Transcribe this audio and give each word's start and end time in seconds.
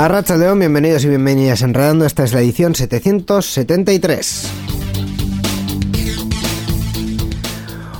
A 0.00 0.08
Racha 0.08 0.34
León, 0.38 0.58
bienvenidos 0.58 1.04
y 1.04 1.08
bienvenidas 1.08 1.60
Enredando. 1.60 2.06
Esta 2.06 2.24
es 2.24 2.32
la 2.32 2.40
edición 2.40 2.74
773. 2.74 4.50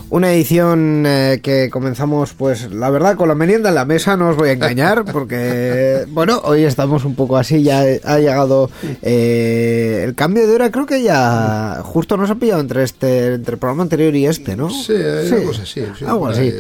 Una 0.09 0.33
edición 0.33 1.05
eh, 1.07 1.41
que 1.43 1.69
comenzamos, 1.69 2.33
pues 2.33 2.73
la 2.73 2.89
verdad, 2.89 3.17
con 3.17 3.29
la 3.29 3.35
merienda 3.35 3.69
en 3.69 3.75
la 3.75 3.85
mesa, 3.85 4.17
no 4.17 4.31
os 4.31 4.37
voy 4.37 4.49
a 4.49 4.53
engañar, 4.53 5.05
porque, 5.13 6.07
bueno, 6.09 6.41
hoy 6.45 6.65
estamos 6.65 7.05
un 7.05 7.15
poco 7.15 7.37
así, 7.37 7.63
ya 7.63 7.81
ha 7.81 8.19
llegado 8.19 8.71
eh, 9.03 10.01
el 10.03 10.15
cambio 10.15 10.47
de 10.47 10.55
hora, 10.55 10.71
creo 10.71 10.87
que 10.87 11.03
ya 11.03 11.83
justo 11.85 12.17
nos 12.17 12.31
ha 12.31 12.37
pillado 12.37 12.63
entre 12.63 12.83
este 12.83 13.35
entre 13.35 13.53
el 13.53 13.59
programa 13.59 13.83
anterior 13.83 14.17
y 14.17 14.25
este, 14.25 14.57
¿no? 14.57 14.71
Sí, 14.71 14.95
hay 14.95 15.31
algo 15.31 15.51
así. 15.51 15.65
sí, 15.67 16.05
Algo 16.07 16.29
así. 16.29 16.51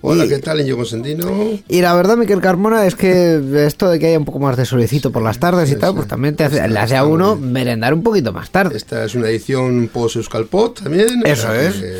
Hola, 0.00 0.24
Y- 0.24 0.28
¿qué 0.28 0.38
tal, 0.38 0.60
Íñigo 0.60 0.76
Consentino? 0.78 1.26
Y 1.68 1.80
la 1.80 1.94
verdad, 1.94 2.16
Miquel 2.16 2.40
Carmona, 2.40 2.86
es 2.86 2.94
que 2.94 3.40
esto 3.66 3.90
de 3.90 3.98
que 3.98 4.06
haya 4.06 4.18
un 4.18 4.24
poco 4.24 4.38
más 4.38 4.56
de 4.56 4.64
solecito 4.64 5.10
por 5.10 5.22
las 5.22 5.38
tardes 5.38 5.70
y 5.72 5.76
tal, 5.76 5.94
pues 5.94 6.06
también 6.06 6.36
te 6.36 6.44
hace, 6.44 6.66
le 6.68 6.78
hace 6.78 6.96
a 6.96 7.04
uno 7.04 7.34
merendar 7.36 7.94
un 7.94 8.02
poquito 8.02 8.32
más 8.32 8.50
tarde. 8.50 8.76
Esta 8.76 9.04
es 9.04 9.14
una 9.14 9.28
edición 9.28 9.90
post 9.92 10.16
Euskalpot 10.16 10.82
también. 10.82 11.22
Eso 11.24 11.52
es. 11.52 11.74
que- 11.74 11.98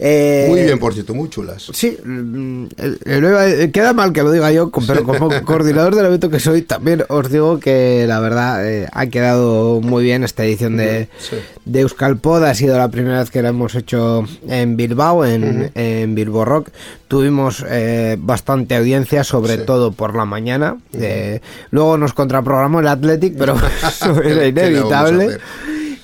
Eh, 0.00 0.46
Muy 0.48 0.62
bien, 0.62 0.78
por 0.78 0.94
cierto, 0.94 1.12
muy 1.14 1.28
chulas. 1.28 1.70
Sí, 1.72 1.96
mm, 2.04 2.66
el- 2.76 3.70
queda 3.72 3.92
mal 3.92 4.12
que 4.12 4.22
lo 4.22 4.30
diga 4.30 4.52
yo, 4.52 4.70
pero 4.86 5.02
como 5.04 5.28
coordinador 5.44 5.94
del 5.96 6.06
evento 6.06 6.30
que 6.30 6.38
soy, 6.38 6.62
también 6.62 7.04
os 7.08 7.30
digo 7.30 7.58
que 7.58 8.04
la 8.06 8.20
verdad 8.20 8.64
eh, 8.68 8.86
ha 8.92 9.06
quedado 9.06 9.80
muy 9.80 10.04
bien 10.04 10.22
esta 10.22 10.44
edición 10.44 10.76
de, 10.76 11.08
Sí. 11.18 11.36
de 11.64 11.80
Euskalpod. 11.80 12.44
Ha 12.44 12.54
sido 12.54 12.78
la 12.78 12.88
primera 12.90 13.18
vez 13.20 13.30
que 13.30 13.42
la 13.42 13.48
hemos 13.48 13.74
hecho 13.74 14.24
en 14.48 14.76
Bilbao, 14.76 15.24
en, 15.26 15.72
en 15.74 16.14
Bilbo 16.14 16.44
Rock. 16.44 16.68
Tuvimos 17.08 17.64
eh, 17.68 18.16
bastante 18.20 18.76
audiencia, 18.76 19.24
sobre 19.24 19.56
Sí. 19.56 19.62
todo 19.66 19.92
por 19.92 20.14
la 20.14 20.24
mañana. 20.26 20.76
Eh, 20.92 21.40
luego 21.70 21.98
nos 21.98 22.12
contraprogramó 22.12 22.80
el 22.80 22.86
Athletic, 22.88 23.34
pero 23.36 23.56
eso 23.88 24.22
era 24.22 24.52
¿Qué 24.52 24.52
le 24.52 24.80
vamos 24.80 24.92
a 24.92 25.08
inevitable. 25.10 25.38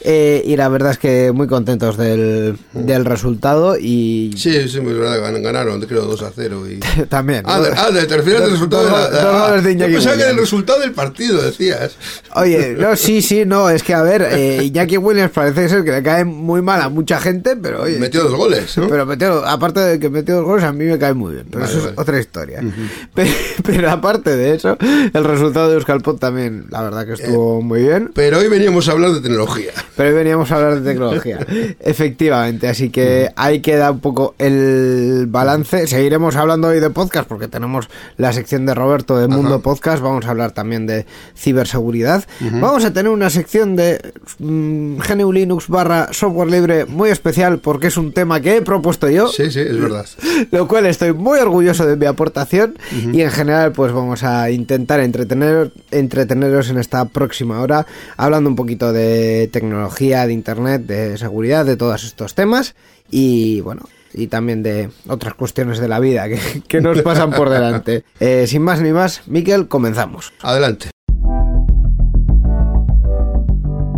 Eh, 0.07 0.43
y 0.45 0.57
la 0.57 0.69
verdad 0.69 0.91
es 0.93 0.99
que 0.99 1.33
muy 1.33 1.47
contentos 1.47 1.97
del, 1.97 2.59
del 2.75 3.05
resultado 3.07 3.79
y 3.79 4.35
Sí, 4.37 4.69
sí, 4.69 4.81
muy 4.81 4.93
verdad, 4.93 5.19
gan- 5.23 5.41
ganaron, 5.43 5.81
creo, 5.81 6.03
2 6.03 6.23
a 6.23 6.31
0. 6.35 6.63
Y... 6.71 6.79
también. 7.09 7.43
Ah, 7.47 7.59
de- 7.61 7.73
ah, 7.75 7.91
de- 7.91 8.05
te 8.07 8.17
refieres 8.19 8.43
al 8.43 8.51
Dos- 8.51 8.53
resultado 8.59 8.85
de 8.85 8.91
la... 8.91 9.09
dos 9.09 9.25
ah, 9.25 9.57
de 9.57 9.63
yo 9.63 9.71
Iñaki 9.71 9.93
pensaba 9.95 10.17
que 10.17 10.23
era 10.23 10.31
el 10.33 10.37
resultado 10.39 10.81
del 10.81 10.93
partido, 10.93 11.41
decías. 11.43 11.97
Oye, 12.35 12.75
no, 12.79 12.95
sí, 12.97 13.23
sí, 13.23 13.45
no, 13.47 13.71
es 13.71 13.83
que 13.83 13.95
a 13.95 14.03
ver, 14.03 14.27
eh, 14.31 14.63
Iñaki 14.65 14.99
Williams 14.99 15.33
parece 15.33 15.69
ser 15.70 15.85
que 15.85 15.93
le 15.93 16.03
cae 16.03 16.25
muy 16.27 16.61
mal 16.61 16.83
a 16.83 16.89
mucha 16.91 17.19
gente, 17.19 17.57
pero 17.57 17.83
oye. 17.85 17.98
Metió 17.98 18.25
dos 18.25 18.35
goles, 18.35 18.77
¿no? 18.77 18.89
Pero 18.89 19.07
metió, 19.07 19.45
aparte 19.47 19.81
de 19.81 19.98
que 19.98 20.11
metió 20.11 20.35
dos 20.37 20.45
goles, 20.45 20.64
a 20.64 20.73
mí 20.73 20.85
me 20.85 20.98
cae 20.98 21.14
muy 21.14 21.33
bien. 21.35 21.47
Pero 21.51 21.61
Vale, 21.64 21.70
eso 21.73 21.79
es 21.81 21.85
vale. 21.87 21.97
otra 22.01 22.20
historia. 22.20 22.61
pero, 23.14 23.31
pero 23.64 23.91
aparte 23.91 24.37
de 24.37 24.55
eso, 24.55 24.77
el 25.14 25.25
resultado 25.25 25.70
de 25.70 25.77
Euskalpot 25.77 26.19
también, 26.20 26.67
la 26.70 26.83
verdad 26.83 27.07
que 27.07 27.13
Eh, 27.13 27.17
estuvo 27.20 27.63
muy 27.63 27.83
bien. 27.83 28.11
Pero 28.14 28.39
hoy 28.39 28.48
veníamos 28.48 28.87
a 28.89 28.93
hablar 28.93 29.13
de 29.13 29.20
tecnología. 29.23 29.73
Pero 29.97 30.09
hoy 30.09 30.15
veníamos 30.15 30.51
a 30.51 30.57
hablar 30.57 30.81
de 30.81 30.91
tecnología. 30.93 31.39
Efectivamente, 31.81 32.69
así 32.69 32.91
que 32.91 33.31
ahí 33.37 33.61
queda 33.61 33.91
un 33.91 34.01
poco 34.01 34.35
el 34.39 35.27
balance. 35.29 35.87
Seguiremos 35.87 36.37
hablando 36.37 36.69
hoy 36.69 36.81
de 36.81 36.91
podcast 36.91 37.29
porque 37.29 37.49
tenemos 37.49 37.89
la 38.17 38.33
sección 38.33 38.67
de 38.67 38.75
Roberto 38.75 39.17
de 39.19 39.29
Mundo 39.29 39.61
Podcast. 39.61 40.03
Vamos 40.03 40.27
a 40.27 40.31
hablar 40.31 40.53
también 40.53 40.87
de 40.87 41.07
ciberseguridad. 41.37 42.25
Vamos 42.41 42.85
a 42.85 42.93
tener 42.93 43.11
una 43.11 43.31
sección 43.31 43.77
de 43.77 44.13
mm, 44.39 44.97
GNU 44.99 45.33
Linux 45.33 45.69
barra 45.69 46.09
software 46.13 46.51
libre 46.51 46.87
muy 46.87 47.11
especial 47.11 47.59
porque 47.59 47.89
es 47.89 47.97
un 47.97 48.13
tema 48.13 48.41
que 48.41 48.57
he 48.57 48.63
propuesto 48.63 49.09
yo. 49.09 49.29
Sí, 49.29 49.51
sí, 49.51 49.61
es 49.61 49.81
verdad. 49.81 50.07
Lo 50.51 50.67
cual 50.67 50.87
estoy 50.87 51.13
muy 51.13 51.39
orgulloso 51.39 51.87
de 51.87 51.97
mi 51.97 52.07
aportación 52.07 52.77
y 53.13 53.21
en 53.21 53.31
general 53.31 53.73
pues 53.73 53.93
vamos 53.93 54.25
a 54.25 54.51
intentar 54.51 55.01
entretener, 55.01 55.73
entreteneros 55.91 56.71
en 56.71 56.79
esta 56.79 57.05
próxima 57.07 57.61
hora 57.61 57.87
hablando 58.17 58.51
un 58.51 58.57
poquito 58.57 58.93
de 58.93 59.49
tecnología, 59.53 59.83
de 60.27 60.33
internet, 60.33 60.83
de 60.83 61.18
seguridad, 61.18 61.64
de 61.64 61.77
todos 61.77 62.05
estos 62.05 62.34
temas 62.34 62.74
y 63.11 63.61
bueno, 63.61 63.83
y 64.12 64.28
también 64.28 64.62
de 64.62 64.90
otras 65.08 65.34
cuestiones 65.34 65.78
de 65.78 65.89
la 65.89 66.00
vida 66.00 66.28
que, 66.28 66.62
que 66.68 66.80
nos 66.80 67.02
pasan 67.02 67.30
por 67.30 67.50
delante. 67.50 68.05
Eh, 68.20 68.46
sin 68.46 68.62
más 68.62 68.80
ni 68.80 68.92
más, 68.92 69.22
Miquel, 69.27 69.68
comenzamos. 69.68 70.33
Adelante. 70.42 70.90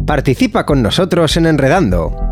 Participa 0.07 0.65
con 0.65 0.83
nosotros 0.83 1.37
en 1.37 1.47
Enredando. 1.47 2.26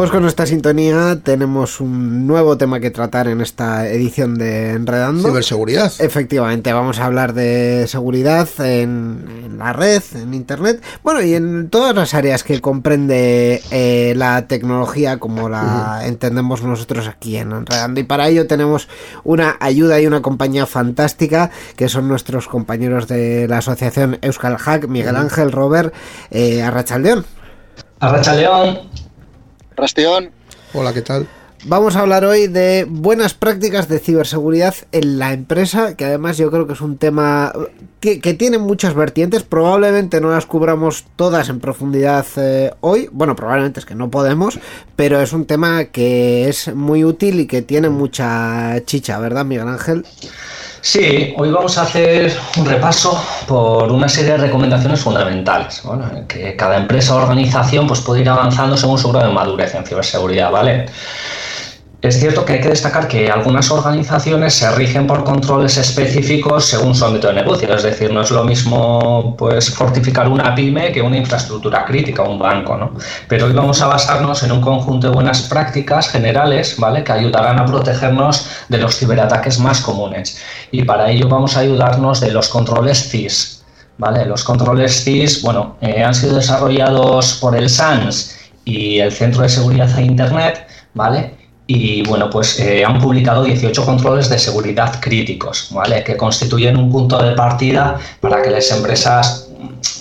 Pues 0.00 0.10
con 0.10 0.24
esta 0.24 0.46
sintonía 0.46 1.18
tenemos 1.22 1.78
un 1.78 2.26
nuevo 2.26 2.56
tema 2.56 2.80
que 2.80 2.90
tratar 2.90 3.28
en 3.28 3.42
esta 3.42 3.86
edición 3.86 4.38
de 4.38 4.70
Enredando. 4.70 5.28
Ciberseguridad. 5.28 5.92
Efectivamente, 5.98 6.72
vamos 6.72 6.98
a 6.98 7.04
hablar 7.04 7.34
de 7.34 7.84
seguridad 7.86 8.48
en, 8.60 9.26
en 9.44 9.58
la 9.58 9.74
red, 9.74 10.02
en 10.14 10.32
internet, 10.32 10.82
bueno, 11.02 11.20
y 11.20 11.34
en 11.34 11.68
todas 11.68 11.94
las 11.94 12.14
áreas 12.14 12.44
que 12.44 12.62
comprende 12.62 13.60
eh, 13.70 14.14
la 14.16 14.48
tecnología 14.48 15.18
como 15.18 15.50
la 15.50 16.00
entendemos 16.06 16.62
nosotros 16.62 17.06
aquí 17.06 17.36
en 17.36 17.52
Enredando. 17.52 18.00
Y 18.00 18.04
para 18.04 18.26
ello 18.28 18.46
tenemos 18.46 18.88
una 19.22 19.58
ayuda 19.60 20.00
y 20.00 20.06
una 20.06 20.22
compañía 20.22 20.64
fantástica 20.64 21.50
que 21.76 21.90
son 21.90 22.08
nuestros 22.08 22.48
compañeros 22.48 23.06
de 23.06 23.46
la 23.48 23.58
asociación 23.58 24.18
Euskal 24.22 24.56
Hack, 24.56 24.88
Miguel 24.88 25.16
Ángel, 25.16 25.52
Robert, 25.52 25.92
eh, 26.30 26.62
Arrachaldeón. 26.62 27.26
Arracha 28.00 28.34
León, 28.34 28.78
Rastión, 29.80 30.30
Hola, 30.74 30.92
¿qué 30.92 31.00
tal? 31.00 31.26
Vamos 31.64 31.96
a 31.96 32.00
hablar 32.00 32.24
hoy 32.24 32.46
de 32.46 32.86
buenas 32.88 33.34
prácticas 33.34 33.88
de 33.88 33.98
ciberseguridad 33.98 34.74
en 34.92 35.18
la 35.18 35.32
empresa, 35.32 35.96
que 35.96 36.04
además 36.04 36.38
yo 36.38 36.50
creo 36.50 36.66
que 36.66 36.74
es 36.74 36.80
un 36.80 36.96
tema 36.96 37.52
que, 38.00 38.20
que 38.20 38.34
tiene 38.34 38.58
muchas 38.58 38.94
vertientes. 38.94 39.42
Probablemente 39.42 40.20
no 40.20 40.30
las 40.30 40.46
cubramos 40.46 41.06
todas 41.16 41.48
en 41.48 41.60
profundidad 41.60 42.26
eh, 42.36 42.72
hoy. 42.80 43.08
Bueno, 43.12 43.36
probablemente 43.36 43.80
es 43.80 43.86
que 43.86 43.94
no 43.94 44.10
podemos, 44.10 44.58
pero 44.96 45.20
es 45.20 45.32
un 45.32 45.44
tema 45.44 45.86
que 45.86 46.48
es 46.48 46.74
muy 46.74 47.04
útil 47.04 47.40
y 47.40 47.46
que 47.46 47.62
tiene 47.62 47.88
mucha 47.88 48.82
chicha, 48.84 49.18
¿verdad, 49.18 49.44
Miguel 49.44 49.68
Ángel? 49.68 50.06
Sí, 50.82 51.34
hoy 51.36 51.50
vamos 51.50 51.76
a 51.76 51.82
hacer 51.82 52.32
un 52.56 52.64
repaso 52.64 53.22
por 53.46 53.92
una 53.92 54.08
serie 54.08 54.32
de 54.32 54.38
recomendaciones 54.38 55.00
fundamentales, 55.00 55.82
que 56.26 56.56
cada 56.56 56.78
empresa 56.78 57.14
o 57.14 57.18
organización 57.18 57.86
pues, 57.86 58.00
puede 58.00 58.22
ir 58.22 58.28
avanzando 58.30 58.76
según 58.78 58.96
su 58.96 59.10
grado 59.10 59.28
de 59.28 59.34
madurez 59.34 59.74
en 59.74 59.84
ciberseguridad, 59.84 60.50
¿vale? 60.50 60.86
Es 62.02 62.18
cierto 62.18 62.46
que 62.46 62.54
hay 62.54 62.60
que 62.62 62.70
destacar 62.70 63.08
que 63.08 63.30
algunas 63.30 63.70
organizaciones 63.70 64.54
se 64.54 64.70
rigen 64.70 65.06
por 65.06 65.22
controles 65.22 65.76
específicos 65.76 66.64
según 66.64 66.94
su 66.94 67.04
ámbito 67.04 67.28
de 67.28 67.34
negocio, 67.34 67.74
es 67.74 67.82
decir, 67.82 68.10
no 68.10 68.22
es 68.22 68.30
lo 68.30 68.42
mismo 68.42 69.36
pues 69.36 69.74
fortificar 69.74 70.26
una 70.26 70.54
pyme 70.54 70.92
que 70.92 71.02
una 71.02 71.18
infraestructura 71.18 71.84
crítica, 71.84 72.22
un 72.22 72.38
banco, 72.38 72.78
¿no? 72.78 72.92
Pero 73.28 73.46
hoy 73.46 73.52
vamos 73.52 73.82
a 73.82 73.86
basarnos 73.88 74.42
en 74.42 74.52
un 74.52 74.62
conjunto 74.62 75.08
de 75.08 75.12
buenas 75.14 75.42
prácticas 75.42 76.08
generales, 76.08 76.76
¿vale? 76.78 77.04
Que 77.04 77.12
ayudarán 77.12 77.58
a 77.58 77.66
protegernos 77.66 78.46
de 78.70 78.78
los 78.78 78.96
ciberataques 78.96 79.58
más 79.58 79.82
comunes. 79.82 80.40
Y 80.70 80.84
para 80.84 81.10
ello 81.10 81.28
vamos 81.28 81.58
a 81.58 81.60
ayudarnos 81.60 82.20
de 82.20 82.30
los 82.30 82.48
controles 82.48 83.10
CIS, 83.10 83.62
¿vale? 83.98 84.24
Los 84.24 84.42
controles 84.42 85.04
CIS, 85.04 85.42
bueno, 85.42 85.76
eh, 85.82 86.02
han 86.02 86.14
sido 86.14 86.36
desarrollados 86.36 87.34
por 87.34 87.54
el 87.54 87.68
SANS 87.68 88.38
y 88.64 89.00
el 89.00 89.12
Centro 89.12 89.42
de 89.42 89.50
Seguridad 89.50 89.88
de 89.88 90.02
Internet, 90.02 90.66
¿vale? 90.94 91.39
Y 91.72 92.02
bueno, 92.02 92.28
pues 92.28 92.58
eh, 92.58 92.84
han 92.84 92.98
publicado 92.98 93.44
18 93.44 93.84
controles 93.84 94.28
de 94.28 94.40
seguridad 94.40 95.00
críticos, 95.00 95.68
¿vale? 95.70 96.02
Que 96.02 96.16
constituyen 96.16 96.76
un 96.76 96.90
punto 96.90 97.22
de 97.22 97.36
partida 97.36 97.96
para 98.20 98.42
que 98.42 98.50
las 98.50 98.72
empresas 98.72 99.48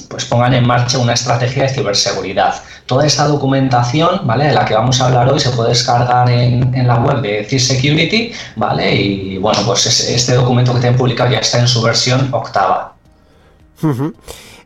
pues 0.10 0.26
pongan 0.26 0.56
en 0.56 0.66
marcha 0.66 0.98
una 0.98 1.14
estrategia 1.14 1.64
de 1.64 1.70
ciberseguridad. 1.70 2.56
Toda 2.88 3.06
esta 3.06 3.28
documentación, 3.28 4.22
¿vale? 4.24 4.46
De 4.46 4.54
la 4.54 4.66
que 4.66 4.74
vamos 4.74 5.00
a 5.00 5.06
hablar 5.06 5.32
hoy 5.32 5.40
se 5.40 5.52
puede 5.52 5.70
descargar 5.70 6.28
en, 6.32 6.74
en 6.74 6.88
la 6.88 6.96
web 6.96 7.22
de 7.22 7.46
CIS 7.48 7.68
Security, 7.68 8.32
¿vale? 8.56 8.96
Y 8.96 9.38
bueno, 9.38 9.60
pues 9.64 9.86
este 9.86 10.34
documento 10.34 10.74
que 10.74 10.80
tienen 10.80 10.98
publicado 10.98 11.30
ya 11.30 11.38
está 11.38 11.60
en 11.60 11.68
su 11.68 11.84
versión 11.84 12.30
octava. 12.34 12.96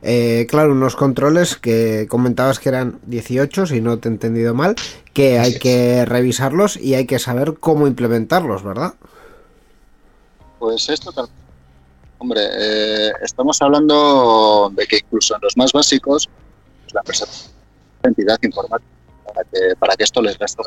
Eh, 0.03 0.47
claro, 0.49 0.73
unos 0.73 0.97
controles 0.97 1.55
que 1.55 2.07
comentabas 2.09 2.59
que 2.59 2.67
eran 2.69 2.99
18, 3.05 3.67
si 3.67 3.79
no 3.79 3.99
te 3.99 4.09
he 4.09 4.11
entendido 4.11 4.53
mal, 4.53 4.75
que 5.13 5.39
hay 5.39 5.57
que 5.57 6.03
revisarlos 6.05 6.75
y 6.75 6.95
hay 6.95 7.05
que 7.05 7.19
saber 7.19 7.55
cómo 7.59 7.87
implementarlos, 7.87 8.63
¿verdad? 8.63 8.95
Pues 10.59 10.89
esto, 10.89 11.11
hombre, 12.17 12.41
eh, 12.41 13.11
estamos 13.21 13.61
hablando 13.61 14.71
de 14.75 14.85
que 14.87 14.97
incluso 14.97 15.35
en 15.35 15.41
los 15.41 15.55
más 15.55 15.71
básicos, 15.71 16.29
pues 16.81 16.93
la 16.93 16.99
empresa 16.99 17.25
entidad 18.03 18.37
informática 18.41 18.91
para 19.25 19.43
que, 19.45 19.75
para 19.79 19.95
que 19.95 20.03
esto 20.03 20.21
les 20.21 20.37
gaste 20.37 20.61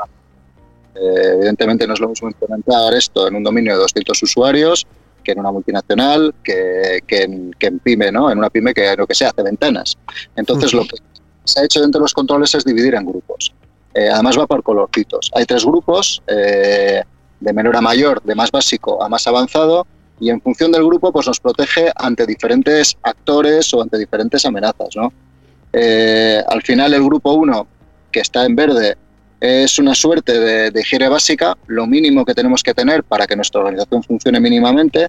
eh, 0.94 1.32
evidentemente 1.34 1.86
no 1.86 1.92
es 1.92 2.00
lo 2.00 2.08
mismo 2.08 2.28
implementar 2.28 2.94
esto 2.94 3.28
en 3.28 3.36
un 3.36 3.44
dominio 3.44 3.74
de 3.74 3.80
200 3.80 4.22
usuarios 4.22 4.86
que 5.26 5.32
en 5.32 5.40
una 5.40 5.50
multinacional, 5.50 6.32
que, 6.44 7.02
en, 7.08 7.78
pyme, 7.80 8.12
¿no? 8.12 8.30
En 8.30 8.38
una 8.38 8.48
pyme 8.48 8.72
que 8.72 8.94
lo 8.96 9.08
que 9.08 9.14
sea 9.14 9.30
hace 9.30 9.42
ventanas. 9.42 9.98
Entonces, 10.36 10.72
lo 10.72 10.82
que 10.86 10.96
se 11.42 11.60
ha 11.60 11.64
hecho 11.64 11.80
dentro 11.80 11.98
de 11.98 12.04
los 12.04 12.14
controles 12.14 12.54
es 12.54 12.64
dividir 12.64 12.94
en 12.94 13.04
grupos. 13.04 13.52
Eh, 13.92 14.08
además 14.08 14.38
va 14.38 14.46
por 14.46 14.62
colorcitos. 14.62 15.32
Hay 15.34 15.44
tres 15.44 15.64
grupos, 15.64 16.22
eh, 16.28 17.02
de 17.40 17.52
menor 17.52 17.76
a 17.76 17.80
mayor, 17.80 18.22
de 18.22 18.36
más 18.36 18.52
básico 18.52 19.02
a 19.02 19.08
más 19.08 19.26
avanzado, 19.26 19.84
y 20.20 20.30
en 20.30 20.40
función 20.40 20.70
del 20.70 20.84
grupo 20.84 21.12
pues 21.12 21.26
nos 21.26 21.40
protege 21.40 21.90
ante 21.96 22.24
diferentes 22.24 22.96
actores 23.02 23.74
o 23.74 23.82
ante 23.82 23.98
diferentes 23.98 24.46
amenazas. 24.46 24.94
¿no? 24.94 25.12
Eh, 25.72 26.40
al 26.46 26.62
final 26.62 26.94
el 26.94 27.02
grupo 27.02 27.32
1, 27.32 27.66
que 28.12 28.20
está 28.20 28.46
en 28.46 28.54
verde, 28.54 28.96
es 29.40 29.78
una 29.78 29.94
suerte 29.94 30.38
de, 30.70 30.80
higiene 30.80 31.08
básica, 31.08 31.56
lo 31.66 31.86
mínimo 31.86 32.24
que 32.24 32.34
tenemos 32.34 32.62
que 32.62 32.74
tener 32.74 33.04
para 33.04 33.26
que 33.26 33.36
nuestra 33.36 33.60
organización 33.60 34.02
funcione 34.02 34.40
mínimamente. 34.40 35.08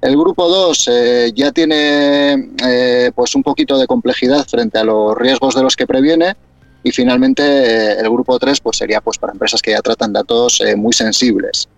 El 0.00 0.16
grupo 0.16 0.48
2 0.48 0.88
eh, 0.92 1.32
ya 1.34 1.50
tiene 1.52 2.50
eh, 2.66 3.10
pues 3.14 3.34
un 3.34 3.42
poquito 3.42 3.78
de 3.78 3.86
complejidad 3.86 4.46
frente 4.46 4.78
a 4.78 4.84
los 4.84 5.16
riesgos 5.16 5.54
de 5.54 5.62
los 5.62 5.76
que 5.76 5.86
previene 5.86 6.34
y 6.82 6.90
finalmente 6.90 7.42
eh, 7.42 8.00
el 8.00 8.10
grupo 8.10 8.38
3 8.38 8.60
pues 8.60 8.76
sería 8.76 9.00
pues 9.00 9.18
para 9.18 9.32
empresas 9.32 9.62
que 9.62 9.70
ya 9.70 9.80
tratan 9.80 10.12
datos 10.12 10.62
muy 10.76 10.92
sensibles. 10.92 11.68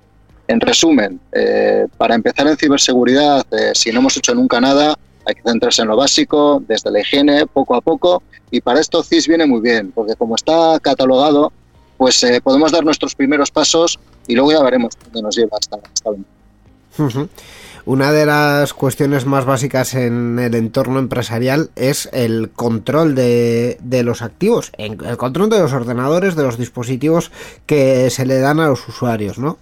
En 0.48 0.60
resumen, 0.60 1.18
para 1.96 2.14
empezar 2.14 2.46
en 2.46 2.56
ciberseguridad, 2.56 3.44
si 3.74 3.90
no 3.90 3.98
hemos 3.98 4.16
hecho 4.16 4.32
nunca 4.32 4.60
nada, 4.60 4.96
hay 5.26 5.34
que 5.34 5.42
centrarse 5.42 5.82
en 5.82 5.88
lo 5.88 5.96
básico, 5.96 6.62
desde 6.66 6.90
la 6.90 7.00
higiene, 7.00 7.46
poco 7.46 7.74
a 7.74 7.80
poco, 7.80 8.22
y 8.50 8.60
para 8.60 8.80
esto 8.80 9.02
CIS 9.02 9.26
viene 9.26 9.46
muy 9.46 9.60
bien, 9.60 9.92
porque 9.92 10.14
como 10.14 10.36
está 10.36 10.78
catalogado, 10.80 11.52
pues 11.96 12.22
eh, 12.22 12.40
podemos 12.40 12.72
dar 12.72 12.84
nuestros 12.84 13.14
primeros 13.14 13.50
pasos 13.50 13.98
y 14.26 14.34
luego 14.34 14.52
ya 14.52 14.62
veremos 14.62 14.94
dónde 15.04 15.22
nos 15.22 15.36
lleva 15.36 15.58
hasta, 15.58 15.76
hasta 15.76 17.10
Una 17.84 18.12
de 18.12 18.26
las 18.26 18.72
cuestiones 18.72 19.26
más 19.26 19.44
básicas 19.44 19.94
en 19.94 20.38
el 20.38 20.54
entorno 20.54 21.00
empresarial 21.00 21.70
es 21.74 22.08
el 22.12 22.50
control 22.50 23.14
de, 23.14 23.78
de, 23.82 24.02
los 24.04 24.22
activos, 24.22 24.70
el 24.78 25.16
control 25.16 25.50
de 25.50 25.58
los 25.58 25.72
ordenadores, 25.72 26.36
de 26.36 26.44
los 26.44 26.58
dispositivos 26.58 27.32
que 27.66 28.10
se 28.10 28.26
le 28.26 28.38
dan 28.38 28.60
a 28.60 28.68
los 28.68 28.86
usuarios, 28.88 29.38
¿no? 29.38 29.58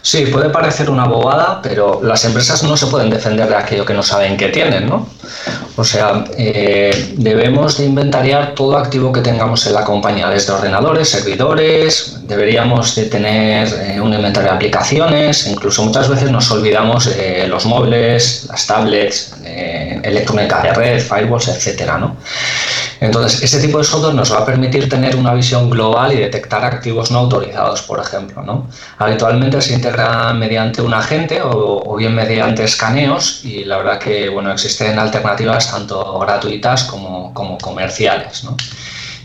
Sí, 0.00 0.26
puede 0.26 0.50
parecer 0.50 0.88
una 0.88 1.04
bobada, 1.06 1.60
pero 1.62 2.00
las 2.02 2.24
empresas 2.24 2.62
no 2.62 2.76
se 2.76 2.86
pueden 2.86 3.10
defender 3.10 3.48
de 3.48 3.56
aquello 3.56 3.84
que 3.84 3.94
no 3.94 4.02
saben 4.02 4.36
que 4.36 4.48
tienen, 4.48 4.88
¿no? 4.88 5.08
O 5.76 5.84
sea, 5.84 6.24
eh, 6.36 7.14
debemos 7.16 7.78
de 7.78 7.86
inventariar 7.86 8.54
todo 8.54 8.76
activo 8.76 9.12
que 9.12 9.20
tengamos 9.20 9.66
en 9.66 9.74
la 9.74 9.84
compañía, 9.84 10.28
desde 10.30 10.52
ordenadores, 10.52 11.08
servidores, 11.08 12.20
deberíamos 12.22 12.94
de 12.94 13.04
tener 13.06 13.68
eh, 13.68 14.00
un 14.00 14.12
inventario 14.14 14.50
de 14.50 14.56
aplicaciones, 14.56 15.46
incluso 15.46 15.82
muchas 15.84 16.08
veces 16.08 16.30
nos 16.30 16.50
olvidamos 16.50 17.06
de 17.06 17.46
los 17.48 17.66
móviles, 17.66 18.46
las 18.48 18.66
tablets, 18.66 19.34
eh, 19.44 20.00
electrónica 20.02 20.62
de 20.62 20.74
red, 20.74 21.00
firewalls, 21.00 21.48
etcétera, 21.48 21.98
¿no? 21.98 22.16
Entonces, 23.00 23.42
este 23.42 23.60
tipo 23.60 23.78
de 23.78 23.84
software 23.84 24.14
nos 24.14 24.32
va 24.32 24.38
a 24.38 24.44
permitir 24.44 24.88
tener 24.88 25.14
una 25.14 25.32
visión 25.32 25.70
global 25.70 26.12
y 26.12 26.16
detectar 26.16 26.64
activos 26.64 27.10
no 27.10 27.20
autorizados, 27.20 27.82
por 27.82 28.00
ejemplo. 28.00 28.42
¿no? 28.42 28.66
Habitualmente 28.98 29.47
se 29.60 29.74
integra 29.74 30.32
mediante 30.32 30.82
un 30.82 30.94
agente 30.94 31.40
o, 31.42 31.96
bien 31.96 32.14
mediante 32.14 32.64
escaneos 32.64 33.44
y 33.44 33.64
la 33.64 33.78
verdad 33.78 33.98
que 33.98 34.28
bueno, 34.28 34.52
existen 34.52 34.98
alternativas 34.98 35.70
tanto 35.70 36.18
gratuitas 36.20 36.84
como, 36.84 37.34
como 37.34 37.58
comerciales. 37.58 38.44
¿no? 38.44 38.56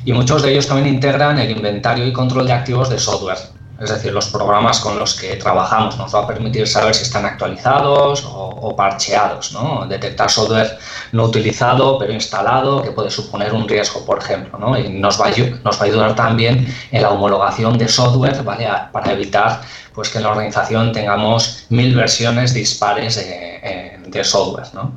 Y 0.06 0.14
muchos 0.14 0.42
de 0.42 0.52
ellos 0.52 0.68
también 0.68 0.96
integran 0.96 1.38
el 1.38 1.52
inventario 1.52 2.08
y 2.08 2.14
control 2.14 2.48
de 2.48 2.54
activos 2.54 2.90
de 2.90 2.98
software 2.98 3.38
es 3.84 3.90
decir, 3.90 4.14
los 4.14 4.28
programas 4.28 4.80
con 4.80 4.98
los 5.00 5.16
que 5.16 5.36
trabajamos 5.36 5.98
nos 5.98 6.14
va 6.14 6.20
a 6.20 6.28
permitir 6.28 6.68
saber 6.68 6.94
si 6.94 7.04
están 7.04 7.26
actualizados 7.26 8.24
o, 8.26 8.76
parcheados, 8.76 9.52
¿no? 9.52 9.86
Detectar 9.88 10.32
software 10.32 10.80
no 11.12 11.26
utilizado 11.26 12.00
pero 12.00 12.14
instalado 12.14 12.82
que 12.82 12.92
puede 12.92 13.10
suponer 13.10 13.54
un 13.54 13.68
riesgo, 13.68 14.06
por 14.06 14.20
ejemplo, 14.20 14.58
¿no? 14.58 14.78
Y 14.78 14.90
nos 14.90 15.20
va, 15.20 15.28
a, 15.28 15.32
nos 15.64 15.78
va 15.78 15.82
a 15.82 15.86
ayudar 15.86 16.16
también 16.16 16.74
en 16.92 17.02
la 17.02 17.10
homologación 17.10 17.78
de 17.78 17.88
software, 17.88 18.42
¿vale? 18.44 18.68
Para 18.92 19.12
evitar 19.12 19.62
pues, 19.94 20.10
que 20.10 20.18
en 20.18 20.24
la 20.24 20.32
organización 20.32 20.92
tengamos 20.92 21.66
mil 21.70 21.96
versiones 21.96 22.54
dispares 22.54 23.16
de, 23.16 24.00
de 24.08 24.24
software, 24.24 24.68
¿no? 24.74 24.94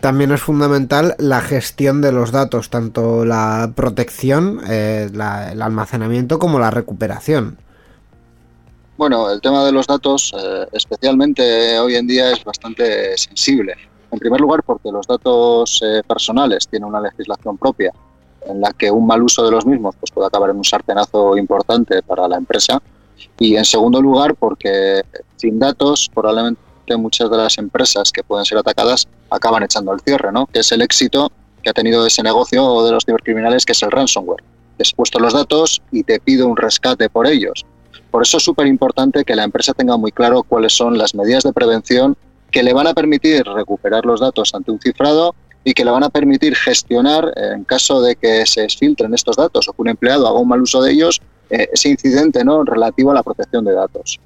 También 0.00 0.32
es 0.32 0.40
fundamental 0.40 1.14
la 1.18 1.42
gestión 1.42 2.00
de 2.00 2.10
los 2.10 2.32
datos, 2.32 2.70
tanto 2.70 3.26
la 3.26 3.72
protección, 3.74 4.60
eh, 4.66 5.10
el 5.12 5.20
almacenamiento 5.20 6.38
como 6.38 6.58
la 6.58 6.70
recuperación. 6.70 7.58
Bueno, 8.96 9.30
el 9.30 9.40
tema 9.42 9.64
de 9.64 9.72
los 9.72 9.86
datos, 9.86 10.34
eh, 10.38 10.66
especialmente 10.72 11.78
hoy 11.78 11.96
en 11.96 12.06
día, 12.06 12.32
es 12.32 12.42
bastante 12.44 13.16
sensible. 13.18 13.74
En 14.10 14.18
primer 14.18 14.40
lugar, 14.40 14.62
porque 14.62 14.90
los 14.90 15.06
datos 15.06 15.80
eh, 15.82 16.02
personales 16.06 16.66
tienen 16.66 16.88
una 16.88 17.00
legislación 17.00 17.58
propia 17.58 17.92
en 18.46 18.60
la 18.60 18.72
que 18.72 18.90
un 18.90 19.06
mal 19.06 19.22
uso 19.22 19.44
de 19.44 19.50
los 19.50 19.66
mismos 19.66 19.94
pues, 20.00 20.10
puede 20.10 20.26
acabar 20.26 20.50
en 20.50 20.56
un 20.56 20.64
sartenazo 20.64 21.36
importante 21.36 22.02
para 22.02 22.26
la 22.26 22.36
empresa. 22.36 22.80
Y 23.38 23.56
en 23.56 23.64
segundo 23.64 24.00
lugar, 24.00 24.34
porque 24.34 25.02
sin 25.36 25.58
datos 25.58 26.10
probablemente 26.12 26.60
muchas 26.96 27.30
de 27.30 27.36
las 27.36 27.58
empresas 27.58 28.10
que 28.10 28.22
pueden 28.22 28.44
ser 28.44 28.58
atacadas 28.58 29.06
acaban 29.30 29.62
echando 29.62 29.92
el 29.92 30.00
cierre, 30.00 30.32
¿no? 30.32 30.46
que 30.46 30.60
es 30.60 30.72
el 30.72 30.82
éxito 30.82 31.30
que 31.62 31.70
ha 31.70 31.72
tenido 31.72 32.06
ese 32.06 32.22
negocio 32.22 32.82
de 32.84 32.92
los 32.92 33.04
cibercriminales, 33.04 33.64
que 33.64 33.72
es 33.72 33.82
el 33.82 33.90
ransomware. 33.90 34.42
Te 34.76 34.84
he 34.84 34.96
puesto 34.96 35.18
los 35.18 35.34
datos 35.34 35.82
y 35.92 36.02
te 36.02 36.18
pido 36.20 36.48
un 36.48 36.56
rescate 36.56 37.10
por 37.10 37.26
ellos. 37.26 37.66
Por 38.10 38.22
eso 38.22 38.38
es 38.38 38.42
súper 38.42 38.66
importante 38.66 39.24
que 39.24 39.36
la 39.36 39.44
empresa 39.44 39.72
tenga 39.74 39.96
muy 39.96 40.10
claro 40.10 40.42
cuáles 40.42 40.72
son 40.72 40.98
las 40.98 41.14
medidas 41.14 41.44
de 41.44 41.52
prevención 41.52 42.16
que 42.50 42.62
le 42.62 42.72
van 42.72 42.86
a 42.86 42.94
permitir 42.94 43.44
recuperar 43.44 44.04
los 44.04 44.20
datos 44.20 44.54
ante 44.54 44.70
un 44.70 44.80
cifrado 44.80 45.34
y 45.62 45.74
que 45.74 45.84
le 45.84 45.90
van 45.90 46.02
a 46.02 46.08
permitir 46.08 46.56
gestionar, 46.56 47.32
en 47.36 47.64
caso 47.64 48.00
de 48.00 48.16
que 48.16 48.46
se 48.46 48.66
filtren 48.68 49.14
estos 49.14 49.36
datos 49.36 49.68
o 49.68 49.72
que 49.72 49.82
un 49.82 49.88
empleado 49.88 50.26
haga 50.26 50.38
un 50.38 50.48
mal 50.48 50.62
uso 50.62 50.82
de 50.82 50.92
ellos, 50.92 51.20
ese 51.50 51.88
incidente 51.88 52.44
¿no? 52.44 52.64
relativo 52.64 53.10
a 53.10 53.14
la 53.14 53.22
protección 53.22 53.64
de 53.64 53.72
datos. 53.72 54.20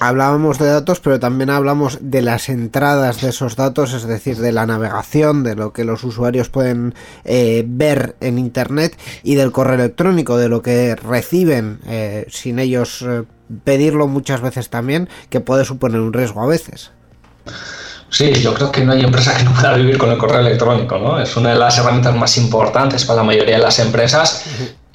Hablábamos 0.00 0.58
de 0.58 0.66
datos, 0.66 1.00
pero 1.00 1.18
también 1.18 1.50
hablamos 1.50 1.98
de 2.00 2.22
las 2.22 2.48
entradas 2.48 3.20
de 3.20 3.30
esos 3.30 3.56
datos, 3.56 3.92
es 3.92 4.04
decir, 4.04 4.36
de 4.36 4.52
la 4.52 4.66
navegación, 4.66 5.42
de 5.42 5.56
lo 5.56 5.72
que 5.72 5.84
los 5.84 6.04
usuarios 6.04 6.50
pueden 6.50 6.94
eh, 7.24 7.64
ver 7.66 8.16
en 8.20 8.38
Internet 8.38 8.96
y 9.22 9.34
del 9.34 9.50
correo 9.50 9.74
electrónico, 9.74 10.36
de 10.36 10.48
lo 10.48 10.62
que 10.62 10.94
reciben 10.94 11.80
eh, 11.86 12.26
sin 12.28 12.58
ellos 12.58 13.02
eh, 13.02 13.24
pedirlo 13.64 14.06
muchas 14.06 14.40
veces 14.40 14.68
también, 14.70 15.08
que 15.30 15.40
puede 15.40 15.64
suponer 15.64 16.00
un 16.00 16.12
riesgo 16.12 16.42
a 16.42 16.46
veces. 16.46 16.92
Sí, 18.10 18.32
yo 18.34 18.54
creo 18.54 18.72
que 18.72 18.84
no 18.84 18.92
hay 18.92 19.02
empresa 19.02 19.36
que 19.36 19.44
no 19.44 19.52
pueda 19.52 19.74
vivir 19.74 19.98
con 19.98 20.10
el 20.10 20.16
correo 20.16 20.40
electrónico, 20.40 20.98
¿no? 20.98 21.20
Es 21.20 21.36
una 21.36 21.50
de 21.50 21.56
las 21.56 21.76
herramientas 21.76 22.16
más 22.16 22.38
importantes 22.38 23.04
para 23.04 23.18
la 23.18 23.22
mayoría 23.22 23.56
de 23.56 23.62
las 23.62 23.78
empresas 23.80 24.44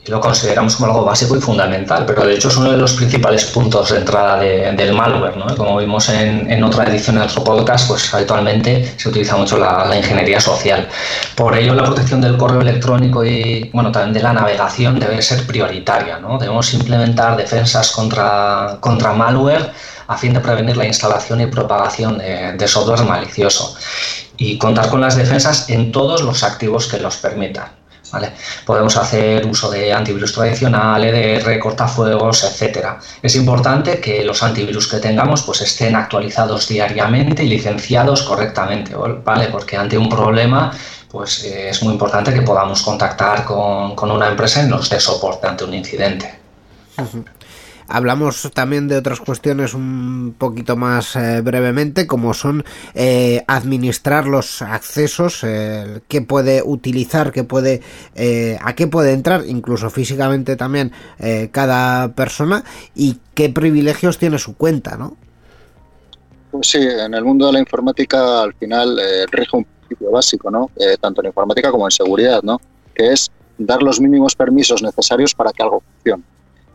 y 0.06 0.12
lo 0.12 0.20
consideramos 0.20 0.76
como 0.76 0.92
algo 0.92 1.06
básico 1.06 1.38
y 1.38 1.40
fundamental, 1.40 2.06
pero 2.06 2.26
de 2.26 2.36
hecho 2.36 2.50
es 2.50 2.58
uno 2.58 2.72
de 2.72 2.78
los 2.78 2.94
principales 2.94 3.46
puntos 3.46 3.90
de 3.90 4.00
entrada 4.00 4.38
del 4.38 4.94
malware. 4.94 5.38
¿no? 5.38 5.56
Como 5.56 5.78
vimos 5.78 6.10
en, 6.10 6.52
en, 6.52 6.62
otra 6.64 6.84
edición 6.86 7.16
de 7.16 7.22
nuestro 7.22 7.44
podcast, 7.44 7.88
pues 7.88 8.14
habitualmente 8.14 8.94
se 8.98 9.10
utiliza 9.10 9.38
mucho 9.38 9.58
la, 9.58 9.96
ingeniería 9.96 10.42
social. 10.42 10.90
Por 11.36 11.58
ello, 11.58 11.74
la 11.74 11.86
protección 11.86 12.20
del 12.20 12.36
correo 12.36 12.60
electrónico 12.60 13.24
y 13.24 13.70
bueno, 13.72 13.92
también 13.94 14.14
de 14.14 14.24
la 14.24 14.34
navegación 14.34 15.00
debe 15.00 15.22
ser 15.22 15.48
prioritaria. 15.48 16.20
¿no? 16.20 16.38
Debemos 16.38 16.74
implementar 16.74 17.38
defensas 17.38 17.92
contra, 17.92 18.78
contra 18.82 19.14
malware 19.14 19.72
a 20.08 20.18
fin 20.18 20.34
de 20.34 20.42
prevenir 20.42 20.76
la 20.76 20.86
instalación 20.86 21.40
y 21.40 21.46
propagación 21.46 22.18
de, 22.18 22.54
de 22.58 22.68
software 22.68 23.04
malicioso 23.04 23.74
y 24.36 24.58
contar 24.58 24.90
con 24.90 25.00
las 25.00 25.16
defensas 25.16 25.70
en 25.70 25.94
todos 25.94 26.24
los 26.24 26.44
activos 26.44 26.88
que 26.88 27.00
los 27.00 27.16
permitan. 27.18 27.83
Podemos 28.66 28.96
hacer 28.98 29.46
uso 29.46 29.70
de 29.70 29.92
antivirus 29.92 30.34
tradicional, 30.34 31.04
EDR, 31.04 31.60
cortafuegos, 31.60 32.44
etcétera. 32.44 33.00
Es 33.22 33.36
importante 33.36 34.00
que 34.00 34.24
los 34.24 34.44
antivirus 34.44 34.88
que 34.88 34.98
tengamos 34.98 35.42
pues 35.44 35.62
estén 35.62 35.96
actualizados 35.96 36.68
diariamente 36.68 37.44
y 37.44 37.50
licenciados 37.50 38.24
correctamente, 38.24 38.96
¿vale? 38.96 39.48
Porque 39.48 39.78
ante 39.78 39.98
un 39.98 40.10
problema 40.10 40.72
pues 41.10 41.44
eh, 41.44 41.70
es 41.70 41.84
muy 41.84 41.94
importante 41.94 42.34
que 42.34 42.42
podamos 42.42 42.82
contactar 42.82 43.46
con, 43.46 43.96
con 43.96 44.10
una 44.10 44.28
empresa 44.28 44.64
y 44.64 44.68
nos 44.68 44.90
dé 44.90 45.00
soporte 45.00 45.46
ante 45.48 45.64
un 45.64 45.74
incidente. 45.74 46.40
Hablamos 47.88 48.50
también 48.54 48.88
de 48.88 48.98
otras 48.98 49.20
cuestiones 49.20 49.74
un 49.74 50.36
poquito 50.38 50.76
más 50.76 51.16
eh, 51.16 51.42
brevemente, 51.42 52.08
como 52.08 52.34
son 52.34 52.64
eh, 52.94 53.44
administrar 53.48 54.26
los 54.26 54.62
accesos, 54.62 55.44
eh, 55.44 56.02
qué 56.08 56.22
puede 56.22 56.62
utilizar, 56.64 57.32
qué 57.32 57.44
puede, 57.44 57.82
eh, 58.16 58.58
a 58.62 58.76
qué 58.76 58.88
puede 58.88 59.14
entrar, 59.14 59.44
incluso 59.48 59.90
físicamente 59.90 60.56
también 60.56 60.92
eh, 61.20 61.50
cada 61.52 62.14
persona 62.14 62.64
y 62.96 63.18
qué 63.34 63.50
privilegios 63.50 64.18
tiene 64.18 64.40
su 64.40 64.56
cuenta, 64.56 64.98
¿no? 64.98 65.18
Pues 66.52 66.68
sí, 66.70 66.80
en 66.80 67.14
el 67.14 67.24
mundo 67.24 67.48
de 67.48 67.54
la 67.54 67.60
informática 67.60 68.44
al 68.44 68.54
final 68.54 69.00
rige 69.32 69.58
un 69.58 69.66
principio 69.66 70.12
básico, 70.12 70.52
¿no? 70.52 70.70
Tanto 71.02 71.22
en 71.22 71.28
informática 71.28 71.72
como 71.72 71.88
en 71.88 71.92
seguridad, 71.92 72.44
¿no? 72.44 72.62
Que 72.94 73.12
es 73.12 73.32
dar 73.58 73.82
los 73.82 74.00
mínimos 74.00 74.36
permisos 74.36 74.84
necesarios 74.84 75.34
para 75.34 75.52
que 75.52 75.64
algo 75.64 75.82
funcione. 75.82 76.24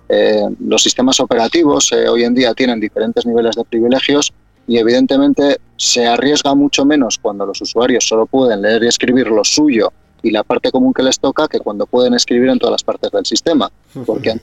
Eh, 0.09 0.43
los 0.61 0.83
sistemas 0.83 1.21
operativos 1.21 1.93
eh, 1.93 2.09
hoy 2.09 2.25
en 2.25 2.35
día 2.35 2.55
tienen 2.55 2.81
diferentes 2.81 3.27
niveles 3.27 3.57
de 3.57 3.65
privilegios 3.65 4.33
y 4.67 4.79
evidentemente 4.79 5.59
se 5.77 6.07
arriesga 6.07 6.55
mucho 6.55 6.85
menos 6.85 7.19
cuando 7.19 7.45
los 7.45 7.61
usuarios 7.61 8.07
solo 8.07 8.27
pueden 8.27 8.63
leer 8.63 8.85
y 8.85 8.89
escribir 8.89 9.29
lo 9.29 9.45
suyo 9.45 9.93
y 10.23 10.31
la 10.31 10.45
parte 10.45 10.71
común 10.71 10.93
que 10.93 11.03
les 11.03 11.19
toca 11.19 11.47
que 11.47 11.61
cuando 11.61 11.87
pueden 11.87 12.15
escribir 12.15 12.49
en 12.49 12.59
todas 12.59 12.73
las 12.73 12.85
partes 12.85 13.11
del 13.11 13.25
sistema. 13.25 13.71
Porque 14.05 14.41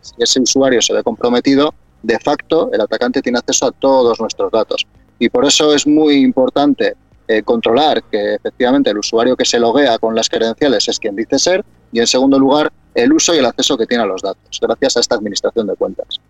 si 0.00 0.14
ese 0.18 0.40
usuario 0.40 0.80
se 0.80 0.94
ve 0.94 1.02
comprometido, 1.02 1.74
de 2.02 2.18
facto 2.18 2.70
el 2.72 2.80
atacante 2.80 3.20
tiene 3.20 3.38
acceso 3.38 3.66
a 3.66 3.72
todos 3.72 4.20
nuestros 4.20 4.50
datos. 4.50 4.86
Y 5.18 5.28
por 5.28 5.44
eso 5.44 5.74
es 5.74 5.86
muy 5.86 6.16
importante 6.16 6.94
eh, 7.28 7.42
controlar 7.42 8.02
que 8.04 8.34
efectivamente 8.34 8.90
el 8.90 8.98
usuario 8.98 9.36
que 9.36 9.44
se 9.44 9.58
loguea 9.58 9.98
con 9.98 10.14
las 10.14 10.28
credenciales 10.28 10.88
es 10.88 10.98
quien 10.98 11.16
dice 11.16 11.38
ser 11.38 11.64
y 11.92 12.00
en 12.00 12.06
segundo 12.06 12.38
lugar 12.38 12.72
el 12.94 13.12
uso 13.12 13.34
y 13.34 13.38
el 13.38 13.46
acceso 13.46 13.76
que 13.76 13.86
tiene 13.86 14.04
a 14.04 14.06
los 14.06 14.22
datos 14.22 14.58
gracias 14.60 14.96
a 14.96 15.00
esta 15.00 15.14
administración 15.16 15.66
de 15.66 15.74
cuentas. 15.74 16.20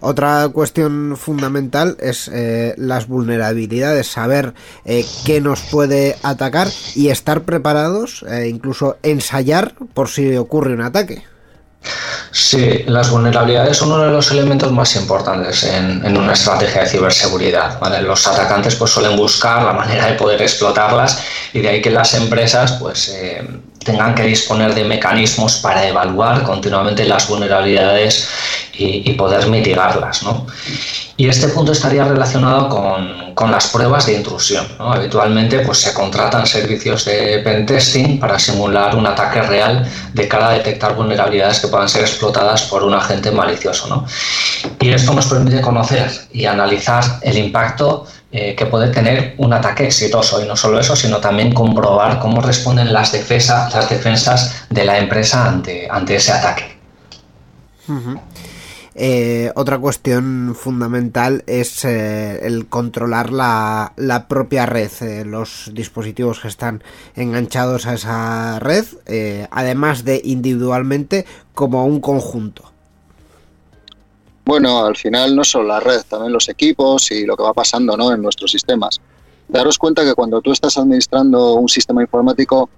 Otra 0.00 0.48
cuestión 0.48 1.16
fundamental 1.16 1.96
es 2.00 2.28
eh, 2.32 2.74
las 2.76 3.06
vulnerabilidades, 3.06 4.08
saber 4.08 4.54
eh, 4.84 5.04
qué 5.24 5.40
nos 5.40 5.60
puede 5.60 6.16
atacar 6.22 6.68
y 6.96 7.08
estar 7.08 7.42
preparados, 7.42 8.24
eh, 8.28 8.48
incluso 8.48 8.96
ensayar 9.02 9.74
por 9.94 10.08
si 10.08 10.36
ocurre 10.36 10.74
un 10.74 10.80
ataque. 10.80 11.22
Sí, 12.30 12.84
las 12.86 13.10
vulnerabilidades 13.10 13.76
son 13.76 13.92
uno 13.92 14.04
de 14.04 14.10
los 14.12 14.30
elementos 14.30 14.72
más 14.72 14.94
importantes 14.96 15.64
en, 15.64 16.04
en 16.04 16.16
una 16.16 16.32
estrategia 16.32 16.82
de 16.82 16.88
ciberseguridad. 16.88 17.78
¿vale? 17.80 18.00
Los 18.02 18.26
atacantes 18.26 18.76
pues, 18.76 18.90
suelen 18.90 19.16
buscar 19.16 19.62
la 19.62 19.72
manera 19.72 20.06
de 20.06 20.14
poder 20.14 20.40
explotarlas 20.40 21.22
y 21.52 21.60
de 21.60 21.68
ahí 21.68 21.82
que 21.82 21.90
las 21.90 22.14
empresas 22.14 22.72
pues, 22.80 23.08
eh, 23.10 23.46
tengan 23.84 24.14
que 24.14 24.22
disponer 24.24 24.74
de 24.74 24.84
mecanismos 24.84 25.56
para 25.58 25.86
evaluar 25.86 26.42
continuamente 26.42 27.04
las 27.04 27.28
vulnerabilidades 27.28 28.28
y, 28.74 29.12
poder 29.14 29.48
mitigarlas. 29.48 30.22
¿no? 30.22 30.46
Y 31.16 31.28
este 31.28 31.48
punto 31.48 31.72
estaría 31.72 32.04
relacionado 32.04 32.68
con, 32.68 33.50
las 33.50 33.66
pruebas 33.68 34.06
de 34.06 34.14
intrusión. 34.14 34.66
Habitualmente 34.78 35.60
pues, 35.60 35.78
se 35.78 35.92
contratan 35.92 36.46
servicios 36.46 37.04
de 37.04 37.40
pentesting 37.40 38.20
para 38.20 38.38
simular 38.38 38.94
un 38.94 39.06
ataque 39.06 39.42
real 39.42 39.84
de 40.14 40.28
cara 40.28 40.50
a 40.50 40.52
detectar 40.52 40.94
vulnerabilidades 40.94 41.58
que 41.60 41.68
puedan 41.68 41.88
ser 41.88 42.02
explotadas 42.02 42.62
por 42.62 42.84
un 42.84 42.94
agente 42.94 43.32
malicioso. 43.32 43.88
¿no? 43.88 44.06
Y 44.80 44.90
esto 44.90 45.12
nos 45.12 45.26
permite 45.26 45.60
conocer 45.60 46.08
y 46.32 46.46
analizar 46.46 47.02
el 47.22 47.36
impacto 47.36 48.06
eh, 48.34 48.54
que 48.56 48.64
puede 48.64 48.88
tener 48.88 49.34
un 49.36 49.52
ataque 49.52 49.84
exitoso. 49.84 50.42
Y 50.42 50.48
no 50.48 50.56
solo 50.56 50.80
eso, 50.80 50.96
sino 50.96 51.18
también 51.18 51.52
comprobar 51.52 52.18
cómo 52.18 52.40
responden 52.40 52.90
las, 52.90 53.12
defensa, 53.12 53.68
las 53.68 53.90
defensas 53.90 54.64
de 54.70 54.86
la 54.86 54.98
empresa 54.98 55.46
ante, 55.46 55.86
ante 55.90 56.16
ese 56.16 56.32
ataque. 56.32 56.78
Eh, 58.94 59.52
otra 59.54 59.78
cuestión 59.78 60.56
fundamental 60.58 61.44
es 61.46 61.84
eh, 61.84 62.46
el 62.46 62.68
controlar 62.68 63.32
la, 63.32 63.92
la 63.96 64.28
propia 64.28 64.64
red, 64.64 64.90
los 65.26 65.70
dispositivos 65.74 66.40
que 66.40 66.48
están 66.48 66.82
enganchados 67.14 67.86
a 67.86 67.92
esa 67.92 68.58
red, 68.60 68.86
además 69.50 70.04
de 70.04 70.22
individualmente 70.24 71.26
como 71.54 71.84
un 71.84 72.00
conjunto. 72.00 72.71
Bueno, 74.44 74.84
al 74.84 74.96
final 74.96 75.36
no 75.36 75.44
solo 75.44 75.68
la 75.68 75.80
red, 75.80 76.02
también 76.08 76.32
los 76.32 76.48
equipos 76.48 77.10
y 77.12 77.24
lo 77.24 77.36
que 77.36 77.42
va 77.42 77.52
pasando 77.52 77.96
¿no? 77.96 78.12
en 78.12 78.20
nuestros 78.20 78.50
sistemas. 78.50 79.00
Daros 79.48 79.78
cuenta 79.78 80.04
que 80.04 80.14
cuando 80.14 80.40
tú 80.40 80.52
estás 80.52 80.76
administrando 80.78 81.54
un 81.54 81.68
sistema 81.68 82.02
informático, 82.02 82.68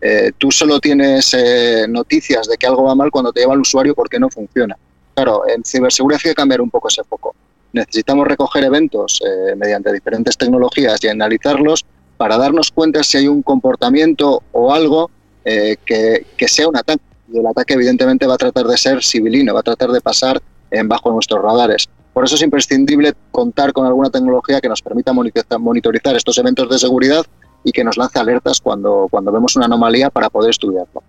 eh, 0.00 0.32
tú 0.38 0.50
solo 0.50 0.78
tienes 0.78 1.34
eh, 1.34 1.86
noticias 1.88 2.46
de 2.48 2.56
que 2.56 2.66
algo 2.66 2.84
va 2.84 2.94
mal 2.94 3.10
cuando 3.10 3.32
te 3.32 3.40
lleva 3.40 3.54
el 3.54 3.60
usuario 3.60 3.94
porque 3.94 4.18
no 4.18 4.30
funciona. 4.30 4.76
Claro, 5.14 5.42
en 5.48 5.64
ciberseguridad 5.64 6.20
hay 6.24 6.30
que 6.30 6.34
cambiar 6.34 6.60
un 6.60 6.70
poco 6.70 6.88
ese 6.88 7.02
foco. 7.04 7.34
Necesitamos 7.72 8.26
recoger 8.26 8.64
eventos 8.64 9.20
eh, 9.24 9.54
mediante 9.56 9.92
diferentes 9.92 10.36
tecnologías 10.36 11.02
y 11.04 11.08
analizarlos 11.08 11.84
para 12.16 12.36
darnos 12.36 12.70
cuenta 12.70 13.02
si 13.02 13.16
hay 13.16 13.28
un 13.28 13.42
comportamiento 13.42 14.42
o 14.52 14.74
algo 14.74 15.10
eh, 15.44 15.76
que, 15.84 16.48
sea 16.48 16.68
un 16.68 16.76
ataque. 16.76 17.02
Y 17.32 17.38
el 17.38 17.46
ataque 17.46 17.74
evidentemente 17.74 18.26
va 18.26 18.34
a 18.34 18.38
tratar 18.38 18.66
de 18.66 18.76
ser 18.76 19.02
civilino, 19.02 19.54
va 19.54 19.60
a 19.60 19.62
tratar 19.62 19.90
de 19.90 20.00
pasar 20.00 20.40
bajo 20.84 21.10
nuestros 21.12 21.42
radares. 21.42 21.88
Por 22.12 22.24
eso 22.24 22.34
es 22.34 22.42
imprescindible 22.42 23.14
contar 23.30 23.72
con 23.72 23.86
alguna 23.86 24.10
tecnología 24.10 24.60
que 24.60 24.68
nos 24.68 24.82
permita 24.82 25.12
monitorizar 25.12 26.16
estos 26.16 26.36
eventos 26.38 26.68
de 26.68 26.78
seguridad 26.78 27.24
y 27.64 27.72
que 27.72 27.84
nos 27.84 27.96
lance 27.96 28.18
alertas 28.18 28.60
cuando, 28.60 29.06
cuando 29.10 29.30
vemos 29.32 29.56
una 29.56 29.66
anomalía 29.66 30.10
para 30.10 30.30
poder 30.30 30.50
estudiarlo. 30.50 31.02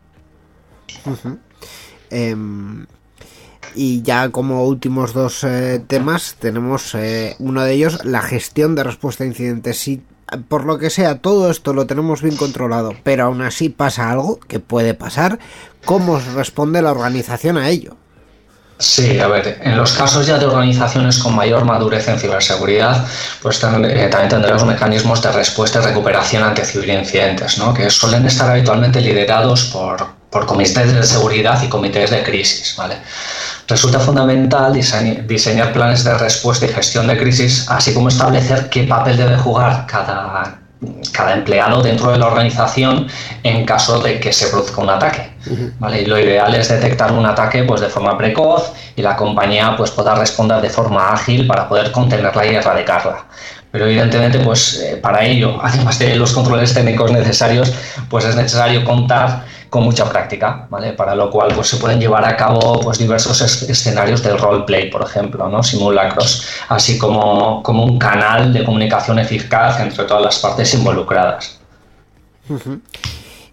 Eh, 2.10 2.36
y 3.76 4.02
ya 4.02 4.30
como 4.30 4.66
últimos 4.66 5.14
dos 5.14 5.44
eh, 5.44 5.84
temas 5.88 6.36
tenemos 6.40 6.94
eh, 6.96 7.36
uno 7.40 7.64
de 7.64 7.74
ellos, 7.74 8.04
la 8.06 8.22
gestión 8.22 8.76
de 8.76 8.84
respuesta 8.84 9.24
a 9.24 9.28
incidentes. 9.28 9.78
Si 9.78 10.02
por 10.48 10.66
lo 10.66 10.78
que 10.78 10.90
sea 10.90 11.20
todo 11.20 11.50
esto 11.50 11.74
lo 11.74 11.88
tenemos 11.88 12.22
bien 12.22 12.38
controlado, 12.38 12.94
pero 13.04 13.26
aún 13.26 13.42
así 13.42 13.70
pasa 13.70 14.12
algo 14.12 14.40
que 14.40 14.60
puede 14.60 14.94
pasar, 14.94 15.40
¿cómo 15.86 16.20
responde 16.36 16.82
la 16.82 16.92
organización 16.92 17.58
a 17.58 17.70
ello? 17.70 17.96
Sí, 18.82 19.20
a 19.20 19.28
ver, 19.28 19.60
en 19.62 19.78
los 19.78 19.92
casos 19.92 20.26
ya 20.26 20.40
de 20.40 20.48
organizaciones 20.48 21.20
con 21.20 21.36
mayor 21.36 21.66
madurez 21.66 22.08
en 22.08 22.18
ciberseguridad, 22.18 23.06
pues 23.40 23.60
también, 23.60 23.96
eh, 23.96 24.08
también 24.08 24.30
tendremos 24.30 24.66
mecanismos 24.66 25.22
de 25.22 25.32
respuesta 25.32 25.80
y 25.80 25.84
recuperación 25.84 26.42
ante 26.42 26.66
ciberincidentes, 26.66 27.60
¿no? 27.60 27.76
que 27.76 27.92
suelen 27.92 28.26
estar 28.26 28.50
habitualmente 28.50 29.00
liderados 29.00 29.66
por, 29.66 30.04
por 30.32 30.48
comités 30.48 30.96
de 30.96 31.04
seguridad 31.04 31.62
y 31.62 31.70
comités 31.70 32.10
de 32.10 32.24
crisis. 32.24 32.76
¿vale? 32.76 32.98
Resulta 33.68 34.00
fundamental 34.00 34.74
dise 34.74 35.24
diseñar 35.28 35.74
planes 35.74 36.04
de 36.04 36.18
respuesta 36.18 36.66
y 36.66 36.70
gestión 36.70 37.06
de 37.06 37.20
crisis, 37.20 37.68
así 37.70 37.94
como 37.94 38.08
establecer 38.08 38.68
qué 38.72 38.86
papel 38.86 39.16
debe 39.16 39.38
jugar 39.38 39.86
cada, 39.86 40.61
cada 41.14 41.34
empleado 41.34 41.82
dentro 41.82 42.12
de 42.12 42.18
la 42.18 42.28
organización 42.28 43.08
en 43.44 43.66
caso 43.66 44.00
de 44.00 44.20
que 44.20 44.34
se 44.34 44.48
produzca 44.48 44.82
un 44.82 44.90
ataque. 44.90 45.32
¿vale? 45.80 46.02
Y 46.02 46.06
lo 46.06 46.20
ideal 46.20 46.54
es 46.56 46.70
detectar 46.70 47.12
un 47.12 47.26
ataque 47.26 47.64
pues, 47.64 47.82
de 47.82 47.90
forma 47.90 48.18
precoz 48.18 48.74
y 48.96 49.02
la 49.02 49.16
compañía 49.16 49.76
pues, 49.78 49.92
pueda 49.92 50.16
responder 50.16 50.62
de 50.62 50.70
forma 50.70 51.12
ágil 51.14 51.46
para 51.46 51.68
poder 51.70 51.92
contenerla 51.92 52.46
y 52.46 52.56
erradicarla. 52.56 53.26
Pero 53.72 53.86
evidentemente, 53.86 54.40
pues 54.40 54.82
eh, 54.82 54.98
para 54.98 55.24
ello, 55.24 55.58
además 55.64 55.98
de 56.00 56.16
los 56.16 56.34
controles 56.34 56.74
técnicos 56.74 57.12
necesarios, 57.12 57.72
pues 58.10 58.26
es 58.26 58.36
necesario 58.36 58.84
contar 58.84 59.46
con 59.72 59.84
mucha 59.84 60.04
práctica, 60.04 60.68
¿vale? 60.70 60.92
Para 60.92 61.16
lo 61.16 61.32
cual 61.32 61.54
pues, 61.56 61.70
se 61.70 61.78
pueden 61.78 61.98
llevar 61.98 62.26
a 62.26 62.36
cabo 62.36 62.82
pues, 62.82 63.00
diversos 63.00 63.40
escenarios 63.42 64.22
del 64.22 64.38
roleplay, 64.38 64.92
por 64.92 65.02
ejemplo, 65.02 65.48
¿no? 65.48 65.64
simulacros, 65.64 66.46
así 66.68 66.98
como, 66.98 67.64
como 67.64 67.86
un 67.86 67.98
canal 67.98 68.52
de 68.52 68.66
comunicación 68.66 69.18
eficaz 69.20 69.80
entre 69.80 70.04
todas 70.04 70.24
las 70.24 70.40
partes 70.40 70.74
involucradas. 70.74 71.58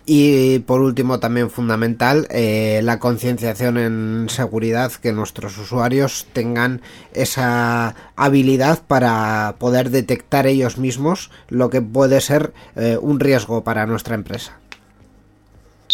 Y 0.07 0.59
por 0.61 0.81
último, 0.81 1.21
también 1.21 1.51
fundamental, 1.51 2.27
eh, 2.31 2.81
la 2.83 2.99
concienciación 2.99 3.79
en 3.79 4.27
seguridad, 4.29 4.91
que 4.91 5.13
nuestros 5.13 5.57
usuarios 5.57 6.27
tengan 6.33 6.83
esa 7.13 7.95
habilidad 8.17 8.81
para 8.89 9.55
poder 9.61 9.91
detectar 9.91 10.49
ellos 10.49 10.79
mismos 10.79 11.31
lo 11.49 11.71
que 11.71 11.81
puede 11.81 12.21
ser 12.21 12.53
eh, 12.75 12.99
un 13.01 13.21
riesgo 13.21 13.63
para 13.63 13.87
nuestra 13.87 14.17
empresa. 14.17 14.59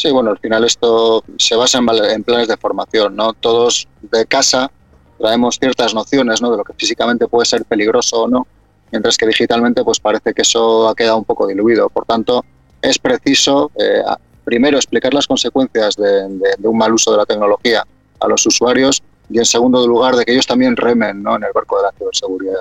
Sí, 0.04 0.11
bueno, 0.11 0.32
al 0.32 0.38
final 0.38 0.62
esto 0.64 1.25
se 1.38 1.56
basa 1.56 1.78
en, 1.78 2.25
planes 2.25 2.46
de 2.46 2.58
formación, 2.58 3.16
¿no? 3.16 3.32
Todos 3.32 3.88
de 4.02 4.26
casa 4.26 4.70
traemos 5.18 5.58
ciertas 5.58 5.94
nociones, 5.94 6.42
¿no? 6.42 6.50
De 6.50 6.58
lo 6.58 6.64
que 6.64 6.75
físicamente 6.75 7.26
puede 7.26 7.46
ser 7.46 7.64
peligroso 7.64 8.25
o 8.25 8.28
no, 8.28 8.46
mientras 8.92 9.16
que 9.16 9.26
digitalmente 9.26 9.82
pues 9.82 10.00
parece 10.00 10.34
que 10.34 10.42
eso 10.42 10.90
ha 10.90 10.94
quedado 10.94 11.16
un 11.16 11.25
poco 11.25 11.46
diluido. 11.46 11.88
Por 11.88 12.04
tanto, 12.04 12.44
es 12.82 12.99
preciso 12.99 13.70
eh, 13.76 14.02
primero 14.44 14.76
explicar 14.76 15.14
las 15.14 15.26
consecuencias 15.26 15.96
de, 15.96 16.68
un 16.68 16.76
mal 16.76 16.92
uso 16.92 17.11
de 17.12 17.16
la 17.16 17.25
tecnología 17.25 17.82
a 18.20 18.28
los 18.28 18.44
usuarios 18.44 19.02
y 19.30 19.38
en 19.38 19.46
segundo 19.46 19.88
lugar 19.88 20.16
de 20.16 20.26
que 20.26 20.32
ellos 20.32 20.46
también 20.46 20.76
remen 20.76 21.23
¿no? 21.23 21.34
en 21.37 21.44
el 21.44 21.52
barco 21.54 21.78
de 21.78 21.82
la 21.84 21.92
ciberseguridad. 21.92 22.61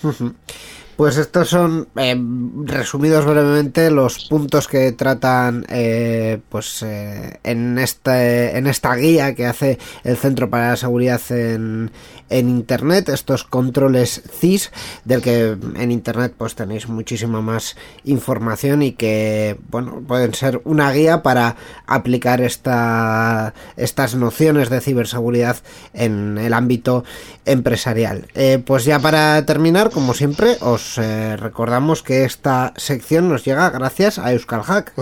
Pues 1.02 1.16
estos 1.16 1.48
son, 1.48 1.88
eh, 1.96 2.16
resumidos 2.64 3.24
brevemente, 3.24 3.90
los 3.90 4.28
puntos 4.28 4.68
que 4.68 4.92
tratan 4.92 5.66
eh, 5.68 6.38
pues 6.48 6.80
eh, 6.84 7.40
en, 7.42 7.76
este, 7.80 8.56
en 8.56 8.68
esta 8.68 8.94
guía 8.94 9.34
que 9.34 9.46
hace 9.46 9.80
el 10.04 10.16
Centro 10.16 10.48
para 10.48 10.68
la 10.68 10.76
Seguridad 10.76 11.20
en, 11.30 11.90
en 12.30 12.48
Internet, 12.48 13.08
estos 13.08 13.42
controles 13.42 14.22
CIS, 14.30 14.70
del 15.04 15.22
que 15.22 15.56
en 15.74 15.90
Internet 15.90 16.34
pues 16.38 16.54
tenéis 16.54 16.88
muchísima 16.88 17.40
más 17.40 17.74
información 18.04 18.82
y 18.82 18.92
que, 18.92 19.58
bueno, 19.70 20.04
pueden 20.06 20.34
ser 20.34 20.60
una 20.62 20.92
guía 20.92 21.24
para 21.24 21.56
aplicar 21.84 22.40
esta, 22.40 23.54
estas 23.76 24.14
nociones 24.14 24.70
de 24.70 24.80
ciberseguridad 24.80 25.56
en 25.94 26.38
el 26.38 26.54
ámbito 26.54 27.02
empresarial. 27.44 28.28
pues 28.64 28.84
ya 28.84 29.00
para 29.00 29.44
terminar, 29.44 29.90
como 29.90 30.14
siempre, 30.14 30.58
os 30.60 30.91
eh, 30.98 31.36
recordamos 31.36 32.02
que 32.02 32.24
esta 32.24 32.72
sección 32.76 33.28
nos 33.28 33.44
llega 33.44 33.70
gracias 33.70 34.18
a 34.18 34.32
Euskal 34.32 34.62
Hack. 34.62 34.92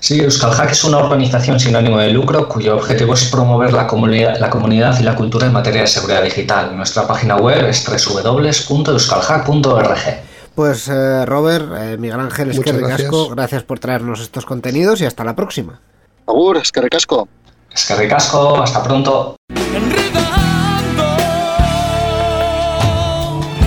Sí, 0.00 0.20
Euskal 0.20 0.50
Hack 0.52 0.72
es 0.72 0.82
una 0.84 0.98
organización 0.98 1.58
sin 1.60 1.76
ánimo 1.76 1.98
de 1.98 2.10
lucro 2.10 2.48
cuyo 2.48 2.76
objetivo 2.76 3.14
es 3.14 3.24
promover 3.26 3.72
la 3.72 3.86
comunidad, 3.86 4.38
la 4.38 4.50
comunidad 4.50 4.98
y 4.98 5.04
la 5.04 5.14
cultura 5.14 5.46
en 5.46 5.52
materia 5.52 5.82
de 5.82 5.86
seguridad 5.86 6.22
digital. 6.22 6.76
Nuestra 6.76 7.06
página 7.06 7.36
web 7.36 7.68
es 7.68 7.86
www.euskalhack.org. 7.86 9.98
Pues 10.54 10.88
eh, 10.88 11.26
Robert, 11.26 11.66
eh, 11.76 11.96
Miguel 11.98 12.20
Ángel 12.20 12.50
Esquerricasco, 12.50 13.28
gracias. 13.28 13.62
por 13.62 13.78
traernos 13.78 14.20
estos 14.20 14.46
contenidos 14.46 15.00
y 15.00 15.04
hasta 15.04 15.22
la 15.22 15.36
próxima. 15.36 15.80
Agur, 16.26 16.56
Esquerricasco. 16.56 17.28
Esquerricasco, 17.70 18.62
hasta 18.62 18.82
pronto. 18.82 19.36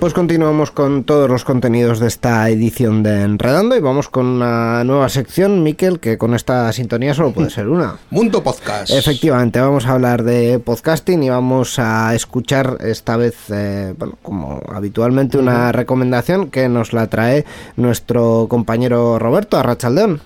Pues 0.00 0.14
continuamos 0.14 0.70
con 0.70 1.04
todos 1.04 1.28
los 1.28 1.44
contenidos 1.44 2.00
de 2.00 2.08
esta 2.08 2.48
edición 2.48 3.02
de 3.02 3.20
Enredando 3.20 3.76
y 3.76 3.80
vamos 3.80 4.08
con 4.08 4.24
una 4.24 4.82
nueva 4.82 5.10
sección, 5.10 5.62
Miquel, 5.62 6.00
que 6.00 6.16
con 6.16 6.32
esta 6.32 6.72
sintonía 6.72 7.12
solo 7.12 7.34
puede 7.34 7.50
ser 7.50 7.68
una. 7.68 7.98
Mundo 8.10 8.42
Podcast. 8.42 8.90
Efectivamente, 8.90 9.60
vamos 9.60 9.84
a 9.84 9.92
hablar 9.92 10.22
de 10.22 10.58
podcasting 10.58 11.22
y 11.22 11.28
vamos 11.28 11.78
a 11.78 12.14
escuchar 12.14 12.78
esta 12.80 13.18
vez, 13.18 13.36
eh, 13.52 13.92
bueno, 13.98 14.18
como 14.22 14.62
habitualmente, 14.72 15.36
una 15.36 15.70
recomendación 15.70 16.50
que 16.50 16.70
nos 16.70 16.94
la 16.94 17.08
trae 17.08 17.44
nuestro 17.76 18.46
compañero 18.48 19.18
Roberto 19.18 19.58
Arrachaldeón. 19.58 20.22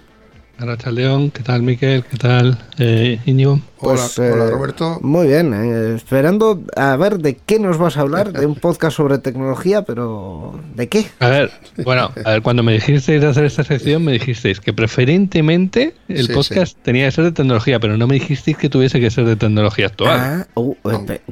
Arrachaldeón, 0.56 1.32
¿qué 1.32 1.42
tal 1.42 1.64
Miquel? 1.64 2.04
¿Qué 2.04 2.16
tal 2.16 2.58
eh, 2.78 3.18
Íñigo? 3.26 3.58
Pues, 3.84 4.18
hola, 4.18 4.46
eh, 4.46 4.50
Roberto. 4.50 4.98
Muy 5.02 5.26
bien, 5.26 5.52
eh, 5.52 5.94
esperando 5.94 6.62
a 6.74 6.96
ver 6.96 7.18
de 7.18 7.36
qué 7.36 7.58
nos 7.58 7.76
vas 7.76 7.98
a 7.98 8.00
hablar, 8.00 8.32
de 8.32 8.46
un 8.46 8.54
podcast 8.54 8.96
sobre 8.96 9.18
tecnología, 9.18 9.82
pero 9.82 10.58
¿de 10.74 10.88
qué? 10.88 11.06
A 11.20 11.28
ver, 11.28 11.50
bueno, 11.84 12.10
a 12.24 12.30
ver, 12.30 12.40
cuando 12.40 12.62
me 12.62 12.72
dijisteis 12.72 13.20
de 13.20 13.26
hacer 13.26 13.44
esta 13.44 13.62
sección, 13.62 14.02
me 14.02 14.12
dijisteis 14.12 14.60
que 14.60 14.72
preferentemente 14.72 15.94
el 16.08 16.30
podcast 16.30 16.78
tenía 16.82 17.04
que 17.04 17.12
ser 17.12 17.24
de 17.24 17.32
tecnología, 17.32 17.78
pero 17.78 17.98
no 17.98 18.06
me 18.06 18.14
dijisteis 18.14 18.56
que 18.56 18.70
tuviese 18.70 19.00
que 19.00 19.10
ser 19.10 19.26
de 19.26 19.36
tecnología 19.36 19.86
actual. 19.86 20.18
Ah, 20.18 20.46
uh, 20.54 20.74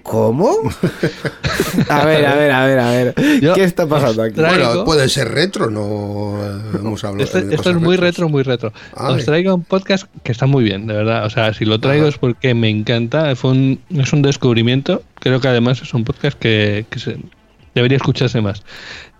¿Cómo? 0.02 0.54
a 1.88 2.04
ver, 2.04 2.26
a 2.26 2.34
ver, 2.34 2.50
a 2.52 2.66
ver, 2.66 2.78
a 2.78 2.90
ver. 2.90 3.14
¿Qué 3.54 3.64
está 3.64 3.86
pasando 3.86 4.24
aquí? 4.24 4.38
Bueno, 4.38 4.84
puede 4.84 5.08
ser 5.08 5.30
retro, 5.30 5.70
no 5.70 6.38
hemos 6.74 7.02
hablado. 7.02 7.24
Este, 7.24 7.54
esto 7.54 7.70
es 7.70 7.76
muy 7.76 7.96
retro, 7.96 8.28
muy 8.28 8.42
retro. 8.42 8.74
Os 8.94 9.24
traigo 9.24 9.54
un 9.54 9.64
podcast 9.64 10.04
que 10.22 10.32
está 10.32 10.44
muy 10.46 10.64
bien, 10.64 10.86
de 10.86 10.92
verdad. 10.92 11.24
O 11.24 11.30
sea, 11.30 11.54
si 11.54 11.64
lo 11.64 11.80
traigo 11.80 12.06
es 12.06 12.18
porque 12.18 12.41
que 12.42 12.54
me 12.54 12.68
encanta. 12.68 13.34
Fue 13.36 13.52
un, 13.52 13.80
es 13.90 14.12
un 14.12 14.20
descubrimiento. 14.20 15.02
Creo 15.20 15.40
que 15.40 15.48
además 15.48 15.80
es 15.80 15.94
un 15.94 16.04
podcast 16.04 16.36
que, 16.38 16.84
se, 16.96 17.16
debería 17.74 17.96
escucharse 17.96 18.40
más. 18.40 18.64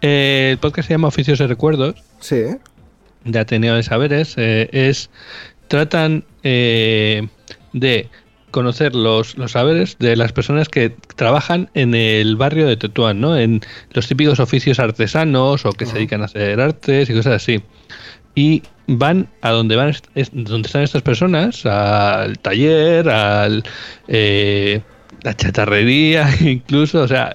Eh, 0.02 0.50
el 0.52 0.58
podcast 0.58 0.88
se 0.88 0.94
llama 0.94 1.08
Oficios 1.08 1.38
de 1.38 1.46
Recuerdos. 1.46 1.94
Sí. 2.18 2.42
De 3.24 3.38
Ateneo 3.38 3.76
de 3.76 3.84
Saberes. 3.84 4.34
Eh, 4.36 4.68
es 4.72 5.08
Tratan 5.68 6.24
eh, 6.42 7.28
de 7.72 8.08
conocer 8.50 8.94
los, 8.94 9.38
los 9.38 9.52
saberes 9.52 9.96
de 9.98 10.16
las 10.16 10.32
personas 10.32 10.68
que 10.68 10.94
trabajan 11.14 11.70
en 11.72 11.94
el 11.94 12.36
barrio 12.36 12.66
de 12.66 12.76
Tetuán, 12.76 13.20
¿no? 13.20 13.38
En 13.38 13.60
los 13.92 14.08
típicos 14.08 14.40
oficios 14.40 14.80
artesanos 14.80 15.64
o 15.64 15.72
que 15.72 15.86
se 15.86 15.94
dedican 15.94 16.20
a 16.20 16.26
hacer 16.26 16.60
artes 16.60 17.08
y 17.08 17.14
cosas 17.14 17.34
así 17.34 17.62
y 18.34 18.62
van 18.86 19.28
a 19.40 19.50
donde 19.50 19.76
van 19.76 19.94
donde 20.32 20.66
están 20.66 20.82
estas 20.82 21.02
personas, 21.02 21.64
al 21.66 22.38
taller, 22.38 23.08
al 23.08 23.62
eh, 24.08 24.82
la 25.22 25.34
chatarrería, 25.34 26.28
incluso, 26.40 27.02
o 27.02 27.08
sea, 27.08 27.34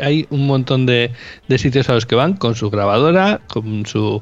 hay 0.00 0.26
un 0.30 0.46
montón 0.46 0.86
de, 0.86 1.12
de, 1.46 1.58
sitios 1.58 1.88
a 1.88 1.94
los 1.94 2.06
que 2.06 2.16
van 2.16 2.34
con 2.34 2.54
su 2.54 2.70
grabadora, 2.70 3.40
con 3.46 3.86
su 3.86 4.20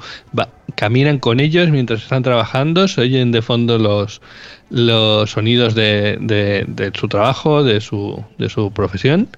caminan 0.74 1.18
con 1.18 1.40
ellos 1.40 1.70
mientras 1.70 2.02
están 2.02 2.22
trabajando, 2.22 2.88
se 2.88 3.00
oyen 3.00 3.32
de 3.32 3.40
fondo 3.42 3.78
los 3.78 4.20
los 4.68 5.30
sonidos 5.30 5.74
de, 5.76 6.18
de, 6.20 6.92
su 6.98 7.06
trabajo, 7.06 7.62
de 7.62 7.80
su, 7.80 8.24
de 8.36 8.48
su 8.48 8.72
profesión, 8.72 9.28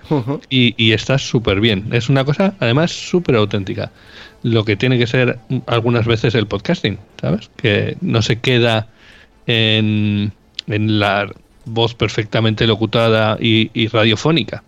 y, 0.48 0.74
y 0.82 0.92
está 0.92 1.18
súper 1.18 1.60
bien. 1.60 1.84
Es 1.92 2.08
una 2.08 2.24
cosa, 2.24 2.54
además, 2.60 2.92
súper 2.92 3.36
auténtica 3.36 3.90
lo 4.42 4.64
que 4.64 4.76
tiene 4.76 4.98
que 4.98 5.06
ser 5.06 5.38
algunas 5.66 6.06
veces 6.06 6.34
el 6.34 6.46
podcasting, 6.46 6.98
¿sabes? 7.20 7.50
Que 7.56 7.96
no 8.00 8.22
se 8.22 8.40
queda 8.40 8.88
en, 9.46 10.32
la 10.66 11.30
voz 11.64 11.94
perfectamente 11.94 12.66
locutada 12.66 13.36
y, 13.40 13.88
radiofónica, 13.88 14.62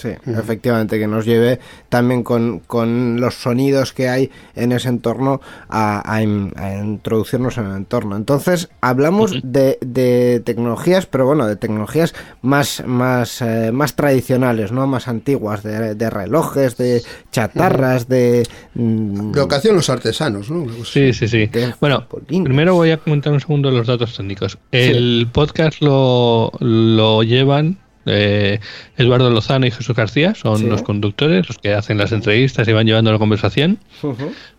Sí, 0.00 0.10
efectivamente, 0.26 0.98
que 0.98 1.08
nos 1.08 1.26
lleve 1.26 1.58
también 1.88 2.22
con, 2.22 2.60
con 2.60 3.20
los 3.20 3.34
sonidos 3.34 3.92
que 3.92 4.08
hay 4.08 4.30
en 4.54 4.70
ese 4.72 4.88
entorno 4.88 5.40
a, 5.68 5.98
a 6.00 6.18
a 6.18 6.74
introducirnos 6.84 7.58
en 7.58 7.66
el 7.66 7.76
entorno. 7.76 8.16
Entonces, 8.16 8.68
hablamos 8.80 9.40
de, 9.42 9.76
de 9.80 10.40
tecnologías, 10.44 11.06
pero 11.06 11.26
bueno, 11.26 11.46
de 11.46 11.56
tecnologías 11.56 12.14
más, 12.42 12.84
más, 12.86 13.42
eh, 13.42 13.72
más 13.72 13.96
tradicionales, 13.96 14.70
¿no? 14.70 14.86
Más 14.86 15.08
antiguas, 15.08 15.62
de, 15.64 15.94
de 15.94 16.10
relojes, 16.10 16.76
de 16.76 17.02
chatarras, 17.32 18.08
de... 18.08 18.46
mm, 18.74 19.34
Lo 19.34 19.48
que 19.48 19.54
hacían 19.56 19.74
los 19.74 19.90
artesanos, 19.90 20.50
¿no? 20.50 20.66
Sí, 20.84 21.12
sí, 21.12 21.26
sí. 21.26 21.50
Bueno, 21.80 22.06
primero 22.28 22.74
voy 22.74 22.92
a 22.92 22.98
comentar 22.98 23.32
un 23.32 23.40
segundo 23.40 23.70
los 23.70 23.86
datos 23.86 24.16
técnicos. 24.16 24.58
El 24.70 25.28
podcast 25.32 25.80
lo, 25.82 26.52
lo 26.60 27.22
llevan 27.22 27.78
eh, 28.08 28.58
Eduardo 28.96 29.30
Lozano 29.30 29.66
y 29.66 29.70
Jesús 29.70 29.94
García, 29.94 30.34
son 30.34 30.58
Sí. 30.58 30.66
los 30.66 30.82
conductores, 30.82 31.46
los 31.48 31.58
que 31.58 31.74
hacen 31.74 31.98
las 31.98 32.12
entrevistas 32.12 32.66
y 32.68 32.72
van 32.72 32.86
llevando 32.86 33.12
la 33.12 33.18
conversación. 33.18 33.78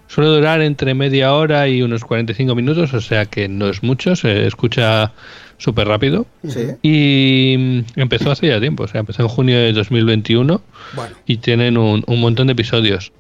Suele 0.07 0.29
durar 0.29 0.62
entre 0.62 0.93
media 0.93 1.33
hora 1.33 1.67
y 1.67 1.81
unos 1.81 2.03
45 2.03 2.55
minutos, 2.55 2.93
o 2.93 3.01
sea 3.01 3.25
que 3.25 3.47
no 3.47 3.67
es 3.69 3.83
mucho, 3.83 4.15
se 4.15 4.47
escucha 4.47 5.12
súper 5.57 5.88
rápido. 5.88 6.25
Sí. 6.47 6.62
Y 6.81 7.55
mm, 7.57 7.99
empezó 7.99 8.31
hace 8.31 8.47
ya 8.47 8.59
tiempo, 8.59 8.83
o 8.83 8.88
sea, 8.88 9.01
empezó 9.01 9.21
en 9.23 9.27
junio 9.27 9.57
de 9.59 9.73
2021 9.73 10.62
Bueno, 10.95 11.15
y 11.27 11.38
tienen 11.38 11.77
un, 11.77 12.03
un 12.07 12.19
montón 12.21 12.47
de 12.47 12.53
episodios. 12.53 13.12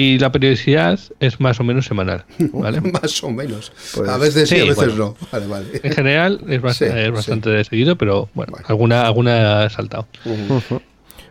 Y 0.00 0.16
la 0.20 0.30
periodicidad 0.30 1.00
es 1.18 1.40
más 1.40 1.58
o 1.58 1.64
menos 1.64 1.86
semanal, 1.86 2.24
¿vale? 2.52 2.80
más 2.80 3.22
o 3.24 3.30
menos. 3.30 3.72
Pues- 3.94 4.08
a 4.08 4.16
veces 4.16 4.48
sí, 4.48 4.54
Sí, 4.54 4.60
a 4.60 4.64
veces 4.66 4.76
bueno. 4.96 5.16
no. 5.20 5.26
Vale, 5.32 5.46
vale. 5.48 5.80
En 5.82 5.92
general 5.92 6.40
es, 6.48 6.62
bast- 6.62 6.74
Sí, 6.74 6.84
es 6.84 7.04
sí. 7.06 7.10
bastante 7.10 7.64
seguido, 7.64 7.96
pero 7.96 8.28
bueno, 8.34 8.52
Bueno. 8.52 8.66
alguna 8.68 9.02
alguna 9.02 9.62
ha 9.64 9.70
saltado. 9.70 10.06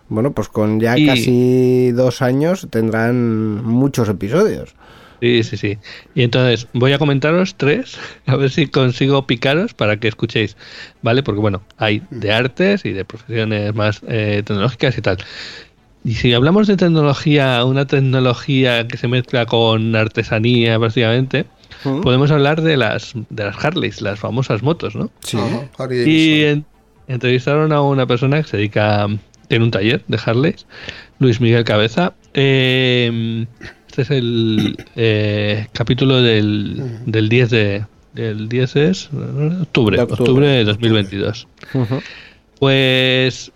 Bueno, 0.10 0.32
pues 0.34 0.47
con 0.49 0.80
ya 0.80 0.97
Y- 0.97 1.06
casi 1.06 1.91
dos 1.91 2.21
años 2.21 2.67
tendrán 2.69 3.63
muchos 3.63 4.08
episodios. 4.10 4.75
Sí, 5.19 5.43
sí, 5.43 5.58
sí. 5.58 5.77
Y 6.13 6.21
entonces 6.23 6.67
voy 6.73 6.93
a 6.93 6.99
comentaros 6.99 7.56
tres, 7.56 7.97
a 8.27 8.36
ver 8.36 8.51
si 8.51 8.67
consigo 8.67 9.25
picaros 9.27 9.73
para 9.73 9.97
que 9.97 10.08
escuchéis, 10.08 10.56
¿vale? 11.01 11.23
Porque 11.23 11.41
bueno, 11.41 11.63
hay 11.77 12.03
de 12.12 12.32
artes 12.32 12.86
y 12.86 12.91
de 12.91 13.03
profesiones 13.03 13.73
más 13.73 14.01
eh, 14.08 14.43
tecnológicas 14.45 14.97
y 14.97 15.01
tal. 15.01 15.17
Y 16.05 16.13
si 16.15 16.33
hablamos 16.33 16.67
de 16.67 16.77
tecnología, 16.77 17.63
una 17.65 17.86
tecnología 17.86 18.88
que 18.88 18.97
se 18.97 19.07
mezcla 19.07 19.45
con 19.45 19.95
artesanía 19.95 20.79
prácticamente, 20.79 21.45
Ujú. 21.83 22.01
podemos 22.01 22.31
hablar 22.31 22.62
de 22.62 22.77
las 22.77 23.13
de 23.29 23.43
las 23.45 23.63
Harleys, 23.63 24.01
las 24.01 24.19
famosas 24.19 24.63
motos, 24.63 24.95
¿no? 24.95 25.10
Sí. 25.19 25.38
Ajá, 25.38 25.67
Harley 25.77 26.10
Y 26.10 26.43
en- 26.45 26.65
entrevistaron 27.07 27.71
a 27.73 27.81
una 27.81 28.05
persona 28.07 28.41
que 28.41 28.47
se 28.47 28.57
dedica 28.57 29.07
en 29.49 29.62
un 29.62 29.71
taller 29.71 30.03
de 30.07 30.19
Harleys, 30.25 30.65
Luis 31.19 31.39
Miguel 31.41 31.63
Cabeza. 31.63 32.13
Eh, 32.33 33.45
este 33.88 34.01
es 34.03 34.12
el 34.12 34.77
eh, 34.95 35.67
capítulo 35.73 36.21
del, 36.21 36.81
del 37.05 37.29
10 37.29 37.49
de 37.49 37.86
del 38.13 38.49
10 38.49 38.75
es 38.77 39.10
octubre, 39.62 39.97
De 39.97 40.03
octubre, 40.03 40.21
octubre. 40.23 40.47
de 40.47 40.63
2022. 40.63 41.47
Ujú. 41.75 41.99
Pues 42.60 43.51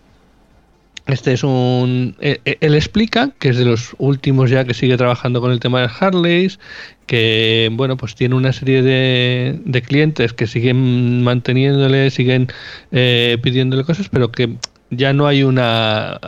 este 1.12 1.34
es 1.34 1.44
un. 1.44 2.16
eh, 2.22 2.40
eh, 2.46 2.58
Él 2.62 2.76
explica 2.76 3.32
que 3.40 3.50
es 3.50 3.58
de 3.58 3.66
los 3.66 3.96
últimos 3.98 4.50
ya 4.50 4.66
que 4.66 4.74
sigue 4.74 4.98
trabajando 4.98 5.42
con 5.42 5.52
el 5.52 5.60
tema 5.60 5.82
de 5.82 5.90
Harleys, 6.00 6.60
que 7.06 7.70
bueno, 7.74 7.98
pues 7.98 8.16
tiene 8.16 8.36
una 8.36 8.54
serie 8.54 8.82
de, 8.82 9.60
de 9.66 9.82
clientes 9.82 10.34
que 10.34 10.48
siguen 10.48 11.24
manteniéndole, 11.24 12.10
siguen 12.12 12.48
eh, 12.92 13.38
pidiéndole 13.42 13.84
cosas, 13.84 14.10
pero 14.10 14.32
que 14.32 14.56
ya 14.90 15.14
no 15.14 15.28
hay 15.28 15.44
una. 15.44 16.20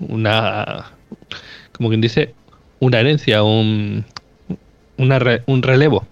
una 0.00 0.92
como 1.72 1.88
quien 1.88 2.00
dice, 2.00 2.34
una 2.80 3.00
herencia, 3.00 3.42
un, 3.42 4.04
una 4.96 5.18
re- 5.18 5.42
un 5.46 5.62
relevo. 5.62 6.06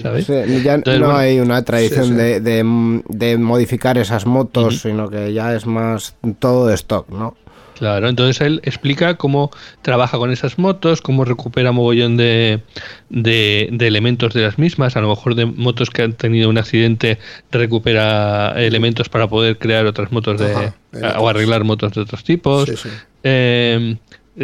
¿sabes? 0.00 0.24
Sí, 0.24 0.32
ya 0.64 0.74
Entonces, 0.74 1.00
no 1.00 1.06
bueno, 1.08 1.16
hay 1.18 1.38
una 1.38 1.62
tradición 1.64 2.04
sí, 2.04 2.10
sí. 2.12 2.14
De, 2.16 2.40
de- 2.40 3.02
de 3.08 3.36
modificar 3.38 3.98
esas 3.98 4.24
motos, 4.24 4.80
sino 4.80 5.10
que 5.10 5.32
ya 5.34 5.54
es 5.54 5.66
más 5.66 6.14
todo 6.38 6.66
de 6.66 6.74
stock, 6.76 7.08
¿no? 7.10 7.36
Claro, 7.80 8.10
entonces 8.10 8.42
él 8.42 8.60
explica 8.62 9.14
cómo 9.14 9.50
trabaja 9.80 10.18
con 10.18 10.30
esas 10.30 10.58
motos, 10.58 11.00
cómo 11.00 11.24
recupera 11.24 11.72
mogollón 11.72 12.18
de, 12.18 12.60
de, 13.08 13.70
de 13.72 13.86
elementos 13.86 14.34
de 14.34 14.42
las 14.42 14.58
mismas, 14.58 14.96
a 14.96 15.00
lo 15.00 15.08
mejor 15.08 15.34
de 15.34 15.46
motos 15.46 15.88
que 15.88 16.02
han 16.02 16.12
tenido 16.12 16.50
un 16.50 16.58
accidente 16.58 17.18
recupera 17.50 18.52
elementos 18.62 19.08
para 19.08 19.28
poder 19.28 19.56
crear 19.56 19.86
otras 19.86 20.12
motos 20.12 20.38
de 20.38 20.52
Ajá, 20.52 21.20
o 21.20 21.28
arreglar 21.30 21.64
motos 21.64 21.92
de 21.92 22.02
otros 22.02 22.22
tipos. 22.22 22.68
Sí, 22.68 22.76
sí. 22.76 22.90
Eh, 23.24 23.96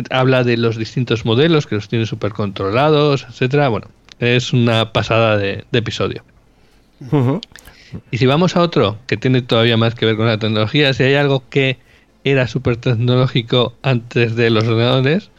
habla 0.09 0.43
de 0.43 0.57
los 0.57 0.79
distintos 0.79 1.27
modelos 1.27 1.67
que 1.67 1.75
los 1.75 1.91
tiene 1.91 2.07
súper 2.07 2.33
controlados, 2.33 3.27
etcétera. 3.29 3.69
Bueno, 3.69 3.89
es 4.19 4.55
una 4.55 4.95
pasada 4.95 5.37
de, 5.37 5.67
de 5.71 5.79
episodio. 5.79 6.25
Y 8.11 8.17
si 8.17 8.25
vamos 8.25 8.57
a 8.57 8.63
otro 8.63 8.97
que 9.07 9.19
tiene 9.19 9.43
todavía 9.43 9.77
más 9.77 9.95
que 9.95 10.07
ver 10.07 10.17
con 10.17 10.25
la 10.25 10.39
tecnología, 10.39 10.95
si 10.95 11.03
hay 11.03 11.17
algo 11.17 11.45
que 11.51 11.85
era 12.31 12.47
súper 12.49 12.77
tecnológico 12.77 13.75
antes 13.83 14.35
de 14.37 14.51
los 14.51 14.65
ordenadores, 14.65 15.31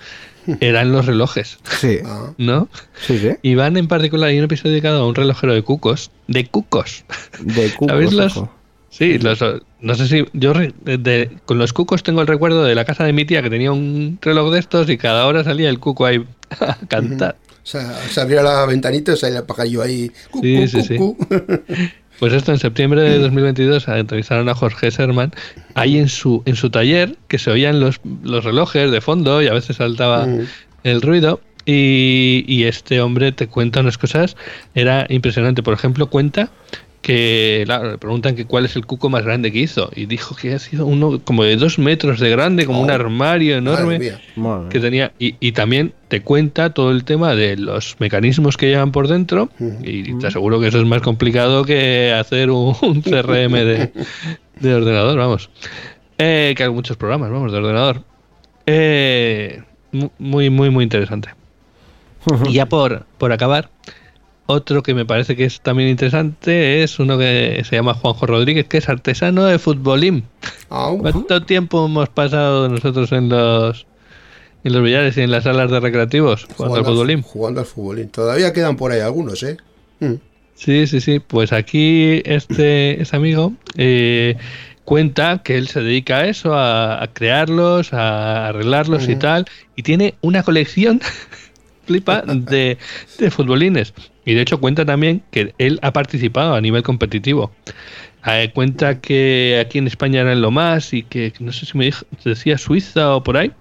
eran 0.62 0.92
los 0.94 1.06
relojes, 1.06 1.60
Sí, 1.80 2.00
¿no? 2.38 2.70
sí, 3.06 3.20
sí. 3.20 3.30
Y 3.42 3.56
van 3.56 3.76
en 3.76 3.88
particular, 3.90 4.30
hay 4.30 4.38
un 4.40 4.46
episodio 4.46 4.72
dedicado 4.72 5.04
a 5.04 5.08
un 5.08 5.14
relojero 5.16 5.54
de 5.54 5.62
cucos, 5.64 6.10
de 6.28 6.46
cucos. 6.48 7.04
De 7.40 7.70
cucos, 7.76 7.88
¿Sabéis 7.92 8.14
los? 8.14 8.44
Sí, 8.90 9.20
los, 9.20 9.40
no 9.82 9.96
sé 9.96 10.08
si 10.08 10.26
yo 10.34 10.54
de- 10.54 10.98
de- 10.98 11.30
con 11.46 11.58
los 11.58 11.74
cucos 11.74 12.02
tengo 12.04 12.22
el 12.22 12.28
recuerdo 12.28 12.64
de 12.64 12.74
la 12.74 12.86
casa 12.86 13.04
de 13.04 13.12
mi 13.14 13.26
tía 13.26 13.42
que 13.44 13.50
tenía 13.50 13.72
un 13.74 14.18
reloj 14.22 14.52
de 14.54 14.60
estos 14.60 14.90
y 14.90 14.98
cada 14.98 15.28
hora 15.28 15.44
salía 15.44 15.70
el 15.70 15.80
cuco 15.80 16.06
ahí 16.06 16.26
a 16.62 16.78
cantar. 16.88 17.36
o 17.52 17.66
sea, 17.70 17.94
se 18.10 18.22
abría 18.22 18.42
la 18.42 18.66
ventanita 18.66 19.12
y 19.12 19.18
salía 19.18 19.40
el 19.40 19.46
pajarillo 19.46 19.82
ahí. 19.84 20.10
Cu, 20.32 20.40
Sí, 20.42 20.62
cu, 20.62 20.68
sí, 20.68 20.98
cu, 20.98 21.18
sí. 21.20 21.36
Pues 22.20 22.34
esto 22.34 22.52
en 22.52 22.58
septiembre 22.58 23.02
de 23.02 23.20
2022 23.20 23.88
entrevistaron 23.90 24.50
a 24.50 24.56
Jorge 24.56 24.90
Serman. 24.92 25.32
Ahí 25.76 25.98
en 25.98 26.10
su 26.10 26.42
en 26.46 26.56
su 26.56 26.70
taller 26.70 27.16
que 27.28 27.38
se 27.38 27.52
oían 27.52 27.80
los, 27.80 28.00
los 28.24 28.44
relojes 28.44 28.90
de 28.92 29.02
fondo 29.02 29.42
y 29.42 29.48
a 29.48 29.54
veces 29.54 29.78
saltaba 29.78 30.26
Mm. 30.26 30.48
el 30.84 31.02
ruido. 31.02 31.42
Y, 31.70 32.46
y 32.48 32.64
este 32.64 33.02
hombre 33.02 33.34
te 33.34 33.48
cuenta 33.48 33.82
unas 33.82 33.98
cosas. 33.98 34.38
Era 34.74 35.06
impresionante. 35.10 35.62
Por 35.64 35.74
ejemplo 35.74 36.08
cuenta 36.08 36.50
que 37.08 37.62
claro, 37.66 37.92
le 37.92 37.98
preguntan 37.98 38.36
que 38.36 38.44
cuál 38.44 38.66
es 38.66 38.76
el 38.76 38.86
cuco 38.86 39.10
más 39.10 39.24
grande 39.24 39.50
que 39.54 39.60
hizo 39.60 39.90
y 39.96 40.08
dijo 40.08 40.36
que 40.36 40.54
ha 40.54 40.60
sido 40.60 40.86
uno 40.86 41.22
como 41.24 41.46
de 41.46 41.56
dos 41.56 41.80
metros 41.80 42.20
de 42.20 42.30
grande 42.30 42.66
como 42.66 42.82
un 42.82 42.90
Oh, 42.90 42.94
armario 42.94 43.56
Madre 43.62 43.72
enorme 43.80 44.00
mía. 44.00 44.22
Madre 44.36 44.68
que 44.70 44.80
tenía 44.82 45.14
y, 45.18 45.36
y 45.40 45.54
también 45.54 45.94
te 46.10 46.22
cuenta 46.22 46.72
todo 46.74 46.92
el 46.92 47.06
tema 47.06 47.34
de 47.34 47.56
los 47.56 47.96
mecanismos 48.00 48.58
que 48.58 48.68
llevan 48.68 48.92
por 48.92 49.08
dentro 49.08 49.50
y 49.84 50.14
te 50.20 50.28
aseguro 50.28 50.60
que 50.60 50.68
eso 50.68 50.80
es 50.80 50.86
más 50.86 51.02
complicado 51.02 51.64
que 51.64 52.12
hacer 52.14 52.52
un, 52.52 52.76
un 52.82 53.02
CRM 53.02 53.54
de, 53.54 53.92
de 54.60 54.74
ordenador, 54.76 55.18
vamos. 55.18 55.50
Eh, 56.18 56.54
que 56.58 56.64
hay 56.64 56.70
muchos 56.70 56.98
programas, 56.98 57.30
vamos, 57.32 57.52
de 57.54 57.58
ordenador. 57.60 58.04
Eh, 58.66 59.62
mu- 59.94 60.10
muy, 60.20 60.50
muy, 60.50 60.70
muy 60.70 60.84
interesante. 60.84 61.30
Y 62.50 62.54
ya 62.54 62.66
por, 62.66 63.06
por 63.18 63.32
acabar, 63.32 63.70
otro 64.48 64.82
que 64.82 64.94
me 64.94 65.06
parece 65.06 65.36
que 65.36 65.46
es 65.46 65.62
también 65.62 65.90
interesante 65.90 66.84
es 66.84 67.00
uno 67.00 67.18
que 67.18 67.62
se 67.68 67.76
llama 67.76 67.94
Juanjo 67.94 68.26
Rodríguez, 68.26 68.68
que 68.68 68.78
es 68.78 68.90
artesano 68.90 69.46
de 69.46 69.60
futbolín. 69.60 70.24
Ah, 70.70 70.94
¿Cuánto 71.00 71.44
tiempo 71.44 71.86
hemos 71.86 72.10
pasado 72.10 72.68
nosotros 72.68 73.12
en 73.12 73.30
los 73.30 73.86
en 74.64 74.74
los 74.74 74.84
billares 74.84 75.18
y 75.18 75.22
en 75.22 75.32
las 75.32 75.44
salas 75.44 75.70
de 75.70 75.80
recreativos 75.80 76.48
jugando 76.56 76.80
al 76.80 76.86
futbolín? 76.86 77.22
Jugando 77.22 77.60
al 77.62 77.66
futbolín. 77.66 78.10
Todavía 78.10 78.52
quedan 78.54 78.76
por 78.76 78.92
ahí 78.92 79.02
algunos, 79.02 79.44
¿eh? 79.44 79.58
Mm. 80.00 80.16
Sí, 80.56 80.88
sí, 80.88 81.02
sí. 81.02 81.20
Pues 81.20 81.54
aquí 81.54 82.22
este, 82.26 83.02
este 83.02 83.16
amigo 83.16 83.54
eh, 83.76 84.36
cuenta 84.84 85.42
que 85.44 85.58
él 85.58 85.68
se 85.68 85.82
dedica 85.82 86.18
a 86.18 86.28
eso, 86.28 86.54
a, 86.56 87.04
a 87.04 87.08
crearlos, 87.14 87.94
a 87.94 88.48
arreglarlos 88.48 89.08
y 89.08 89.16
tal, 89.18 89.46
y 89.76 89.84
tiene 89.84 90.16
una 90.22 90.44
colección, 90.44 91.02
flipa, 91.88 92.22
de, 92.22 92.78
de 93.18 93.32
futbolines. 93.32 93.94
Y 94.26 94.34
de 94.36 94.42
hecho 94.42 94.60
cuenta 94.60 94.86
también 94.86 95.24
que 95.32 95.54
él 95.58 95.80
ha 95.82 95.92
participado 95.94 96.54
a 96.56 96.62
nivel 96.62 96.84
competitivo. 96.84 97.52
Eh, 98.30 98.52
cuenta 98.54 99.00
que 99.00 99.58
aquí 99.66 99.78
en 99.78 99.88
España 99.88 100.22
eran 100.22 100.42
lo 100.42 100.52
más 100.52 100.94
y 100.94 101.04
que 101.04 101.32
no 101.40 101.52
sé 101.54 101.66
si 101.66 101.78
me 101.78 101.86
dijo, 101.86 102.06
decía 102.26 102.58
Suiza 102.58 103.16
o 103.16 103.24
por 103.24 103.38
ahí, 103.38 103.52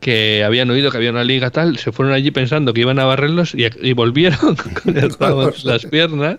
que 0.00 0.42
habían 0.44 0.68
oído 0.70 0.90
que 0.90 0.96
había 0.96 1.12
una 1.12 1.22
liga 1.22 1.50
tal, 1.50 1.78
se 1.78 1.92
fueron 1.92 2.12
allí 2.12 2.32
pensando 2.32 2.74
que 2.74 2.80
iban 2.80 2.98
a 2.98 3.04
barrerlos 3.04 3.54
y, 3.54 3.64
y 3.80 3.92
volvieron 3.92 4.56
con 4.82 4.96
el 4.96 5.10
rabo 5.10 5.44
en 5.44 5.52
las 5.64 5.86
piernas 5.86 6.38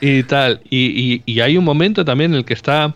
y 0.00 0.22
tal. 0.24 0.60
Y, 0.68 0.86
y- 0.86 1.22
y 1.24 1.40
hay 1.40 1.56
un 1.56 1.64
momento 1.64 2.04
también 2.04 2.32
en 2.32 2.38
el 2.38 2.44
que 2.44 2.52
está 2.54 2.94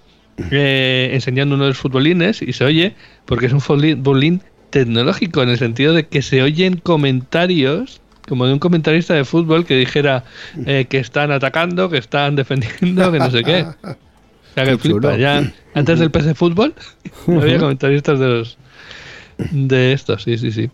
eh, 0.50 1.10
enseñando 1.12 1.54
uno 1.54 1.64
de 1.64 1.70
los 1.70 1.78
futbolines 1.78 2.42
y 2.42 2.52
se 2.52 2.64
oye, 2.64 2.94
porque 3.24 3.46
es 3.46 3.52
un 3.54 3.60
futbolín 3.60 4.42
tecnológico, 4.70 5.42
en 5.42 5.50
el 5.50 5.58
sentido 5.58 5.92
de 5.92 6.06
que 6.06 6.22
se 6.22 6.42
oyen 6.42 6.76
comentarios 6.76 8.00
como 8.28 8.46
de 8.46 8.52
un 8.52 8.58
comentarista 8.58 9.14
de 9.14 9.24
fútbol 9.24 9.66
que 9.66 9.76
dijera 9.76 10.24
eh, 10.66 10.86
que 10.88 10.98
están 10.98 11.32
atacando, 11.32 11.90
que 11.90 11.98
están 11.98 12.36
defendiendo, 12.36 13.10
que 13.10 13.18
no 13.18 13.30
sé 13.30 13.42
qué. 13.42 13.66
O 13.82 14.54
sea, 14.54 14.64
que 14.64 14.78
flipa. 14.78 15.16
Ya, 15.16 15.52
antes 15.74 15.98
del 15.98 16.10
PC 16.10 16.34
Fútbol, 16.34 16.74
no 17.26 17.40
había 17.42 17.58
comentaristas 17.60 18.18
de 18.20 18.28
los 18.28 18.58
de 19.50 19.92
estos, 19.92 20.22
sí, 20.22 20.38
sí, 20.38 20.52
sí. 20.52 20.70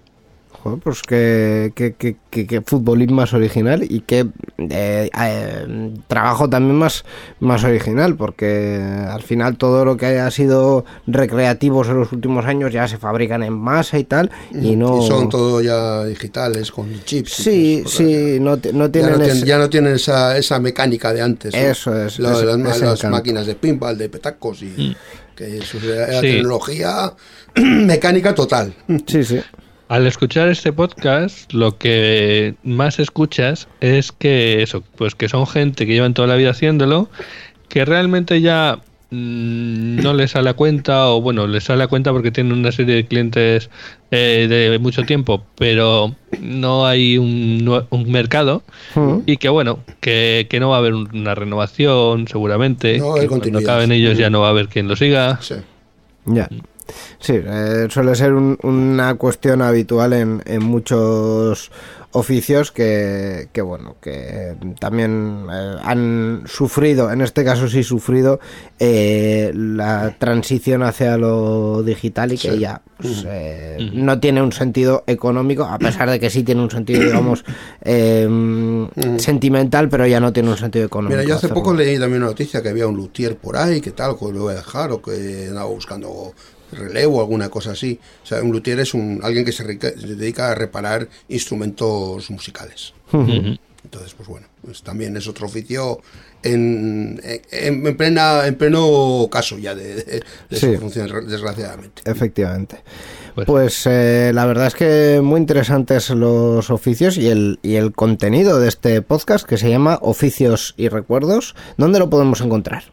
Joder, 0.67 0.81
pues 0.83 1.03
que, 1.03 1.73
que, 1.75 1.95
que, 1.95 2.17
que- 2.31 2.47
que 2.47 2.61
futbolín 2.61 3.15
más 3.15 3.33
original 3.33 3.83
y 3.89 4.01
que 4.01 4.27
eh, 4.59 5.09
eh, 5.19 5.91
trabajo 6.07 6.49
también 6.51 6.77
más, 6.77 7.05
más 7.41 7.65
original, 7.65 8.15
porque 8.17 8.77
al 9.09 9.23
final 9.23 9.57
todo 9.57 9.85
lo 9.85 9.97
que 9.97 10.07
haya 10.07 10.31
sido 10.31 10.85
recreativos 11.07 11.89
en 11.89 11.99
los 12.01 12.13
últimos 12.13 12.45
años 12.47 12.73
ya 12.73 12.87
se 12.89 12.99
fabrican 12.99 13.43
en 13.43 13.53
masa 13.55 13.99
y 13.99 14.05
tal, 14.05 14.31
y 14.53 14.77
no... 14.77 15.03
Y 15.03 15.07
son 15.07 15.29
todo 15.29 15.61
ya 15.63 16.05
digitales, 16.05 16.71
con 16.73 16.89
chips. 17.05 17.33
Sí, 17.33 17.85
sí, 17.87 18.39
no, 18.41 18.57
no 18.73 18.87
Ya 18.87 18.93
tienen 18.93 19.13
no, 19.13 19.19
tienen, 19.19 19.37
ese- 19.37 19.47
ya 19.47 19.59
no 19.59 19.71
tienen 19.71 19.95
esa, 19.95 20.37
esa 20.37 20.59
mecánica 20.59 21.13
de 21.13 21.23
antes. 21.23 21.55
¿no? 21.55 21.61
Eso 21.61 22.05
es, 22.05 22.19
Lo- 22.19 22.31
las, 22.57 23.05
máquinas 23.05 23.47
de 23.47 23.55
pinball, 23.55 23.97
de 23.97 24.09
petacos 24.09 24.63
y 24.63 24.97
que 25.35 25.59
eso 25.59 25.79
era 25.79 26.21
Sí. 26.21 26.29
tecnología 26.33 27.13
mecánica 27.55 28.35
total. 28.35 28.75
Sí, 29.07 29.23
sí. 29.25 29.41
Al 29.89 30.07
escuchar 30.07 30.49
este 30.49 30.73
podcast, 30.73 31.53
lo 31.53 31.79
que 31.79 32.55
más 32.65 32.99
escuchas 32.99 33.69
es 33.81 34.11
que 34.11 34.63
eso, 34.63 34.83
pues 34.97 35.15
que 35.15 35.29
son 35.29 35.47
gente 35.47 35.87
que 35.87 35.93
llevan 35.93 36.13
toda 36.15 36.27
la 36.27 36.35
vida 36.35 36.51
haciéndolo, 36.51 37.09
que 37.69 37.85
realmente 37.85 38.41
ya 38.41 38.81
mm, 39.11 40.03
no 40.03 40.13
les 40.13 40.33
sale 40.33 40.51
a 40.51 40.55
cuenta, 40.55 41.07
o 41.11 41.21
bueno, 41.21 41.47
les 41.47 41.63
sale 41.65 41.85
a 41.85 41.87
cuenta 41.87 42.11
porque 42.11 42.33
tienen 42.33 42.53
una 42.59 42.73
serie 42.73 42.97
de 42.97 43.07
clientes 43.07 43.71
eh, 44.11 44.49
de 44.51 44.77
mucho 44.81 45.05
tiempo, 45.05 45.45
pero 45.57 46.17
no 46.41 46.85
hay 46.85 47.17
un, 47.17 47.85
un 47.89 48.11
mercado, 48.11 48.65
Mm. 48.97 49.19
y 49.27 49.37
que 49.37 49.49
bueno, 49.51 49.79
que, 50.01 50.49
que 50.51 50.59
no 50.59 50.71
va 50.71 50.77
a 50.77 50.79
haber 50.81 50.95
una 50.95 51.37
renovación 51.37 52.27
seguramente, 52.27 52.99
No, 52.99 53.15
que 53.15 53.29
cuando 53.29 53.59
acaben 53.61 53.93
ellos 53.93 54.19
ya 54.19 54.31
no 54.31 54.41
va 54.41 54.49
a 54.49 54.51
haber 54.51 54.67
quien 54.69 54.89
lo 54.89 54.97
siga. 54.97 55.39
Sí. 55.41 55.55
Ya. 56.25 56.49
Sí, 57.19 57.35
eh, 57.37 57.87
suele 57.91 58.15
ser 58.15 58.33
un- 58.35 58.59
una 58.63 59.15
cuestión 59.17 59.63
habitual 59.63 60.13
en, 60.13 60.43
en 60.47 60.63
muchos 60.63 61.71
oficios 62.13 62.73
que, 62.73 63.49
que, 63.53 63.61
bueno, 63.61 63.97
que 64.01 64.55
también 64.81 65.47
eh, 65.53 65.77
han 65.83 66.45
sufrido, 66.47 67.13
en 67.13 67.21
este 67.21 67.45
caso 67.45 67.69
sí 67.69 67.83
sufrido, 67.83 68.41
eh, 68.79 69.53
la 69.55 70.15
transición 70.19 70.83
hacia 70.83 71.19
lo 71.19 71.83
digital 71.83 72.33
y 72.33 72.39
que 72.39 72.53
Sí. 72.53 72.59
ya 72.61 72.81
pues, 72.97 73.25
eh, 73.29 73.91
no 73.93 74.19
tiene 74.19 74.41
un 74.41 74.53
sentido 74.53 75.05
económico, 75.07 75.65
a 75.65 75.79
pesar 75.79 76.09
de 76.09 76.19
que 76.19 76.31
sí 76.31 76.43
tiene 76.43 76.63
un 76.63 76.71
sentido, 76.71 77.03
digamos, 77.03 77.45
eh, 77.83 78.27
sentimental, 79.19 79.89
pero 79.91 80.07
ya 80.07 80.19
no 80.21 80.33
tiene 80.33 80.51
un 80.51 80.57
sentido 80.57 80.87
económico. 80.87 81.19
Mira, 81.19 81.29
yo 81.29 81.35
hace 81.37 81.49
poco 81.49 81.75
leí 81.75 81.99
también 81.99 82.23
una 82.23 82.31
noticia 82.31 82.63
que 82.63 82.71
había 82.71 82.87
un 82.87 82.97
luthier 82.97 83.37
por 83.37 83.57
ahí, 83.59 83.83
que 83.83 83.91
tal, 83.91 84.17
que 84.19 84.25
lo 84.33 84.43
voy 84.45 84.53
a 84.55 84.57
dejar, 84.57 84.91
o 84.93 85.03
que 85.03 85.47
andaba 85.49 85.67
buscando 85.69 86.33
relevo 86.73 87.19
o 87.19 87.21
alguna 87.21 87.49
cosa 87.49 87.73
así. 87.73 87.99
O 88.23 88.27
sea, 88.27 88.43
un 88.43 88.53
luthier 88.53 88.81
es 88.81 88.95
un, 88.95 89.21
alguien 89.23 89.45
que 89.45 89.53
se, 89.53 89.65
dedica 89.65 90.51
a 90.51 90.55
reparar 90.55 91.09
instrumentos 91.29 92.31
musicales. 92.31 92.93
Entonces, 93.13 94.15
pues 94.15 94.29
bueno, 94.29 94.49
pues 94.65 94.83
también 94.83 95.17
es 95.17 95.29
otro 95.29 95.47
oficio 95.47 96.01
en, 96.43 97.21
en, 97.53 97.87
en 97.87 97.97
plena, 97.97 98.45
en 98.47 98.57
pleno 98.57 99.29
caso 99.31 99.59
ya 99.59 99.77
de, 99.77 99.95
de, 99.95 100.23
de 100.51 100.57
Sí. 100.57 100.75
su 100.75 100.81
función, 100.81 101.09
desgraciadamente. 101.29 102.03
Efectivamente. 102.05 102.79
Pues- 103.37 103.47
Pues 103.47 103.83
eh, 103.87 104.33
la 104.35 104.45
verdad 104.47 104.67
es 104.67 104.75
que 104.75 105.21
muy 105.23 105.39
interesantes 105.41 106.11
los 106.11 106.71
oficios 106.71 107.17
y 107.17 107.29
el, 107.29 107.61
y 107.63 107.75
el 107.77 107.93
contenido 107.93 108.59
de 108.59 108.67
este 108.69 109.03
podcast 109.03 109.47
que 109.47 109.57
se 109.59 109.69
llama 109.71 109.99
Oficios 110.03 110.75
y 110.77 110.89
Recuerdos. 110.89 111.55
¿Dónde 111.77 111.99
lo 112.01 112.11
podemos 112.11 112.41
encontrar? 112.41 112.85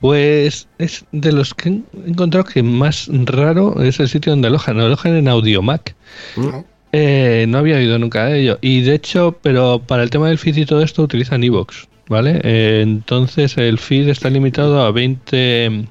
Pues 0.00 0.68
es 0.78 1.04
de 1.12 1.32
los 1.32 1.54
que 1.54 1.68
he 1.70 1.82
encontrado 2.06 2.44
que 2.44 2.62
más 2.62 3.08
raro 3.24 3.82
es 3.82 3.98
el 4.00 4.08
sitio 4.08 4.32
donde 4.32 4.48
alojan. 4.48 4.78
Alojan 4.78 5.16
en 5.16 5.28
Audiomac. 5.28 5.94
¿no? 6.36 6.64
Eh, 6.92 7.44
no 7.48 7.58
había 7.58 7.76
oído 7.76 7.98
nunca 7.98 8.26
de 8.26 8.40
ello. 8.40 8.58
Y 8.60 8.82
de 8.82 8.94
hecho, 8.94 9.38
pero 9.42 9.82
para 9.86 10.02
el 10.02 10.10
tema 10.10 10.28
del 10.28 10.38
feed 10.38 10.56
y 10.56 10.66
todo 10.66 10.82
esto 10.82 11.02
utilizan 11.02 11.44
iVoox, 11.44 11.88
¿vale? 12.08 12.40
Eh, 12.42 12.80
entonces 12.82 13.56
el 13.58 13.78
feed 13.78 14.08
está 14.08 14.30
limitado 14.30 14.80
a 14.82 14.90
20 14.92 15.86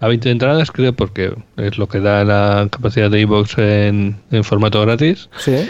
a 0.00 0.08
20 0.08 0.30
entradas, 0.30 0.70
creo, 0.70 0.92
porque 0.92 1.32
es 1.56 1.78
lo 1.78 1.88
que 1.88 2.00
da 2.00 2.24
la 2.24 2.68
capacidad 2.70 3.10
de 3.10 3.20
iVoox 3.20 3.58
en, 3.58 4.16
en 4.30 4.44
formato 4.44 4.80
gratis. 4.82 5.28
Sí. 5.38 5.68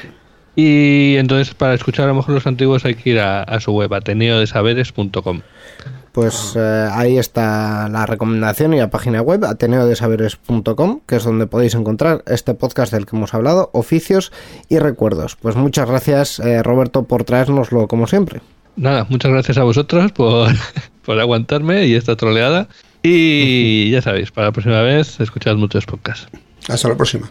Y 0.56 1.16
entonces 1.16 1.54
para 1.54 1.74
escuchar 1.74 2.06
a 2.06 2.08
lo 2.08 2.14
mejor 2.14 2.34
los 2.34 2.46
antiguos 2.46 2.84
hay 2.86 2.94
que 2.94 3.10
ir 3.10 3.20
a, 3.20 3.42
a 3.42 3.60
su 3.60 3.72
web, 3.72 3.92
ateneodesaberes.com. 3.92 5.42
Pues 6.16 6.54
eh, 6.56 6.88
ahí 6.92 7.18
está 7.18 7.90
la 7.90 8.06
recomendación 8.06 8.72
y 8.72 8.78
la 8.78 8.88
página 8.88 9.20
web 9.20 9.44
ateneodesaberes.com, 9.44 11.00
que 11.06 11.16
es 11.16 11.24
donde 11.24 11.46
podéis 11.46 11.74
encontrar 11.74 12.24
este 12.26 12.54
podcast 12.54 12.90
del 12.90 13.04
que 13.04 13.16
hemos 13.16 13.34
hablado, 13.34 13.68
oficios 13.74 14.32
y 14.70 14.78
recuerdos. 14.78 15.36
Pues 15.36 15.56
muchas 15.56 15.86
gracias 15.86 16.38
eh, 16.38 16.62
Roberto 16.62 17.02
por 17.02 17.24
traérnoslo 17.24 17.86
como 17.86 18.06
siempre. 18.06 18.40
Nada, 18.76 19.06
muchas 19.10 19.30
gracias 19.30 19.58
a 19.58 19.64
vosotros 19.64 20.10
por, 20.12 20.52
por 21.04 21.20
aguantarme 21.20 21.84
y 21.84 21.94
esta 21.94 22.16
troleada. 22.16 22.68
Y 23.02 23.90
ya 23.90 24.00
sabéis, 24.00 24.30
para 24.30 24.46
la 24.46 24.52
próxima 24.52 24.80
vez, 24.80 25.20
escuchad 25.20 25.56
muchos 25.56 25.84
podcasts. 25.84 26.28
Hasta 26.66 26.88
la 26.88 26.96
próxima. 26.96 27.30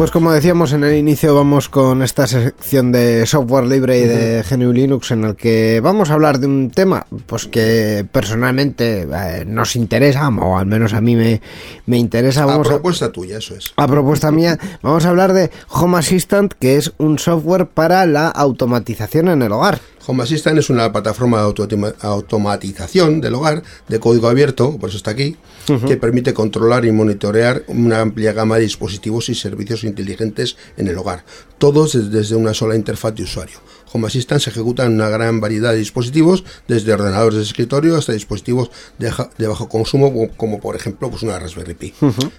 Pues 0.00 0.10
como 0.10 0.32
decíamos 0.32 0.72
en 0.72 0.82
el 0.82 0.96
inicio, 0.96 1.34
vamos 1.34 1.68
con 1.68 2.02
esta 2.02 2.26
sección 2.26 2.90
de 2.90 3.26
software 3.26 3.66
libre 3.66 3.98
y 3.98 4.04
de 4.04 4.42
GNU 4.48 4.72
Linux 4.72 5.10
en 5.10 5.24
el 5.24 5.36
que 5.36 5.80
vamos 5.82 6.08
a 6.08 6.14
hablar 6.14 6.38
de 6.38 6.46
un 6.46 6.70
tema 6.70 7.06
pues 7.26 7.44
que 7.44 8.06
personalmente 8.10 9.02
eh, 9.02 9.44
nos 9.46 9.76
interesa, 9.76 10.26
o 10.28 10.56
al 10.56 10.64
menos 10.64 10.94
a 10.94 11.02
mí 11.02 11.16
me, 11.16 11.42
me 11.84 11.98
interesa. 11.98 12.44
A 12.44 12.46
Vamos 12.46 12.68
a, 12.68 12.70
propuesta 12.70 13.12
tuya, 13.12 13.36
eso 13.36 13.54
es. 13.54 13.74
a 13.76 13.86
propuesta 13.86 14.30
mía, 14.30 14.58
vamos 14.80 15.04
a 15.04 15.10
hablar 15.10 15.34
de 15.34 15.50
Home 15.68 15.98
Assistant, 15.98 16.54
que 16.58 16.76
es 16.76 16.94
un 16.96 17.18
software 17.18 17.66
para 17.66 18.06
la 18.06 18.28
automatización 18.28 19.28
en 19.28 19.42
el 19.42 19.52
hogar. 19.52 19.82
Home 20.06 20.22
Assistant 20.22 20.58
es 20.58 20.70
una 20.70 20.90
plataforma 20.92 21.38
de 21.42 21.94
automatización 22.00 23.20
del 23.20 23.34
hogar 23.34 23.62
de 23.88 24.00
código 24.00 24.28
abierto, 24.28 24.76
por 24.78 24.88
eso 24.88 24.96
está 24.96 25.10
aquí, 25.12 25.36
que 25.86 25.96
permite 25.96 26.34
controlar 26.34 26.84
y 26.84 26.90
monitorear 26.90 27.62
una 27.68 28.00
amplia 28.00 28.32
gama 28.32 28.56
de 28.56 28.62
dispositivos 28.62 29.28
y 29.28 29.34
servicios 29.34 29.84
inteligentes 29.84 30.56
en 30.76 30.88
el 30.88 30.98
hogar, 30.98 31.24
todos 31.58 31.92
des- 31.92 32.10
desde 32.10 32.34
una 32.34 32.54
sola 32.54 32.74
interfaz 32.76 33.14
de 33.14 33.22
usuario. 33.24 33.58
Home 33.92 34.06
Assistant 34.06 34.40
se 34.40 34.50
ejecuta 34.50 34.84
en 34.84 34.92
una 34.92 35.08
gran 35.08 35.40
variedad 35.40 35.72
de 35.72 35.78
dispositivos, 35.78 36.44
desde 36.68 36.92
ordenadores 36.92 37.36
de 37.36 37.44
escritorio 37.44 37.96
hasta 37.96 38.12
dispositivos 38.12 38.70
de, 38.98 39.46
bajo 39.46 39.68
consumo, 39.68 40.12
como, 40.12 40.28
como 40.36 40.60
por 40.60 40.76
ejemplo 40.76 41.10
pues 41.10 41.22
una 41.22 41.38
Raspberry 41.38 41.74
Pi. 41.74 41.94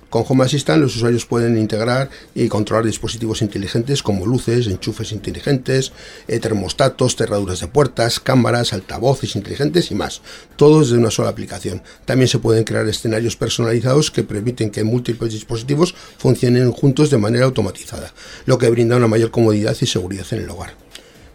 Con 0.10 0.24
Home 0.28 0.46
Assistant 0.46 0.82
los 0.82 0.96
usuarios 0.96 1.26
pueden 1.26 1.58
integrar 1.58 2.10
y 2.34 2.48
controlar 2.48 2.86
dispositivos 2.86 3.42
inteligentes 3.42 4.02
como 4.04 4.26
luces, 4.26 4.68
enchufes 4.68 5.12
inteligentes, 5.12 5.92
eh, 6.28 6.40
termostatos, 6.40 7.16
cerraduras 7.16 7.60
de 7.60 7.68
puertas, 7.68 8.20
cámaras, 8.20 8.74
altavoces 8.74 9.36
inteligentes 9.36 9.92
y 9.92 9.96
más. 9.96 10.22
Todos 10.56 10.92
de 10.92 10.98
una 10.98 11.12
sola 11.12 11.30
aplicación. 11.30 11.82
También 12.06 12.28
se 12.28 12.40
pueden 12.40 12.64
crear 12.64 12.88
escenarios 12.88 13.36
personalizados 13.36 14.12
que 14.12 14.24
permiten 14.24 14.70
que 14.70 14.84
múltiples 14.84 15.34
dispositivos 15.34 15.96
funcionen 16.18 16.72
juntos 16.72 17.10
de 17.10 17.18
manera 17.18 17.46
automatizada, 17.46 18.14
lo 18.46 18.58
que 18.58 18.70
brinda 18.70 18.96
una 18.96 19.08
mayor 19.08 19.32
comodidad 19.32 19.76
y 19.80 19.86
seguridad 19.86 20.26
en 20.32 20.40
el 20.40 20.50
hogar. 20.50 20.91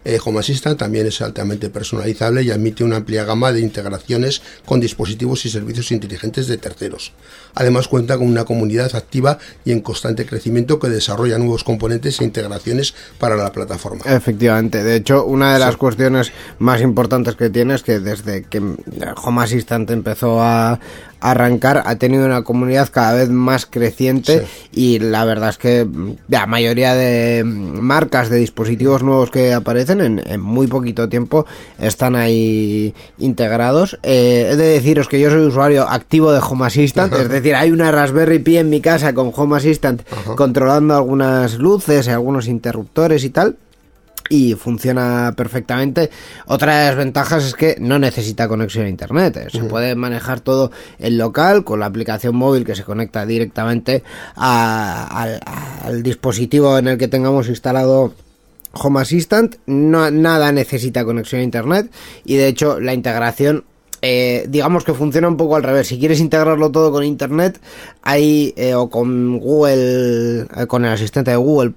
Eh, 0.07 0.21
Home 0.25 0.39
Assistant 0.39 0.79
también 0.79 1.05
es 1.09 1.21
altamente 1.21 1.69
personalizable 1.69 2.45
y 2.45 2.53
admite 2.53 2.85
una 2.85 2.99
amplia 2.99 3.25
gama 3.25 3.51
de 3.51 3.59
integraciones 3.59 4.41
con 4.65 4.79
dispositivos 4.79 5.45
y 5.47 5.51
servicios 5.51 5.91
inteligentes 5.91 6.47
de 6.47 6.59
terceros. 6.59 7.13
Además 7.57 7.89
cuenta 7.89 8.17
con 8.17 8.29
una 8.29 8.45
comunidad 8.45 8.95
activa 8.95 9.39
y 9.65 9.73
en 9.73 9.81
constante 9.81 10.25
crecimiento 10.25 10.79
que 10.79 10.89
desarrolla 10.91 11.39
nuevos 11.39 11.65
componentes 11.65 12.21
e 12.21 12.25
integraciones 12.25 12.95
para 13.19 13.35
la 13.35 13.51
plataforma. 13.51 14.05
Efectivamente, 14.07 14.85
de 14.85 14.95
hecho, 14.95 15.25
una 15.25 15.53
de 15.55 15.59
las 15.59 15.77
cuestiones 15.77 16.31
más 16.61 16.83
importantes 16.83 17.35
que 17.35 17.51
tiene 17.51 17.75
es 17.75 17.83
que 17.83 17.99
desde 17.99 18.45
que 18.45 18.59
Home 18.59 19.43
Assistant 19.43 19.91
empezó 19.91 20.41
a, 20.41 20.79
arrancar 21.21 21.83
ha 21.87 21.97
tenido 21.97 22.27
una 22.27 22.43
comunidad 22.43 22.89
cada 22.91 23.15
vez 23.15 23.29
más 23.31 23.67
creciente 23.67 24.47
y 24.73 24.99
la 24.99 25.25
verdad 25.25 25.51
es 25.51 25.59
que 25.59 25.87
la 26.29 26.47
mayoría 26.47 26.95
de 26.95 27.43
marcas 27.45 28.29
de 28.29 28.39
dispositivos 28.39 29.03
nuevos 29.03 29.31
que 29.31 29.53
aparecen 29.53 30.01
en, 30.01 30.23
en 30.25 30.41
muy 30.41 30.67
poquito 30.67 31.09
tiempo 31.09 31.47
están 31.79 32.17
ahí 32.17 32.95
integrados. 33.19 33.99
Eh, 34.03 34.51
he 34.53 34.57
de 34.57 34.67
deciros 34.67 35.09
que 35.09 35.21
yo 35.21 35.31
soy 35.31 35.41
usuario 35.41 35.89
activo 35.89 36.33
de 36.33 36.41
Home 36.41 36.67
Assistant, 36.67 37.13
es 37.13 37.29
decir, 37.29 37.55
hay 37.55 37.71
una 37.71 37.91
Raspberry 37.91 38.39
Pi 38.39 38.59
en 38.59 38.71
mi 38.71 38.81
casa 38.81 39.15
con 39.15 39.33
Home 39.35 39.57
Assistant 39.57 40.03
controlando 40.37 40.95
algunas 40.95 41.59
luces 41.59 42.07
y 42.07 42.11
algunos 42.11 42.49
interruptores 42.49 43.25
y 43.25 43.31
tal 43.31 43.57
y 44.29 44.55
funciona 44.55 45.33
perfectamente. 45.37 46.11
Otra 46.47 46.81
de 46.81 46.87
las 46.89 46.97
ventajas 46.97 47.45
es 47.45 47.55
que 47.55 47.77
no 47.81 47.99
necesita 47.99 48.49
conexión 48.49 48.87
a 48.87 48.89
internet. 48.89 49.37
eh. 49.37 49.47
Se 49.51 49.65
puede 49.65 49.95
manejar 49.95 50.41
todo 50.41 50.71
en 50.99 51.19
local 51.19 51.65
con 51.65 51.81
la 51.81 51.87
aplicación 51.87 52.37
móvil 52.37 52.65
que 52.65 52.75
se 52.75 52.85
conecta 52.85 53.25
directamente 53.27 54.03
a- 54.35 55.07
al, 55.23 55.41
al 55.85 56.03
dispositivo 56.03 56.79
en 56.79 56.89
el 56.89 56.99
que 56.99 57.09
tengamos 57.09 57.49
instalado. 57.49 58.13
Home 58.79 59.01
Assistant, 59.01 59.57
no, 59.65 60.11
nada 60.11 60.53
necesita 60.53 61.03
conexión 61.05 61.41
a 61.41 61.45
internet 61.45 61.91
y 62.27 62.37
de 62.37 62.47
hecho 62.49 62.79
la 62.79 62.93
integración 62.93 63.65
eh, 64.03 64.45
digamos 64.51 64.85
que 64.85 64.93
funciona 64.93 65.27
un 65.29 65.39
poco 65.39 65.57
al 65.57 65.63
revés. 65.63 65.89
Si 65.89 65.99
quieres 65.99 66.21
integrarlo 66.21 66.71
todo 66.71 66.93
con 66.93 67.03
Internet, 67.03 67.59
hay 68.03 68.53
eh, 68.59 68.75
o 68.75 68.91
con 68.91 69.39
Google, 69.39 70.43
eh, 70.43 70.67
con 70.69 70.85
el 70.85 70.93
asistente 70.93 71.31
de 71.31 71.39
Google, 71.39 71.73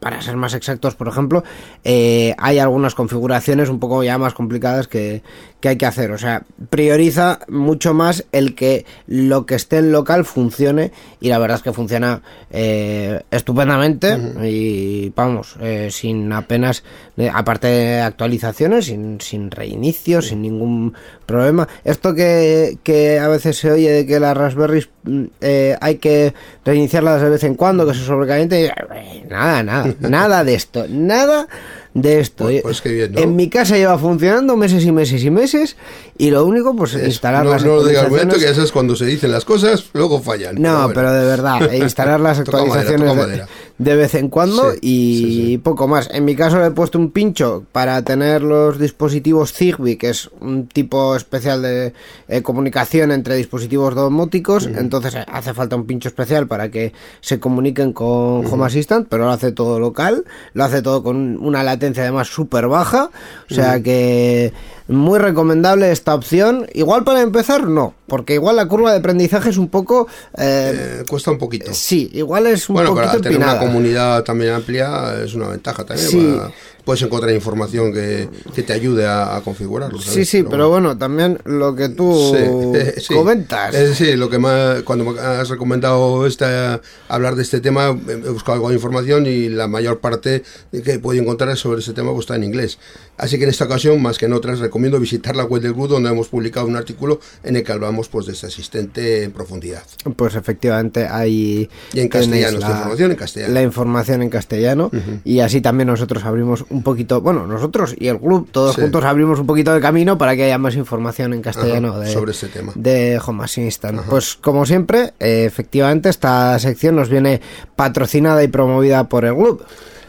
para 0.00 0.22
ser 0.22 0.36
más 0.36 0.54
exactos, 0.54 0.94
por 0.94 1.08
ejemplo, 1.08 1.44
eh, 1.84 2.34
hay 2.38 2.58
algunas 2.58 2.94
configuraciones 2.94 3.68
un 3.68 3.78
poco 3.80 4.02
ya 4.02 4.18
más 4.18 4.34
complicadas 4.34 4.88
que, 4.88 5.22
que 5.64 5.70
hay 5.70 5.76
que 5.78 5.86
hacer. 5.86 6.10
O 6.10 6.18
sea, 6.18 6.42
prioriza 6.68 7.38
mucho 7.48 7.94
más 7.94 8.26
el 8.32 8.54
que 8.54 8.84
lo 9.06 9.46
que 9.46 9.54
esté 9.54 9.78
en 9.78 9.92
local 9.92 10.26
funcione 10.26 10.92
y 11.22 11.30
la 11.30 11.38
verdad 11.38 11.56
es 11.56 11.62
que 11.62 11.72
funciona 11.72 12.20
eh, 12.50 13.22
estupendamente 13.30 14.14
y 14.46 15.08
vamos, 15.16 15.56
eh, 15.62 15.88
sin 15.90 16.30
apenas, 16.34 16.84
eh, 17.16 17.30
aparte 17.32 17.68
de 17.68 18.00
actualizaciones, 18.02 18.84
sin, 18.84 19.22
sin 19.22 19.50
reinicio, 19.50 20.20
sin 20.20 20.42
ningún 20.42 20.92
problema. 21.24 21.66
Esto 21.82 22.14
que, 22.14 22.76
que 22.82 23.18
a 23.18 23.28
veces 23.28 23.56
se 23.56 23.72
oye 23.72 23.90
de 23.90 24.06
que 24.06 24.20
las 24.20 24.36
Raspberries 24.36 24.90
mm, 25.04 25.24
eh, 25.40 25.78
hay 25.80 25.96
que 25.96 26.34
reiniciarlas 26.62 27.22
de 27.22 27.30
vez 27.30 27.44
en 27.44 27.54
cuando, 27.54 27.86
que 27.86 27.94
se 27.94 28.04
sobrecaliente, 28.04 28.66
eh, 28.66 29.24
nada, 29.30 29.62
nada, 29.62 29.94
nada 30.00 30.44
de 30.44 30.56
esto, 30.56 30.84
nada 30.90 31.48
de 31.94 32.20
esto. 32.20 32.44
Pues- 32.44 32.62
pues 32.62 32.82
bien, 32.92 33.12
¿no? 33.12 33.20
En 33.20 33.36
mi 33.36 33.48
casa 33.48 33.76
lleva 33.76 33.96
funcionando 33.98 34.56
meses 34.56 34.84
y 34.84 34.90
meses 34.92 35.22
y 35.24 35.30
meses 35.30 35.76
y 36.18 36.30
lo 36.30 36.44
único 36.44 36.74
pues 36.76 36.94
instalar 36.94 37.44
no, 37.44 37.50
las 37.52 37.64
no 37.64 37.76
lo 37.76 37.84
digas 37.84 38.04
al 38.04 38.10
momento, 38.10 38.34
que 38.34 38.40
actualizaciones- 38.42 38.50
eso 38.50 38.62
es 38.64 38.72
cuando 38.72 38.96
se 38.96 39.06
dicen 39.06 39.30
las 39.30 39.44
cosas, 39.44 39.84
luego 39.92 40.20
fallan. 40.20 40.60
no, 40.60 40.72
bueno. 40.74 40.90
pero 40.94 41.12
de 41.12 41.24
verdad, 41.24 41.72
e 41.72 41.78
instalar 41.78 42.20
las 42.20 42.38
madera, 42.40 42.58
actualizaciones 42.58 43.08
de, 43.08 43.14
madera. 43.22 43.48
De 43.76 43.96
vez 43.96 44.14
en 44.14 44.28
cuando 44.28 44.70
Sí, 44.72 44.78
y 44.82 45.16
sí, 45.18 45.46
sí. 45.48 45.58
poco 45.58 45.88
más. 45.88 46.08
En 46.12 46.24
mi 46.24 46.36
caso 46.36 46.60
le 46.60 46.66
he 46.66 46.70
puesto 46.70 46.96
un 46.98 47.10
pincho 47.10 47.64
para 47.72 48.00
tener 48.02 48.42
los 48.42 48.78
dispositivos 48.78 49.52
Zigbee, 49.52 49.98
que 49.98 50.10
es 50.10 50.30
un 50.40 50.68
tipo 50.68 51.16
especial 51.16 51.62
de 51.62 51.92
eh, 52.28 52.42
comunicación 52.42 53.10
entre 53.10 53.34
dispositivos 53.34 53.94
domóticos, 53.96 54.66
entonces 54.66 55.14
eh, 55.16 55.24
hace 55.26 55.54
falta 55.54 55.74
un 55.74 55.86
pincho 55.86 56.08
especial 56.08 56.46
para 56.46 56.70
que 56.70 56.92
se 57.20 57.40
comuniquen 57.40 57.92
con 57.92 58.46
Home 58.46 58.66
Assistant, 58.66 59.08
pero 59.08 59.24
lo 59.24 59.30
hace 59.30 59.50
todo 59.50 59.80
local, 59.80 60.24
lo 60.52 60.64
hace 60.64 60.80
todo 60.80 61.02
con 61.02 61.36
una 61.44 61.64
latencia 61.64 62.04
además 62.04 62.28
súper 62.28 62.68
baja, 62.68 63.10
o 63.50 63.54
sea 63.54 63.82
que 63.82 64.52
muy 64.86 65.18
recomendable 65.18 65.90
esta 65.90 66.14
opción. 66.14 66.66
Igual 66.74 67.04
para 67.04 67.22
empezar, 67.22 67.66
no, 67.66 67.94
porque 68.06 68.34
igual 68.34 68.56
la 68.56 68.68
curva 68.68 68.92
de 68.92 68.98
aprendizaje 68.98 69.50
es 69.50 69.56
un 69.56 69.68
poco... 69.68 70.06
eh, 70.36 70.72
Eh, 70.74 71.04
cuesta 71.08 71.30
un 71.30 71.38
poquito. 71.38 71.72
Sí, 71.72 72.10
igual 72.12 72.46
es 72.46 72.68
un 72.68 72.74
bueno, 72.74 72.94
poquito 72.94 73.16
empinada. 73.16 73.63
Comunidad 73.66 74.22
también 74.24 74.52
amplia 74.52 75.14
es 75.24 75.34
una 75.34 75.48
ventaja 75.48 75.84
también. 75.84 76.08
Sí. 76.08 76.34
para- 76.36 76.52
puedes 76.84 77.00
encontrar 77.00 77.32
información 77.32 77.94
que, 77.94 78.28
que 78.54 78.62
te 78.62 78.74
ayude 78.74 79.06
a, 79.06 79.36
a 79.36 79.40
configurarlo. 79.40 79.98
¿sabes? 80.02 80.12
Sí, 80.16 80.24
sí, 80.26 80.42
pero 80.50 80.68
bueno, 80.68 80.98
también 80.98 81.38
lo 81.46 81.74
que 81.74 81.88
tú 81.88 82.34
Sí, 82.36 83.00
sí. 83.00 83.14
comentas. 83.14 83.74
Eh, 83.74 83.94
sí, 83.94 84.16
lo 84.16 84.28
que 84.28 84.38
más, 84.38 84.82
cuando 84.82 85.06
me 85.12 85.18
has 85.18 85.48
recomendado 85.48 86.26
esta, 86.26 86.82
hablar 87.08 87.36
de 87.36 87.42
este 87.42 87.62
tema, 87.62 87.98
he 88.06 88.28
buscado 88.28 88.56
algo 88.56 88.68
de 88.68 88.74
información 88.74 89.24
y 89.26 89.48
la 89.48 89.66
mayor 89.66 90.00
parte 90.00 90.42
que 90.84 90.98
puedo 90.98 91.18
encontrar 91.18 91.56
sobre 91.56 91.80
ese 91.80 91.94
tema 91.94 92.10
pues, 92.12 92.24
está 92.24 92.36
en 92.36 92.44
inglés. 92.44 92.78
Así 93.16 93.38
que 93.38 93.44
en 93.44 93.50
esta 93.50 93.64
ocasión, 93.64 94.02
más 94.02 94.18
que 94.18 94.26
en 94.26 94.32
otras, 94.32 94.58
recomiendo 94.58 94.98
visitar 94.98 95.36
la 95.36 95.44
web 95.44 95.62
del 95.62 95.72
grupo 95.72 95.88
donde 95.88 96.10
hemos 96.10 96.28
publicado 96.28 96.66
un 96.66 96.76
artículo 96.76 97.20
en 97.42 97.56
el 97.56 97.62
que 97.62 97.72
hablamos 97.72 98.08
pues, 98.08 98.26
de 98.26 98.32
este 98.32 98.46
asistente 98.48 99.22
en 99.22 99.30
profundidad. 99.32 99.82
Pues 100.16 100.34
efectivamente 100.34 101.06
hay 101.06 101.68
Y 101.92 102.00
en 102.00 102.08
castellano, 102.08 102.58
esta 102.58 102.70
información 102.70 103.10
en 103.12 103.16
castellano. 103.16 103.54
La 103.54 103.62
información 103.62 104.22
en 104.22 104.30
castellano 104.30 104.90
y 105.24 105.40
así 105.40 105.60
también 105.60 105.86
nosotros 105.88 106.24
abrimos 106.24 106.64
un 106.70 106.82
poquito, 106.82 107.20
bueno, 107.20 107.46
nosotros 107.46 107.94
y 107.98 108.08
el 108.08 108.18
club 108.18 108.48
todos 108.50 108.74
Sí. 108.74 108.80
juntos 108.80 109.04
abrimos 109.04 109.38
un 109.38 109.46
poquito 109.46 109.72
de 109.72 109.80
camino 109.80 110.18
para 110.18 110.34
que 110.34 110.44
haya 110.44 110.58
más 110.58 110.74
información 110.74 111.32
en 111.34 111.42
castellano 111.42 111.90
Ajá, 111.90 112.00
de, 112.00 112.12
sobre 112.12 112.32
este 112.32 112.48
tema. 112.48 112.72
de 112.74 113.20
Home 113.24 113.44
Assistant. 113.44 114.00
Pues 114.08 114.34
como 114.34 114.66
siempre, 114.66 115.12
eh, 115.20 115.44
efectivamente 115.46 116.08
esta 116.08 116.58
sección 116.58 116.96
nos 116.96 117.08
viene 117.08 117.40
patrocinada 117.76 118.42
y 118.42 118.48
promovida 118.48 119.08
por 119.08 119.24
el 119.24 119.34
club. 119.34 119.62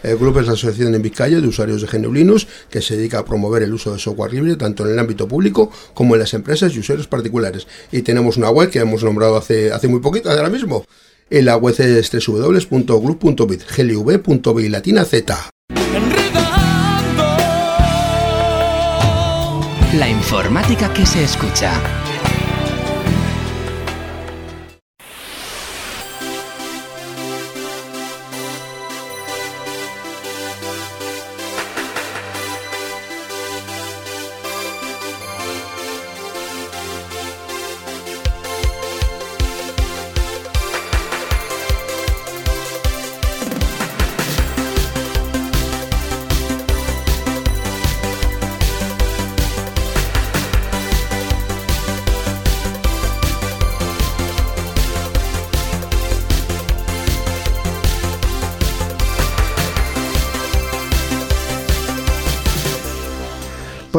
El 0.06 0.18
grupo 0.18 0.39
es 0.39 0.46
la 0.46 0.54
Asociación 0.54 0.94
en 0.94 1.02
Vizcaya 1.02 1.41
de 1.41 1.48
Usuarios 1.48 1.82
de 1.82 1.88
GNU 1.88 2.13
Linux 2.13 2.46
que 2.70 2.80
se 2.80 2.96
dedica 2.96 3.18
a 3.18 3.26
promover 3.26 3.63
el 3.63 3.74
uso 3.74 3.91
de 3.91 3.98
software 3.98 4.34
libre 4.34 4.56
tanto 4.56 4.86
en 4.86 4.94
el 4.94 5.00
ámbito 5.00 5.28
público 5.28 5.72
como 5.96 6.13
en 6.13 6.20
las 6.20 6.36
empresas 6.36 6.76
y 6.76 6.80
usuarios 6.80 7.08
particulares. 7.08 7.65
Y 7.91 8.04
tenemos 8.04 8.38
una 8.38 8.52
web 8.52 8.70
que 8.70 8.78
hemos 8.78 9.04
nombrado 9.04 9.36
hace, 9.36 9.72
hace 9.72 9.88
muy 9.88 10.02
poquito, 10.02 10.30
ahora 10.30 10.52
mismo. 10.52 10.86
Y 11.28 11.41
la 11.41 11.58
web 11.58 11.74
es 11.80 12.28
www.glub.bit, 12.28 13.62
glv.bit, 13.76 14.70
latina 14.70 15.06
z. 15.06 15.50
La 19.98 20.08
informática 20.08 20.94
que 20.94 21.06
se 21.08 21.24
escucha. 21.24 22.05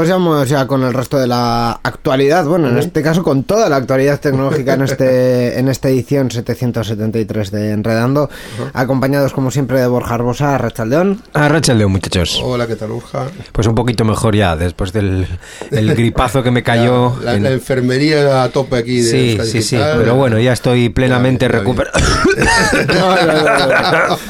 Pues 0.07 0.15
vamos 0.15 0.49
ya 0.49 0.69
con 0.69 0.85
el 0.85 0.95
resto 0.95 1.19
de 1.19 1.27
la 1.27 1.81
actualidad, 1.83 2.45
bueno, 2.45 2.69
en 2.69 2.79
este 2.79 3.03
caso 3.03 3.25
con 3.25 3.43
toda 3.43 3.69
la 3.69 3.75
actualidad 3.75 4.21
tecnológica 4.21 4.75
en 4.75 4.83
este 4.83 5.59
en 5.59 5.67
esta 5.67 5.89
edición 5.89 6.31
773 6.31 7.51
de 7.51 7.73
Enredando, 7.73 8.31
acompañados 8.73 9.33
como 9.33 9.51
siempre 9.51 9.81
de 9.81 9.89
Borja 9.89 10.15
Arbosa, 10.15 10.57
Rachaldeón. 10.59 11.23
A 11.33 11.49
Rachel 11.49 11.79
Leo, 11.79 11.89
muchachos. 11.89 12.41
Hola, 12.41 12.69
¿qué 12.69 12.77
tal, 12.77 12.93
Urja? 12.93 13.25
Pues 13.51 13.67
un 13.67 13.75
poquito 13.75 14.05
mejor 14.05 14.37
ya, 14.37 14.55
después 14.55 14.93
del 14.93 15.27
el 15.73 15.93
gripazo 15.97 16.41
que 16.45 16.53
me 16.53 16.63
cayó. 16.63 17.17
La, 17.25 17.35
en- 17.35 17.43
la 17.43 17.51
enfermería 17.51 18.45
a 18.45 18.49
tope 18.51 18.77
aquí 18.77 19.01
de 19.01 19.11
Sí, 19.11 19.39
sí, 19.51 19.61
sí, 19.61 19.77
pero 19.97 20.15
bueno, 20.15 20.39
ya 20.39 20.53
estoy 20.53 20.89
plenamente 20.89 21.49
recuperado. 21.49 21.99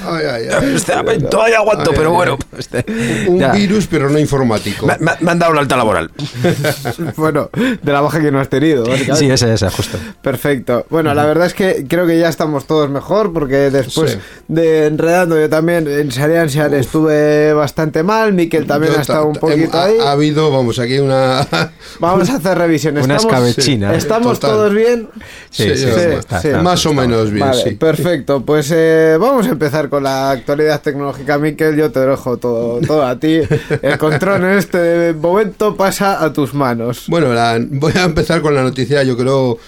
Ay, 0.07 0.25
ay, 0.27 0.43
ay. 0.51 1.19
Todavía 1.31 1.59
aguanto, 1.59 1.91
Ay, 1.91 1.97
pero 1.99 2.11
ay, 2.11 2.15
bueno. 2.17 2.39
ay. 2.53 2.59
este, 2.59 2.85
Un 3.29 3.41
ya. 3.41 3.53
virus, 3.53 3.87
pero 3.89 4.09
no 4.09 4.19
informático. 4.19 4.87
Me, 4.87 4.97
me- 5.01 5.13
me 5.21 5.31
han 5.33 5.39
dado 5.39 5.53
la 5.53 5.66
laboral. 5.75 6.11
Bueno, 7.17 7.51
de 7.55 7.93
la 7.93 8.01
baja 8.01 8.21
que 8.21 8.31
no 8.31 8.41
has 8.41 8.49
tenido. 8.49 8.85
Sí, 9.15 9.31
esa, 9.31 9.53
esa, 9.53 9.71
justo. 9.71 9.99
Perfecto. 10.23 10.87
Bueno, 10.91 11.15
la 11.15 11.25
verdad 11.25 11.47
es 11.47 11.55
que 11.55 11.87
creo 11.89 12.07
que 12.07 12.19
ya 12.19 12.29
estamos 12.29 12.67
todos 12.67 12.91
mejor 12.91 13.33
porque 13.33 13.71
después 13.71 14.13
Sí. 14.13 14.19
de 14.49 14.87
enredando 14.87 15.39
yo 15.41 15.49
también 15.49 15.89
en 15.89 16.13
Sarian 16.13 16.49
Sian 16.51 16.75
estuve 16.75 17.53
bastante 17.55 18.03
mal, 18.03 18.33
Miquel 18.35 18.67
también 18.67 18.93
Yo 18.93 18.99
ha 18.99 19.03
estado 19.03 19.23
ta- 19.23 19.27
un 19.29 19.35
poquito 19.37 19.77
ha, 19.79 19.85
ahí. 19.87 19.99
ha 19.99 20.11
habido, 20.13 20.51
vamos, 20.51 20.79
aquí 20.79 20.99
una... 20.99 21.47
Vamos 22.01 22.29
a 22.31 22.37
hacer 22.37 22.59
revisión. 22.59 22.95
Una 22.99 23.17
Estamos, 23.17 23.25
escabechina. 23.25 23.95
¿Estamos 23.95 24.39
Total. 24.39 24.51
todos 24.57 24.75
bien? 24.75 25.09
Sí, 25.51 25.65
sí, 25.71 25.77
sí, 25.77 25.85
está- 25.89 26.41
sí. 26.41 26.49
está- 26.49 26.63
Más 26.63 26.85
o 26.87 26.93
menos 26.93 27.31
bien, 27.31 27.47
Vale, 27.49 27.63
sí. 27.63 27.71
perfecto. 27.73 28.45
Pues 28.45 28.71
eh, 28.75 29.17
vamos 29.19 29.47
a 29.47 29.51
empezar 29.51 29.89
con 29.89 30.03
la 30.03 30.31
actualidad 30.31 30.81
tecnológica, 30.83 31.39
Miquel. 31.39 31.77
Yo 31.77 31.91
te 31.91 32.01
dejo 32.01 32.37
todo, 32.37 32.81
todo 32.81 33.07
a 33.07 33.19
ti. 33.19 33.41
El 33.83 33.99
control 33.99 34.45
en 34.45 34.51
este 34.59 35.15
momento 35.15 35.56
pasa 35.77 36.23
a 36.25 36.33
tus 36.33 36.55
manos. 36.55 37.05
Bueno, 37.09 37.33
la- 37.35 37.59
voy 37.69 37.93
a 37.97 38.05
empezar 38.05 38.41
con 38.43 38.55
la 38.55 38.63
noticia, 38.63 39.03
yo 39.03 39.17
creo, 39.17 39.59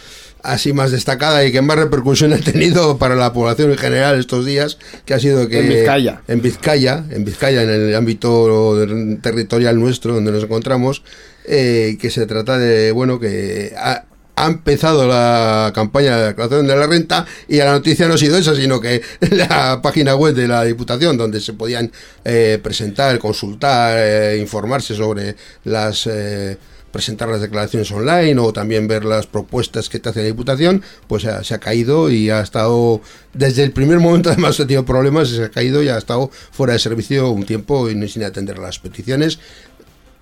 así 0.42 0.72
más 0.72 0.90
destacada 0.92 1.44
y 1.44 1.50
que 1.52 1.60
más 1.62 1.78
repercusión 1.78 2.32
ha 2.34 2.38
tenido 2.38 2.98
para 2.98 3.14
la 3.16 3.32
población 3.32 3.70
en 3.72 3.78
general 3.78 4.18
estos 4.18 4.46
días, 4.46 4.78
que 5.04 5.14
ha 5.14 5.18
sido 5.20 5.48
que 5.48 5.60
En 5.60 5.68
Vizcaya. 5.68 6.20
en 6.28 6.40
Vizcaya, 6.42 7.04
en 7.10 7.24
Vizcaya, 7.24 7.62
en 7.62 7.70
el 7.70 7.94
ámbito 7.94 8.76
territorial 9.22 9.78
nuestro 9.80 10.14
donde 10.14 10.32
nos 10.32 10.44
encontramos, 10.44 11.02
eh, 11.44 11.96
que 12.00 12.10
se 12.10 12.26
trata 12.26 12.58
de, 12.58 12.92
bueno, 12.92 13.18
que 13.18 13.72
ha, 13.76 14.04
ha 14.38 14.46
empezado 14.46 15.06
la 15.06 15.72
campaña 15.74 16.16
de 16.16 16.26
declaración 16.28 16.66
de 16.66 16.76
la 16.76 16.86
renta 16.86 17.26
y 17.48 17.56
la 17.56 17.72
noticia 17.72 18.06
no 18.06 18.14
ha 18.14 18.18
sido 18.18 18.36
esa, 18.36 18.54
sino 18.54 18.80
que 18.80 19.02
la 19.30 19.82
página 19.82 20.14
web 20.14 20.34
de 20.34 20.48
la 20.48 20.64
Diputación, 20.64 21.16
donde 21.16 21.40
se 21.40 21.54
podían 21.54 21.90
eh, 22.24 22.58
presentar, 22.62 23.18
consultar, 23.18 23.96
eh, 23.98 24.38
informarse 24.40 24.94
sobre 24.94 25.36
las... 25.64 26.06
eh, 26.06 26.56
presentar 26.88 27.28
las 27.28 27.42
declaraciones 27.42 27.92
online 27.92 28.40
o 28.40 28.50
también 28.50 28.88
ver 28.88 29.04
las 29.04 29.26
propuestas 29.26 29.90
que 29.90 29.98
te 29.98 30.08
hace 30.08 30.20
la 30.20 30.26
Diputación, 30.26 30.82
pues 31.06 31.26
se 31.42 31.54
ha 31.54 31.58
caído 31.58 32.10
y 32.10 32.30
ha 32.30 32.40
estado, 32.40 33.02
desde 33.34 33.62
el 33.62 33.72
primer 33.72 33.98
momento 33.98 34.30
además 34.32 34.58
ha 34.58 34.66
tenido 34.66 34.86
problemas 34.86 35.28
se 35.28 35.44
ha 35.44 35.50
caído 35.50 35.82
y 35.82 35.88
ha 35.88 35.98
estado 35.98 36.30
fuera 36.50 36.72
de 36.72 36.78
servicio 36.78 37.30
un 37.30 37.44
tiempo 37.44 37.90
y 37.90 38.08
sin 38.08 38.24
atender 38.24 38.58
las 38.58 38.78
peticiones. 38.78 39.38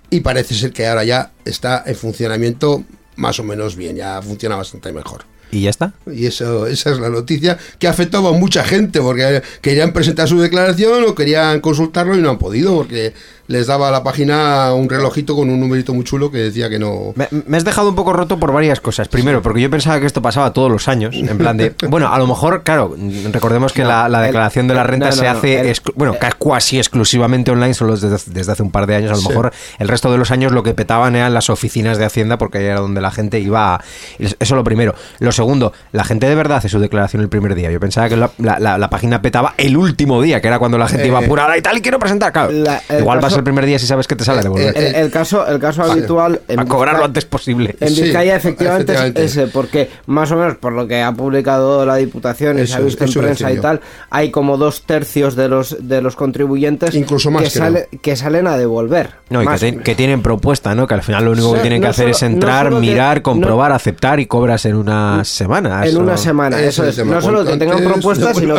Y 0.09 0.19
parece 0.19 0.55
ser 0.55 0.73
que 0.73 0.87
ahora 0.87 1.05
ya 1.05 1.31
está 1.45 1.83
en 1.85 1.95
funcionamiento 1.95 2.83
más 3.17 3.39
o 3.39 3.43
menos 3.43 3.75
bien, 3.75 3.97
ya 3.97 4.21
funciona 4.21 4.55
bastante 4.55 4.91
mejor. 4.93 5.25
¿Y 5.51 5.61
ya 5.61 5.69
está? 5.69 5.93
Y 6.11 6.25
eso, 6.25 6.67
esa 6.67 6.91
es 6.91 6.99
la 6.99 7.09
noticia 7.09 7.57
que 7.79 7.87
ha 7.87 7.91
afectado 7.91 8.27
a 8.27 8.33
mucha 8.33 8.63
gente 8.63 8.99
porque 8.99 9.41
querían 9.61 9.93
presentar 9.93 10.27
su 10.27 10.39
declaración 10.39 11.05
o 11.07 11.15
querían 11.15 11.61
consultarlo 11.61 12.17
y 12.17 12.21
no 12.21 12.29
han 12.29 12.37
podido 12.37 12.75
porque 12.75 13.13
les 13.47 13.65
daba 13.67 13.87
a 13.87 13.91
la 13.91 14.03
página 14.03 14.73
un 14.73 14.89
relojito 14.89 15.35
con 15.35 15.49
un 15.49 15.59
numerito 15.59 15.93
muy 15.93 16.03
chulo 16.03 16.29
que 16.31 16.37
decía 16.39 16.69
que 16.69 16.79
no. 16.79 17.13
Me, 17.15 17.27
me 17.45 17.57
has 17.57 17.63
dejado 17.63 17.89
un 17.89 17.95
poco 17.95 18.11
roto 18.13 18.37
por 18.39 18.51
varias 18.51 18.81
cosas. 18.81 19.07
Primero, 19.07 19.41
porque 19.41 19.61
yo 19.61 19.69
pensaba 19.69 19.99
que 19.99 20.05
esto 20.05 20.21
pasaba 20.21 20.51
todos 20.53 20.69
los 20.71 20.87
años. 20.87 21.15
En 21.15 21.37
plan 21.37 21.55
de. 21.57 21.73
Bueno, 21.87 22.11
a 22.13 22.17
lo 22.19 22.27
mejor, 22.27 22.63
claro, 22.63 22.95
recordemos 23.31 23.71
que 23.73 23.83
No, 23.83 23.89
la, 23.89 24.09
la 24.09 24.19
el- 24.19 24.25
declaración 24.27 24.67
de 24.67 24.73
la 24.73 24.83
renta 24.83 25.05
no, 25.07 25.11
no, 25.11 25.17
se 25.17 25.23
no, 25.23 25.29
hace. 25.31 25.59
el- 25.61 25.67
exclu- 25.67 25.93
bueno, 25.95 26.15
ca- 26.19 26.31
casi 26.37 26.77
exclusivamente 26.77 27.51
online, 27.51 27.73
solo 27.73 27.95
desde, 27.95 28.31
desde 28.31 28.51
hace 28.51 28.63
un 28.63 28.71
par 28.71 28.85
de 28.87 28.95
años. 28.95 29.11
A 29.11 29.15
lo 29.15 29.21
Sí. 29.21 29.29
mejor 29.29 29.53
el 29.79 29.87
resto 29.87 30.11
de 30.11 30.17
los 30.17 30.31
años 30.31 30.51
lo 30.51 30.63
que 30.63 30.73
petaban 30.73 31.15
eran 31.15 31.33
las 31.33 31.49
oficinas 31.49 31.97
de 31.97 32.05
Hacienda, 32.05 32.37
porque 32.37 32.57
ahí 32.57 32.65
era 32.65 32.79
donde 32.79 32.99
la 33.01 33.11
gente 33.11 33.39
iba. 33.39 33.75
a- 33.75 33.81
Eso 34.19 34.55
lo 34.55 34.63
primero. 34.63 34.93
Lo 35.19 35.31
segundo, 35.31 35.71
la 35.93 36.03
gente 36.03 36.27
de 36.27 36.35
verdad 36.35 36.57
hace 36.57 36.69
su 36.69 36.79
declaración 36.79 37.21
el 37.21 37.29
primer 37.29 37.55
día. 37.55 37.71
Yo 37.71 37.79
pensaba 37.79 38.09
que 38.09 38.17
la, 38.17 38.31
la- 38.39 38.59
la- 38.59 38.77
la 38.77 38.89
página 38.89 39.21
petaba 39.21 39.53
el 39.57 39.77
último 39.77 40.21
día, 40.21 40.41
que 40.41 40.47
era 40.49 40.59
cuando 40.59 40.77
la 40.77 40.87
gente 40.87 41.07
iba 41.07 41.21
Eh, 41.21 41.25
apurada 41.25 41.57
y 41.57 41.61
tal, 41.61 41.77
y 41.77 41.81
quiero 41.81 41.99
presentar. 41.99 42.31
Claro, 42.33 42.51
igual 42.99 43.19
vas 43.21 43.36
el 43.37 43.43
primer 43.43 43.65
día 43.65 43.79
si 43.79 43.87
sabes 43.87 44.07
que 44.07 44.15
te 44.15 44.23
sale 44.23 44.39
a 44.39 44.43
devolver. 44.43 44.77
El, 44.77 44.95
el 44.95 45.11
caso, 45.11 45.47
el 45.47 45.59
caso 45.59 45.81
Vale. 45.81 45.93
habitual. 45.93 46.41
en 46.47 46.59
a 46.59 46.65
cobrar 46.65 46.93
lo 46.95 46.99
Vizcaya- 46.99 47.05
antes 47.05 47.25
posible. 47.25 47.75
En 47.79 47.89
Sí, 47.89 48.01
Vizcaya 48.03 48.35
efectivamente, 48.35 48.91
efectivamente. 48.93 49.23
es 49.25 49.31
ese, 49.37 49.47
porque 49.47 49.89
más 50.07 50.31
o 50.31 50.35
menos 50.35 50.57
por 50.57 50.73
lo 50.73 50.87
que 50.87 51.01
ha 51.01 51.11
publicado 51.11 51.85
la 51.85 51.95
Diputación 51.95 52.59
y 52.59 52.67
se 52.67 52.75
ha 52.75 52.79
visto 52.79 53.03
en 53.05 53.13
prensa 53.13 53.51
y 53.51 53.59
tal, 53.59 53.81
hay 54.09 54.31
como 54.31 54.57
dos 54.57 54.83
tercios 54.83 55.35
de 55.35 55.47
los 55.47 55.75
de 55.87 56.01
los 56.01 56.15
contribuyentes 56.15 56.95
Incluso 56.95 57.31
más, 57.31 57.43
que, 57.43 57.49
sale- 57.49 57.89
que 58.01 58.15
salen 58.15 58.47
a 58.47 58.57
devolver. 58.57 59.11
No, 59.29 59.41
y 59.41 59.45
que, 59.45 59.49
Más- 59.51 59.59
te- 59.59 59.77
que 59.77 59.95
tienen 59.95 60.21
propuesta, 60.21 60.73
¿no? 60.75 60.87
Que 60.87 60.93
al 60.93 61.03
final 61.03 61.25
lo 61.25 61.31
único 61.31 61.51
que 61.51 61.57
Sí, 61.59 61.61
tienen 61.63 61.81
que 61.81 61.87
hacer 61.87 62.05
solo- 62.05 62.15
es 62.15 62.23
entrar, 62.23 62.65
no 62.65 62.71
solo 62.71 62.81
que- 62.81 62.87
mirar, 62.87 63.17
no- 63.17 63.23
comprobar, 63.23 63.71
aceptar 63.71 64.19
y 64.19 64.25
cobras 64.25 64.65
en 64.65 64.75
una 64.75 65.23
semana. 65.25 65.81
En 65.83 65.89
Eso- 65.89 65.99
una 65.99 66.17
semana, 66.17 66.59
eso 66.61 66.85
es. 66.85 67.03
No 67.05 67.21
solo 67.21 67.43
que 67.45 67.57
tengan 67.57 67.83
propuestas, 67.83 68.37
sino 68.37 68.55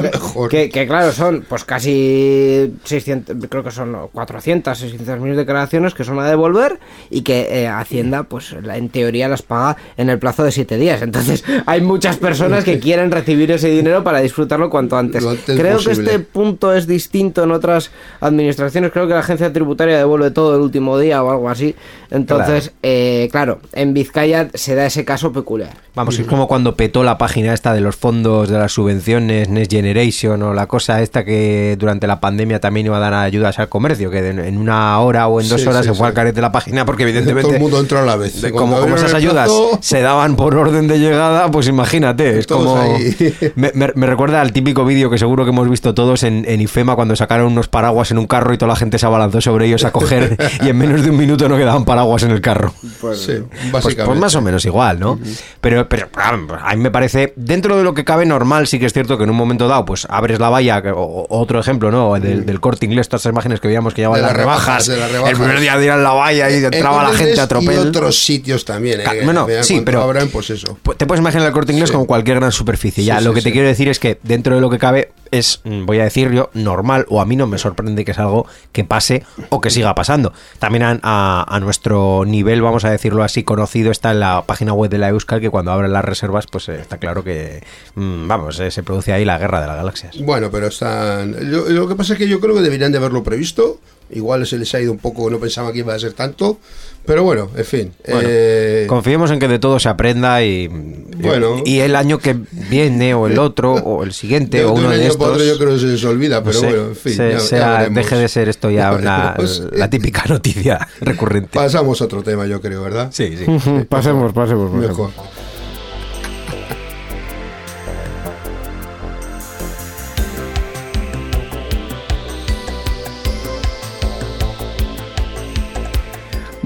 que, 0.49 0.69
que, 0.69 0.87
claro, 0.87 1.13
son 1.13 1.45
pues 1.49 1.65
casi 1.65 2.75
600, 2.85 3.37
creo 3.49 3.65
que 3.65 3.71
son 3.71 3.97
400, 4.13 4.68
600 4.75 5.21
mil 5.21 5.37
declaraciones 5.37 5.95
que 5.95 6.05
son 6.05 6.19
a 6.19 6.29
devolver 6.29 6.79
y 7.11 7.23
que 7.23 7.63
eh, 7.63 7.69
Hacienda, 7.69 8.25
pues 8.25 8.55
la- 8.63 8.77
en 8.77 8.89
teoría 8.89 9.29
las 9.29 9.43
paga 9.43 9.77
en 9.97 10.11
el 10.11 10.19
plazo 10.19 10.45
de 10.45 10.53
7 10.53 10.77
días. 10.77 11.03
Entonces, 11.03 11.45
hay 11.67 11.81
muchas 11.81 12.17
personas 12.17 12.65
que 12.65 12.79
quieren 12.79 13.11
recibir 13.11 13.51
ese 13.53 13.69
dinero 13.69 14.03
para 14.05 14.21
disfrutarlo 14.21 14.71
cuanto 14.71 14.97
antes. 14.97 15.25
Creo 15.47 15.77
posible. 15.77 15.83
que 15.83 15.91
este 15.91 16.19
punto 16.21 16.75
es 16.75 16.87
distinto 16.87 17.45
en 17.45 17.51
otras 17.53 17.91
administraciones. 18.21 18.93
Creo 18.93 19.07
que 19.07 19.15
la 19.15 19.21
agencia 19.21 19.53
tributaria 19.53 19.99
devuelve 19.99 20.31
todo 20.31 20.55
el 20.57 20.63
último 20.63 20.99
día 20.99 21.23
o 21.23 21.31
algo 21.31 21.49
así. 21.49 21.75
Entonces, 22.11 22.73
eh, 22.83 23.29
claro, 23.31 23.61
en 23.73 23.95
Vizcaya 23.95 24.49
se 24.55 24.75
da 24.75 24.87
ese 24.87 25.05
caso 25.05 25.33
peculiar. 25.33 25.71
Vamos, 25.95 26.19
es 26.19 26.27
como 26.27 26.47
cuando 26.47 26.77
petó 26.77 27.03
la 27.03 27.19
página 27.19 27.53
esta 27.53 27.73
de 27.75 27.81
los 27.81 27.97
fondos 27.97 28.49
de 28.49 28.57
las 28.59 28.73
subvenciones 28.73 29.49
Next 29.49 29.73
Generation 29.73 30.41
o 30.43 30.55
la 30.55 30.67
cosa 30.67 31.03
esta 31.03 31.25
que 31.25 31.77
durante 31.79 32.07
la 32.07 32.21
pandemia 32.21 32.61
también 32.61 32.87
iba 32.87 32.97
a 32.99 33.01
dar 33.01 33.15
ayudas 33.15 33.59
al 33.59 33.69
comercio, 33.69 34.11
que 34.11 34.23
de- 34.23 34.49
en 34.59 34.63
una 34.63 34.99
hora 35.01 35.29
o 35.29 35.41
en 35.41 35.49
dos 35.49 35.61
Sí, 35.61 35.67
horas 35.69 35.83
sí, 35.85 35.91
se 35.93 35.95
fue 35.95 36.07
al 36.09 36.13
carete 36.15 36.41
la 36.41 36.53
página 36.53 36.85
porque 36.85 37.05
Todo 37.05 37.11
evidentemente... 37.11 37.55
el 37.57 37.61
mundo 37.61 37.79
entró 37.81 37.99
a 38.01 38.03
la 38.03 38.17
vez. 38.17 38.41
de- 38.43 38.51
como, 38.53 38.79
como 38.81 38.97
esas 38.97 39.15
ayudas 39.15 39.51
se 39.81 40.01
daban 40.03 40.37
por 40.37 40.55
orden 40.57 40.89
de 40.89 40.99
llegada, 40.99 41.51
pues 41.51 41.69
imagínate, 41.69 42.39
es 42.39 42.47
Todos 42.47 42.65
como... 42.67 42.99
Me, 43.55 43.71
me- 43.75 43.93
me 43.95 44.07
recuerda 44.07 44.41
al 44.41 44.53
típico 44.53 44.85
vídeo 44.85 45.11
que 45.11 45.19
seguro 45.19 45.45
que 45.45 45.51
hemos 45.51 45.69
visto 45.69 45.95
todos 45.95 46.23
en, 46.23 46.45
en 46.49 46.61
IFEMA 46.61 46.95
cuando 46.97 47.17
sacaron 47.17 47.47
unos 47.53 47.69
paraguas 47.69 48.11
en 48.11 48.19
un 48.19 48.27
carro 48.27 48.53
y 48.53 48.59
toda 48.59 48.69
la 48.71 48.77
gente 48.77 48.99
se 48.99 49.07
abalanzó 49.07 49.41
sobre 49.41 49.67
ellos 49.67 49.85
a 49.85 49.91
coger 49.93 50.37
y 50.63 50.69
en 50.69 50.77
menos 50.79 51.03
de 51.03 51.11
un 51.11 51.17
minuto 51.17 51.49
no 51.49 51.57
quedaban 51.57 51.85
paraguas 51.85 52.23
en 52.23 52.31
el 52.31 52.41
carro. 52.41 52.73
sí, 52.81 52.89
Pues, 53.01 53.27
básicamente. 53.73 54.05
pues 54.07 54.19
más 54.19 54.35
o 54.35 54.41
menos 54.43 54.65
igual, 54.65 54.99
¿no? 55.01 55.19
Pero, 55.61 55.89
pero 55.89 56.09
ah, 56.17 56.37
a 56.65 56.75
mí 56.77 56.83
me 56.83 56.91
parece, 56.91 57.33
dentro 57.37 57.77
de 57.77 57.85
lo 57.85 57.95
que 57.95 58.05
cabe 58.05 58.27
normal, 58.27 58.67
sí 58.67 58.79
que 58.79 58.87
es 58.87 58.93
cierto 58.93 59.17
que 59.19 59.25
en 59.25 59.31
un 59.31 59.37
momento 59.37 59.69
dado, 59.69 59.85
pues 59.85 60.07
abres 60.11 60.39
la 60.39 60.49
valla, 60.49 60.83
o, 60.95 61.27
otro 61.29 61.59
ejemplo, 61.61 61.91
¿no? 61.91 62.15
Del, 62.19 62.45
del 62.47 62.61
corte 62.61 62.87
inglés, 62.87 63.09
todas 63.09 63.23
esas 63.23 63.33
imágenes 63.33 63.61
que 63.61 63.69
veíamos 63.69 63.95
que 63.95 64.03
llevaban 64.03 64.21
De 64.21 64.27
las 64.27 64.37
las 64.37 64.47
rebajas, 64.49 64.67
rebajas, 64.67 64.87
de 64.89 64.97
las 64.97 65.13
rebajas. 65.13 65.31
el 65.33 65.37
primer 65.39 65.61
día 65.61 65.79
tiran 65.81 66.03
la 66.03 66.13
valla 66.13 66.51
y 66.51 66.65
entraba 66.65 67.03
la 67.05 67.13
gente 67.17 67.41
a 67.41 67.49
Y 67.61 67.69
otros 67.77 68.19
sitios 68.25 68.65
también. 68.65 69.01
Eh, 69.01 69.23
bueno, 69.25 69.47
sí, 69.63 69.83
pero- 69.85 70.03
abran, 70.03 70.29
pues 70.29 70.51
eso. 70.51 70.79
Te 70.97 71.07
puedes 71.07 71.21
imaginar 71.21 71.47
el 71.47 71.53
corte 71.53 71.73
inglés 71.73 71.89
Sí. 71.91 71.95
como 71.95 72.07
cualquier 72.07 72.39
gran 72.41 72.53
superficie. 72.53 73.05
Ya, 73.05 73.19
Sí, 73.19 73.25
lo 73.25 73.35
que 73.35 73.43
te 73.43 73.53
quiero 73.53 73.69
decir 73.69 73.89
es 73.89 73.99
que 73.99 74.19
dentro 74.23 74.55
de 74.55 74.61
lo 74.61 74.71
que 74.71 74.79
cabe 74.79 75.13
es, 75.31 75.61
mm, 75.65 75.85
voy 75.85 76.01
a 76.01 76.05
decir 76.05 76.31
yo, 76.33 76.51
normal, 76.55 77.05
o 77.11 77.21
a 77.21 77.25
mí 77.27 77.37
no 77.37 77.47
me 77.47 77.59
sorprende 77.59 78.05
que 78.05 78.13
es 78.13 78.19
algo 78.19 78.47
que 78.73 78.85
pase 78.85 79.25
o 79.51 79.61
que 79.61 79.71
siga 79.71 79.95
pasando. 79.95 80.33
También 80.59 80.83
a, 80.85 80.99
a- 81.03 81.45
a 81.49 81.61
nuestro 81.61 82.25
nivel, 82.27 82.63
vamos 82.63 82.85
a 82.85 82.91
decirlo 82.91 83.23
así, 83.23 83.43
conocido, 83.45 83.91
está 83.91 84.11
en 84.13 84.21
la 84.21 84.45
página 84.47 84.73
web 84.73 84.91
de 84.91 84.99
la 84.99 85.09
Euskal, 85.09 85.41
que 85.41 85.51
cuando 85.51 85.71
abren 85.73 85.93
las 85.93 86.05
reservas, 86.05 86.47
pues 86.51 86.69
eh, 86.71 86.79
está 86.81 86.97
claro 86.99 87.23
que, 87.25 87.63
mm, 87.95 88.27
vamos, 88.27 88.59
eh, 88.61 88.71
se 88.71 88.83
produce 88.83 89.13
ahí 89.13 89.25
la 89.25 89.39
guerra 89.39 89.61
de 89.61 89.67
las 89.67 89.77
galaxias. 89.77 90.17
Bueno, 90.21 90.51
pero 90.51 90.69
están. 90.69 91.37
Lo, 91.51 91.69
lo 91.69 91.89
que 91.89 91.95
pasa 91.95 92.15
es 92.15 92.19
que 92.19 92.29
yo 92.29 92.41
creo 92.41 92.55
que 92.55 92.63
deberían 92.63 92.93
de 92.93 92.99
haberlo 92.99 93.23
previsto. 93.23 93.81
Igual 94.11 94.47
se 94.47 94.59
les 94.59 94.75
ha 94.75 94.81
ido 94.81 94.93
un 94.93 94.99
poco, 94.99 95.29
no 95.31 95.39
pensaba 95.39 95.73
que 95.73 95.81
iba 95.81 95.95
a 95.95 95.99
ser 95.99 96.13
tanto. 96.15 96.59
Pero 97.05 97.23
bueno, 97.25 97.49
en 97.57 97.65
fin. 97.65 97.93
Bueno, 98.07 98.21
eh, 98.31 98.85
Confiemos 98.87 99.31
en 99.31 99.39
que 99.39 99.49
de 99.49 99.59
todo 99.59 99.79
se 99.79 99.89
aprenda 99.89 100.43
y, 100.45 100.69
Bueno. 100.69 101.63
y 101.65 101.79
el 101.79 101.97
año 101.97 102.19
que 102.19 102.37
viene 102.69 103.15
o 103.15 103.27
el 103.27 103.39
otro 103.39 103.73
o 103.73 104.03
el 104.05 104.13
siguiente 104.13 104.59
de, 104.59 104.65
o 104.65 104.69
de 104.69 104.73
un 104.75 104.81
uno 104.81 104.89
de 104.91 104.97
año 104.97 105.05
para 105.05 105.13
estos 105.13 105.29
otro 105.33 105.45
yo 105.45 105.59
creo 105.59 105.73
que 105.75 105.81
se 105.81 105.87
les 105.87 106.05
olvida, 106.05 106.41
no 106.41 106.45
pero 106.45 106.61
sé, 106.61 106.67
bueno, 106.67 106.83
en 106.89 106.97
fin. 106.97 107.13
se- 107.15 107.29
ya- 107.31 107.39
ya 107.39 107.41
sea- 107.41 107.73
veremos. 107.79 107.95
deje 107.97 108.17
de 108.17 108.29
ser 108.29 108.49
esto 108.51 108.69
ya 108.71 108.91
Ya 108.93 108.97
una, 108.99 109.37
la 109.73 109.89
típica 109.89 110.25
noticia 110.29 110.87
recurrente. 111.01 111.51
Pasamos 111.55 111.99
a 112.03 112.05
otro 112.05 112.23
tema, 112.23 112.47
yo 112.47 112.61
creo, 112.61 112.83
¿verdad? 112.83 113.09
Sí, 113.11 113.35
sí. 113.39 113.45
pasemos, 113.89 114.33
pasemos, 114.35 114.71
pasemos. 114.71 115.11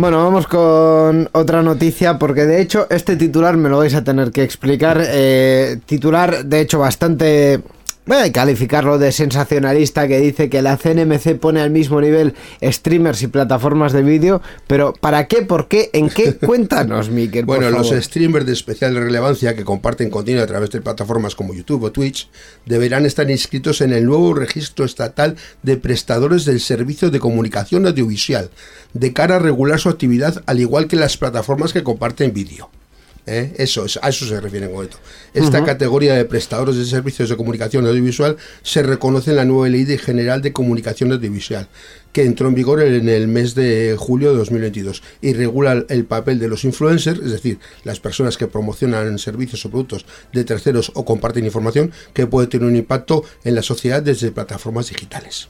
Bueno, 0.02 0.18
vamos 0.24 0.48
con 0.48 1.28
otra 1.30 1.62
noticia 1.62 2.18
porque 2.18 2.44
de 2.44 2.60
hecho 2.60 2.88
este 2.90 3.14
titular 3.14 3.56
me 3.56 3.68
lo 3.68 3.78
vais 3.78 3.94
a 3.94 4.02
tener 4.02 4.32
que 4.32 4.42
explicar. 4.42 5.00
eh, 5.00 5.78
titular 5.86 6.44
de 6.44 6.60
hecho 6.60 6.80
bastante... 6.80 7.62
A 8.10 8.32
calificarlo 8.32 8.98
de 8.98 9.12
sensacionalista 9.12 10.08
que 10.08 10.18
dice 10.18 10.50
que 10.50 10.60
la 10.60 10.76
CNMC 10.76 11.38
pone 11.38 11.60
al 11.60 11.70
mismo 11.70 12.00
nivel 12.00 12.34
streamers 12.60 13.22
y 13.22 13.28
plataformas 13.28 13.92
de 13.92 14.02
vídeo, 14.02 14.42
pero 14.66 14.92
¿para 14.92 15.28
qué? 15.28 15.42
¿Por 15.42 15.68
qué? 15.68 15.88
¿En 15.92 16.10
qué? 16.10 16.34
Cuéntanos, 16.46 17.10
Miquel. 17.10 17.46
por 17.46 17.58
Bueno, 17.58 17.70
los 17.70 17.90
streamers 17.90 18.44
de 18.44 18.54
especial 18.54 18.96
relevancia 18.96 19.54
que 19.54 19.64
comparten 19.64 20.10
contenido 20.10 20.42
a 20.42 20.48
través 20.48 20.70
de 20.70 20.80
plataformas 20.80 21.36
como 21.36 21.54
YouTube 21.54 21.84
o 21.84 21.92
Twitch 21.92 22.28
deberán 22.66 23.06
estar 23.06 23.30
inscritos 23.30 23.80
en 23.80 23.92
el 23.92 24.04
nuevo 24.04 24.34
registro 24.34 24.84
estatal 24.84 25.36
de 25.62 25.76
prestadores 25.76 26.44
del 26.44 26.58
servicio 26.58 27.08
de 27.08 27.20
comunicación 27.20 27.86
audiovisual, 27.86 28.50
de 28.94 29.12
cara 29.12 29.36
a 29.36 29.38
regular 29.38 29.78
su 29.78 29.88
actividad 29.88 30.42
al 30.46 30.58
igual 30.58 30.88
que 30.88 30.96
las 30.96 31.16
plataformas 31.16 31.72
que 31.72 31.84
comparten 31.84 32.32
vídeo. 32.32 32.68
¿Eh? 33.24 33.54
Eso 33.56 33.84
es, 33.84 34.00
a 34.02 34.08
eso 34.08 34.26
se 34.26 34.40
refiere 34.40 34.68
con 34.68 34.84
esto. 34.84 34.98
Esta 35.32 35.64
categoría 35.64 36.14
de 36.14 36.24
prestadores 36.24 36.76
de 36.76 36.84
servicios 36.84 37.28
de 37.28 37.36
comunicación 37.36 37.86
audiovisual 37.86 38.36
se 38.62 38.82
reconoce 38.82 39.30
en 39.30 39.36
la 39.36 39.44
nueva 39.44 39.68
Ley 39.68 39.84
de 39.84 39.96
General 39.96 40.42
de 40.42 40.52
Comunicación 40.52 41.12
Audiovisual, 41.12 41.68
que 42.12 42.24
entró 42.24 42.48
en 42.48 42.54
vigor 42.54 42.82
en 42.82 43.08
el 43.08 43.28
mes 43.28 43.54
de 43.54 43.94
julio 43.96 44.32
de 44.32 44.38
2022 44.38 45.04
y 45.20 45.34
regula 45.34 45.84
el 45.88 46.04
papel 46.04 46.40
de 46.40 46.48
los 46.48 46.64
influencers, 46.64 47.20
es 47.20 47.30
decir, 47.30 47.60
las 47.84 48.00
personas 48.00 48.36
que 48.36 48.48
promocionan 48.48 49.16
servicios 49.20 49.64
o 49.66 49.70
productos 49.70 50.04
de 50.32 50.42
terceros 50.42 50.90
o 50.94 51.04
comparten 51.04 51.44
información 51.44 51.92
que 52.12 52.26
puede 52.26 52.48
tener 52.48 52.66
un 52.66 52.74
impacto 52.74 53.24
en 53.44 53.54
la 53.54 53.62
sociedad 53.62 54.02
desde 54.02 54.32
plataformas 54.32 54.88
digitales. 54.88 55.48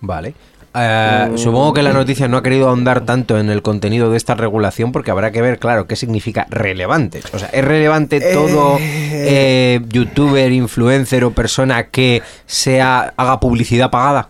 Vale. 0.00 0.34
Eh, 0.78 1.32
supongo 1.36 1.72
que 1.72 1.82
la 1.82 1.92
noticia 1.92 2.28
no 2.28 2.36
ha 2.36 2.42
querido 2.42 2.68
ahondar 2.68 3.04
tanto 3.04 3.38
en 3.38 3.50
el 3.50 3.62
contenido 3.62 4.10
de 4.10 4.16
esta 4.16 4.34
regulación 4.34 4.92
porque 4.92 5.10
habrá 5.10 5.32
que 5.32 5.40
ver, 5.40 5.58
claro, 5.58 5.86
qué 5.86 5.96
significa 5.96 6.46
relevante. 6.50 7.20
O 7.32 7.38
sea, 7.38 7.48
¿es 7.48 7.64
relevante 7.64 8.20
todo 8.20 8.78
eh, 8.80 9.80
youtuber, 9.88 10.52
influencer 10.52 11.24
o 11.24 11.30
persona 11.30 11.84
que 11.84 12.22
sea 12.46 13.14
haga 13.16 13.40
publicidad 13.40 13.90
pagada? 13.90 14.28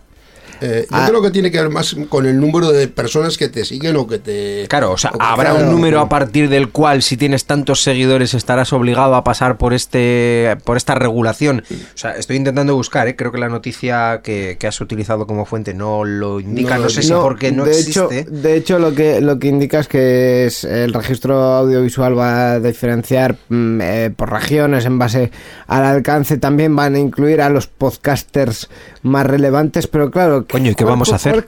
Eh, 0.61 0.87
yo 0.89 0.97
Ah. 0.97 1.05
creo 1.07 1.21
que 1.21 1.31
tiene 1.31 1.51
que 1.51 1.59
ver 1.59 1.69
más 1.69 1.95
con 2.09 2.25
el 2.25 2.39
número 2.39 2.71
de 2.71 2.87
personas 2.87 3.37
que 3.37 3.49
te 3.49 3.65
siguen 3.65 3.95
o 3.95 4.07
que 4.07 4.19
te. 4.19 4.65
Claro, 4.69 4.91
o 4.91 4.97
sea, 4.97 5.11
o 5.11 5.21
habrá 5.21 5.53
un 5.53 5.69
número 5.71 5.99
a 5.99 6.09
partir 6.09 6.49
del 6.49 6.69
cual 6.69 7.01
si 7.01 7.17
tienes 7.17 7.45
tantos 7.45 7.81
seguidores 7.83 8.33
estarás 8.33 8.73
obligado 8.73 9.15
a 9.15 9.23
pasar 9.23 9.57
por 9.57 9.73
este 9.73 10.57
por 10.63 10.77
esta 10.77 10.95
regulación. 10.95 11.63
O 11.69 11.97
sea, 11.97 12.11
estoy 12.11 12.37
intentando 12.37 12.75
buscar, 12.75 13.07
¿eh? 13.07 13.15
creo 13.15 13.31
que 13.31 13.37
la 13.37 13.49
noticia 13.49 14.21
que, 14.23 14.57
que 14.59 14.67
has 14.67 14.79
utilizado 14.81 15.27
como 15.27 15.45
fuente 15.45 15.73
no 15.73 16.03
lo 16.03 16.39
indica, 16.39 16.77
No 16.77 16.83
no, 16.83 16.89
sé 16.89 17.01
dice. 17.01 17.13
si 17.13 17.19
porque 17.19 17.51
no 17.51 17.65
de 17.65 17.71
existe. 17.71 18.19
Hecho, 18.19 18.31
de 18.31 18.55
hecho, 18.55 18.79
lo 18.79 18.93
que, 18.95 19.21
lo 19.21 19.39
que 19.39 19.47
indica 19.47 19.79
es 19.79 19.87
que 19.87 20.45
es 20.45 20.63
el 20.63 20.93
registro 20.93 21.35
audiovisual 21.41 22.17
va 22.17 22.53
a 22.53 22.59
diferenciar 22.59 23.35
mm, 23.49 23.81
eh, 23.81 24.11
por 24.15 24.31
regiones 24.31 24.85
en 24.85 24.97
base 24.99 25.31
al 25.67 25.83
alcance. 25.83 26.37
También 26.37 26.75
van 26.75 26.95
a 26.95 26.99
incluir 26.99 27.41
a 27.41 27.49
los 27.49 27.67
podcasters 27.67 28.69
más 29.03 29.25
relevantes, 29.25 29.87
pero 29.87 30.09
claro. 30.11 30.45
Coño, 30.49 30.71
¿y 30.71 30.75
qué 30.75 30.83
vamos 30.85 31.11
a 31.11 31.15
hacer? 31.15 31.45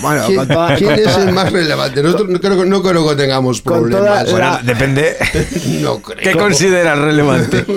Bueno, 0.00 0.22
¿Quién, 0.26 0.36
con 0.38 0.48
toda- 0.48 0.76
quién 0.76 0.92
es 0.92 1.16
el 1.18 1.32
más 1.32 1.52
relevante? 1.52 2.02
Nosotros 2.02 2.28
no 2.28 2.40
creo, 2.40 2.58
que- 2.62 2.66
no 2.68 2.82
creo 2.82 3.08
que 3.08 3.16
tengamos 3.16 3.60
problemas. 3.62 4.32
la- 4.32 4.60
depende. 4.62 5.16
No 5.80 5.98
creo. 6.00 6.18
¿Qué 6.32 6.38
consideras 6.38 6.98
relevante? 6.98 7.64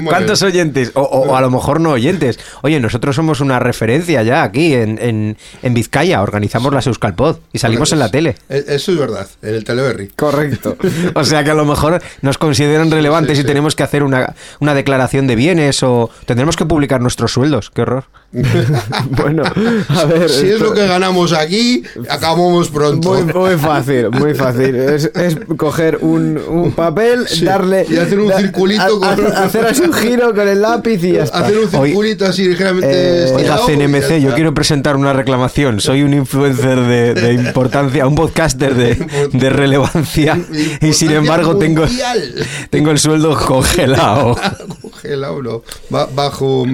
Bueno, 0.00 0.16
¿Cuántos 0.16 0.40
oyentes? 0.42 0.92
O, 0.94 1.02
o- 1.02 1.28
o 1.30 1.36
a 1.36 1.42
lo 1.42 1.50
mejor 1.50 1.78
no 1.78 1.90
oyentes. 1.90 2.38
Oye, 2.62 2.80
nosotros 2.80 3.14
somos 3.14 3.40
una 3.40 3.58
referencia 3.58 4.22
ya 4.22 4.42
aquí 4.42 4.72
en, 4.74 4.98
en, 4.98 5.36
en 5.62 5.74
Vizcaya. 5.74 6.22
Organizamos 6.22 6.72
las 6.72 6.86
Euskalpod 6.86 7.36
y 7.52 7.58
salimos 7.58 7.92
en 7.92 7.98
la 7.98 8.08
tele. 8.10 8.36
Eh, 8.48 8.64
Eso 8.66 8.92
es 8.92 8.98
verdad, 8.98 9.28
en 9.42 9.54
el 9.56 9.64
Teleberry. 9.64 10.08
Correcto. 10.16 10.76
O 11.14 11.22
sea 11.24 11.44
que 11.44 11.50
a 11.50 11.54
lo 11.54 11.66
mejor 11.66 12.00
nos 12.22 12.38
consideran 12.38 12.90
relevantes 12.90 13.36
sí, 13.36 13.40
y 13.40 13.42
sí. 13.42 13.46
tenemos 13.46 13.76
que 13.76 13.82
hacer 13.82 14.02
una, 14.02 14.34
una 14.58 14.72
declaración 14.72 15.26
de 15.26 15.36
bienes 15.36 15.82
o 15.82 16.08
tendremos 16.24 16.56
que 16.56 16.64
publicar 16.64 17.02
nuestros 17.02 17.32
sueldos. 17.32 17.70
Qué 17.70 17.82
horror. 17.82 18.04
bueno, 19.10 19.42
a 19.88 20.04
ver. 20.04 20.30
Si 20.30 20.46
es 20.48 20.60
lo 20.60 20.72
que 20.72 20.86
ganamos 20.86 21.32
aquí, 21.32 21.82
acabamos 22.08 22.68
pronto. 22.68 23.14
Muy, 23.14 23.24
muy 23.24 23.56
fácil, 23.56 24.10
muy 24.10 24.34
fácil. 24.34 24.76
Es, 24.76 25.10
es 25.16 25.36
coger 25.56 25.98
un, 26.00 26.38
un 26.48 26.70
papel, 26.72 27.26
Sí, 27.28 27.44
darle. 27.44 27.84
y 27.90 27.96
hacer 27.96 28.20
un 28.20 28.28
da- 28.28 28.38
circulito 28.38 29.02
a- 29.02 29.12
a- 29.12 29.16
con- 29.16 29.32
hacer 29.36 29.66
así 29.66 29.82
un 29.82 29.92
giro 29.92 30.32
con 30.32 30.46
el 30.46 30.62
lápiz 30.62 31.02
y 31.02 31.12
ya 31.14 31.24
está. 31.24 31.40
Hacer 31.40 31.58
un 31.58 31.74
Hoy- 31.74 31.88
circulito 31.88 32.24
así 32.26 32.44
ligeramente 32.48 32.88
Eh, 32.90 33.32
Oiga, 33.34 33.58
CNMC, 33.66 34.20
yo 34.20 34.34
quiero 34.34 34.54
presentar 34.54 34.94
una 34.96 35.12
reclamación. 35.12 35.80
Soy 35.80 36.02
un 36.02 36.14
influencer 36.14 36.78
de, 36.80 37.14
de 37.14 37.32
importancia, 37.34 38.06
un 38.06 38.14
podcaster 38.14 38.74
de, 38.76 38.94
de 39.32 39.50
relevancia 39.50 40.38
y 40.80 40.92
sin 40.92 41.10
embargo 41.10 41.56
tengo, 41.56 41.82
mundial. 41.84 42.34
tengo 42.70 42.92
el 42.92 42.98
sueldo 43.00 43.36
congelado. 43.36 44.36
Congelado, 44.82 45.42
no. 45.42 45.62
Ba- 45.88 46.08
bajo, 46.14 46.64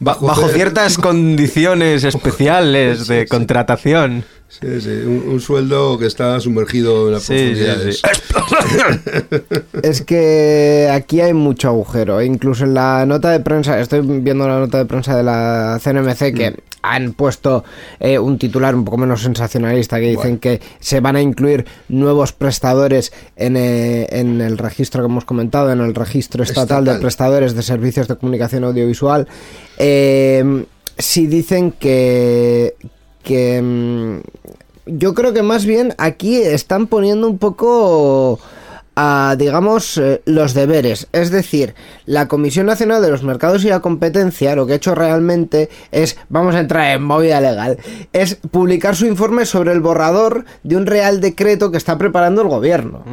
Ba- 0.00 0.18
Bajo 0.20 0.48
ciertas 0.48 0.95
condiciones 0.96 2.04
especiales 2.04 3.06
de 3.08 3.26
contratación. 3.26 4.24
Sí, 4.48 4.80
sí, 4.80 4.88
un, 5.04 5.24
un 5.28 5.40
sueldo 5.40 5.98
que 5.98 6.06
está 6.06 6.38
sumergido 6.40 7.08
en 7.08 7.14
las 7.14 7.24
Sí, 7.24 7.54
sí, 7.56 7.64
profundidades. 7.64 8.00
sí. 8.00 9.50
Es 9.82 10.02
que 10.02 10.88
aquí 10.92 11.20
hay 11.20 11.34
mucho 11.34 11.68
agujero. 11.68 12.22
Incluso 12.22 12.64
en 12.64 12.74
la 12.74 13.04
nota 13.06 13.30
de 13.30 13.40
prensa, 13.40 13.78
estoy 13.80 14.00
viendo 14.02 14.46
la 14.48 14.58
nota 14.60 14.78
de 14.78 14.86
prensa 14.86 15.16
de 15.16 15.22
la 15.24 15.78
CNMC 15.82 16.32
que 16.34 16.50
Mm. 16.52 16.54
han 16.82 17.12
puesto 17.14 17.64
eh, 17.98 18.16
un 18.20 18.38
titular 18.38 18.76
un 18.76 18.84
poco 18.84 18.96
menos 18.96 19.20
sensacionalista 19.22 19.96
que 19.98 20.10
dicen 20.10 20.22
Bueno. 20.22 20.40
que 20.40 20.60
se 20.78 21.00
van 21.00 21.16
a 21.16 21.20
incluir 21.20 21.66
nuevos 21.88 22.32
prestadores 22.32 23.12
en, 23.34 23.56
eh, 23.56 24.06
en 24.10 24.40
el 24.40 24.56
registro 24.56 25.02
que 25.02 25.06
hemos 25.10 25.24
comentado, 25.24 25.72
en 25.72 25.80
el 25.80 25.94
registro 25.96 26.44
estatal, 26.44 26.84
de 26.84 26.94
prestadores 26.94 27.54
de 27.56 27.62
servicios 27.64 28.06
de 28.06 28.14
comunicación 28.16 28.62
audiovisual. 28.62 29.26
Eh, 29.78 30.64
si 30.98 31.26
dicen 31.26 31.72
que 31.72 32.74
que 33.22 33.60
mm, 33.60 34.20
yo 34.86 35.14
creo 35.14 35.32
que 35.32 35.42
más 35.42 35.66
bien 35.66 35.94
aquí 35.98 36.36
están 36.36 36.86
poniendo 36.86 37.28
un 37.28 37.38
poco 37.38 38.38
a, 38.98 39.36
digamos, 39.38 39.98
eh, 39.98 40.22
los 40.24 40.54
deberes. 40.54 41.08
Es 41.12 41.30
decir, 41.30 41.74
la 42.06 42.28
Comisión 42.28 42.64
Nacional 42.64 43.02
de 43.02 43.10
los 43.10 43.22
Mercados 43.22 43.62
y 43.64 43.68
la 43.68 43.80
Competencia 43.80 44.56
lo 44.56 44.66
que 44.66 44.72
ha 44.72 44.76
hecho 44.76 44.94
realmente 44.94 45.68
es, 45.92 46.16
vamos 46.30 46.54
a 46.54 46.60
entrar 46.60 46.96
en 46.96 47.02
movida 47.02 47.40
legal, 47.42 47.78
es 48.14 48.36
publicar 48.36 48.96
su 48.96 49.06
informe 49.06 49.44
sobre 49.44 49.72
el 49.72 49.80
borrador 49.80 50.46
de 50.62 50.76
un 50.76 50.86
real 50.86 51.20
decreto 51.20 51.70
que 51.70 51.76
está 51.76 51.98
preparando 51.98 52.40
el 52.40 52.48
gobierno. 52.48 53.04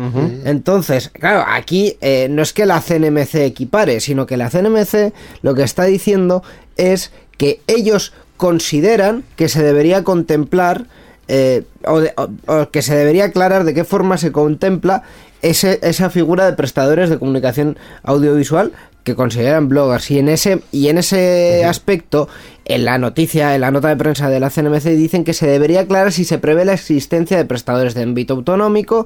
Entonces, 0.46 1.10
claro, 1.10 1.44
aquí 1.46 1.98
eh, 2.00 2.28
no 2.30 2.42
es 2.44 2.54
que 2.54 2.66
la 2.66 2.80
CNMC 2.80 3.36
equipare, 3.36 4.00
sino 4.00 4.26
que 4.26 4.38
la 4.38 4.50
CNMC 4.50 5.14
lo 5.42 5.54
que 5.54 5.64
está 5.64 5.84
diciendo 5.84 6.44
es 6.78 7.12
que 7.38 7.60
ellos 7.68 8.14
consideran 8.38 9.24
que 9.36 9.50
se 9.50 9.64
debería 9.64 10.04
contemplar 10.04 10.86
eh, 11.28 11.64
o, 11.86 12.00
de- 12.02 12.14
o- 12.18 12.30
o 12.54 12.70
que 12.70 12.82
se 12.82 12.96
debería 12.96 13.26
aclarar 13.26 13.64
de 13.64 13.74
qué 13.74 13.84
forma 13.86 14.18
se 14.18 14.32
contempla 14.32 15.04
ese, 15.42 15.80
esa 15.82 16.10
figura 16.10 16.46
de 16.46 16.54
prestadores 16.58 17.10
de 17.10 17.18
comunicación 17.20 17.78
audiovisual 18.04 18.72
que 19.04 19.16
consideran 19.16 19.68
bloggers. 19.70 20.10
Y 20.12 20.20
en 20.20 20.30
ese 20.30 20.62
y 20.72 20.88
en 20.90 20.98
ese 20.98 21.64
aspecto 21.66 22.28
en 22.66 22.86
la 22.86 22.98
noticia 22.98 23.56
en 23.56 23.62
la 23.62 23.72
nota 23.72 23.90
de 23.90 23.98
prensa 23.98 24.30
de 24.30 24.40
la 24.40 24.50
CNMC 24.50 24.84
dicen 24.96 25.24
que 25.24 25.34
se 25.34 25.48
debería 25.48 25.82
aclarar 25.82 26.12
si 26.14 26.24
se 26.26 26.38
prevé 26.38 26.64
la 26.66 26.74
existencia 26.74 27.38
de 27.38 27.46
prestadores 27.46 27.94
de 27.94 28.04
ámbito 28.04 28.34
autonómico 28.34 29.06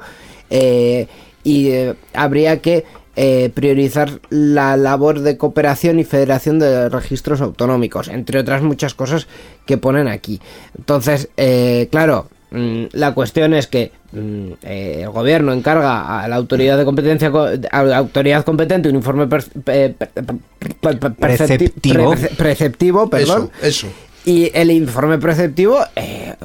eh, 0.49 1.07
y 1.43 1.69
eh, 1.69 1.95
habría 2.13 2.61
que 2.61 2.84
eh, 3.20 3.49
priorizar 3.53 4.20
la 4.30 4.78
labor 4.78 5.22
de 5.22 5.38
cooperación 5.38 5.99
y 5.99 6.03
federación 6.03 6.59
de 6.59 6.88
registros 6.88 7.41
autonómicos, 7.41 8.07
entre 8.09 8.39
otras 8.39 8.61
muchas 8.61 8.93
cosas 8.93 9.28
que 9.65 9.78
ponen 9.80 10.07
aquí. 10.07 10.39
Entonces, 10.78 11.28
eh, 11.36 11.88
claro, 11.91 12.28
mm, 12.51 12.84
la 12.93 13.15
cuestión 13.15 13.55
es 13.55 13.65
que 13.65 13.91
mm, 14.11 14.51
eh, 14.61 14.99
el 15.01 15.09
gobierno 15.09 15.51
encarga 15.51 16.22
a 16.22 16.28
la 16.28 16.36
autoridad 16.36 16.78
de 16.78 16.86
competencia 16.86 17.32
co- 17.32 17.47
a 17.72 17.84
la 17.84 17.97
autoridad 17.97 18.45
competente 18.45 18.88
un 18.88 18.95
informe 18.95 19.26
per- 19.28 19.43
pe- 19.65 19.95
pe- 19.97 20.07
pe- 20.07 20.24
pe- 20.24 20.95
percepti- 21.09 21.15
Preceptivo. 21.18 22.11
pre- 22.11 22.30
preceptivo, 22.38 23.09
perdón, 23.09 23.49
Eso, 23.61 23.88
eso. 23.88 23.88
Y 24.28 24.51
el 24.53 24.71
informe 24.71 25.17
preceptivo 25.17 25.80
eh, 25.95 26.36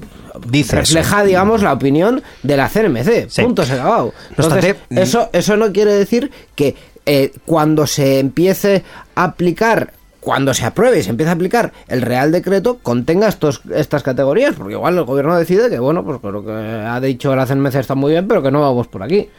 Dice 0.48 0.80
eso. 0.80 0.94
refleja, 0.94 1.24
digamos, 1.24 1.62
la 1.62 1.72
opinión 1.72 2.22
de 2.42 2.56
la 2.56 2.68
CNMC. 2.68 3.28
Sí. 3.28 3.42
Punto, 3.42 3.64
se 3.64 3.74
acabado. 3.74 4.06
No 4.06 4.28
Entonces, 4.30 4.54
obstante, 4.54 4.80
mm, 4.88 4.98
eso, 4.98 5.30
eso 5.32 5.56
no 5.56 5.72
quiere 5.72 5.92
decir 5.92 6.30
que 6.54 6.76
eh, 7.06 7.32
cuando 7.44 7.86
se 7.86 8.20
empiece 8.20 8.84
a 9.16 9.24
aplicar, 9.24 9.92
cuando 10.22 10.54
se 10.54 10.64
apruebe 10.64 11.00
y 11.00 11.02
se 11.02 11.10
empiece 11.10 11.30
a 11.30 11.32
aplicar 11.32 11.72
el 11.88 12.00
Real 12.00 12.30
Decreto, 12.30 12.78
contenga 12.80 13.26
estos, 13.26 13.60
estas 13.74 14.04
categorías, 14.04 14.54
porque 14.54 14.74
igual 14.74 14.96
el 14.96 15.02
gobierno 15.02 15.36
decide 15.36 15.68
que, 15.68 15.80
bueno, 15.80 16.04
pues 16.04 16.20
lo 16.22 16.44
que 16.44 16.52
ha 16.52 17.00
dicho 17.00 17.34
la 17.34 17.44
CNMC 17.44 17.74
está 17.74 17.96
muy 17.96 18.12
bien, 18.12 18.28
pero 18.28 18.40
que 18.40 18.52
no 18.52 18.60
vamos 18.60 18.86
por 18.86 19.02
aquí. 19.02 19.30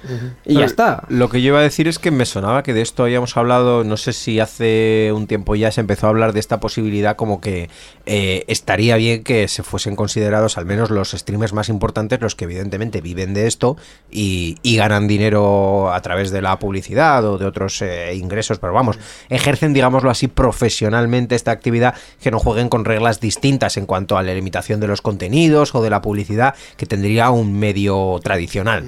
Y 0.43 0.55
ya 0.55 0.65
está. 0.65 1.05
Lo 1.07 1.29
que 1.29 1.41
yo 1.41 1.47
iba 1.47 1.59
a 1.59 1.61
decir 1.61 1.87
es 1.87 1.99
que 1.99 2.11
me 2.11 2.25
sonaba 2.25 2.63
que 2.63 2.73
de 2.73 2.81
esto 2.81 3.03
habíamos 3.03 3.37
hablado, 3.37 3.85
no 3.85 3.95
sé 3.95 4.11
si 4.11 4.41
hace 4.41 5.11
un 5.15 5.25
tiempo 5.25 5.55
ya 5.55 5.71
se 5.71 5.79
empezó 5.79 6.07
a 6.07 6.09
hablar 6.09 6.33
de 6.33 6.41
esta 6.41 6.59
posibilidad 6.59 7.15
como 7.15 7.39
que 7.39 7.69
eh, 8.05 8.43
estaría 8.47 8.97
bien 8.97 9.23
que 9.23 9.47
se 9.47 9.63
fuesen 9.63 9.95
considerados 9.95 10.57
al 10.57 10.65
menos 10.65 10.91
los 10.91 11.11
streamers 11.11 11.53
más 11.53 11.69
importantes, 11.69 12.19
los 12.19 12.35
que 12.35 12.43
evidentemente 12.43 12.99
viven 12.99 13.33
de 13.33 13.47
esto 13.47 13.77
y, 14.11 14.57
y 14.63 14.75
ganan 14.75 15.07
dinero 15.07 15.93
a 15.93 16.01
través 16.01 16.29
de 16.31 16.41
la 16.41 16.59
publicidad 16.59 17.23
o 17.23 17.37
de 17.37 17.45
otros 17.45 17.81
eh, 17.81 18.15
ingresos, 18.15 18.59
pero 18.59 18.73
vamos, 18.73 18.99
ejercen, 19.29 19.73
digámoslo 19.73 20.09
así, 20.09 20.27
profesionalmente 20.27 20.72
esta 20.81 21.51
actividad, 21.51 21.95
que 22.21 22.31
no 22.31 22.39
jueguen 22.39 22.69
con 22.69 22.85
reglas 22.85 23.19
distintas 23.19 23.77
en 23.77 23.85
cuanto 23.85 24.17
a 24.17 24.23
la 24.23 24.33
limitación 24.33 24.79
de 24.79 24.87
los 24.87 25.01
contenidos 25.01 25.73
o 25.75 25.81
de 25.81 25.89
la 25.89 26.01
publicidad 26.01 26.55
que 26.77 26.85
tendría 26.85 27.29
un 27.29 27.57
medio 27.57 28.19
tradicional. 28.23 28.83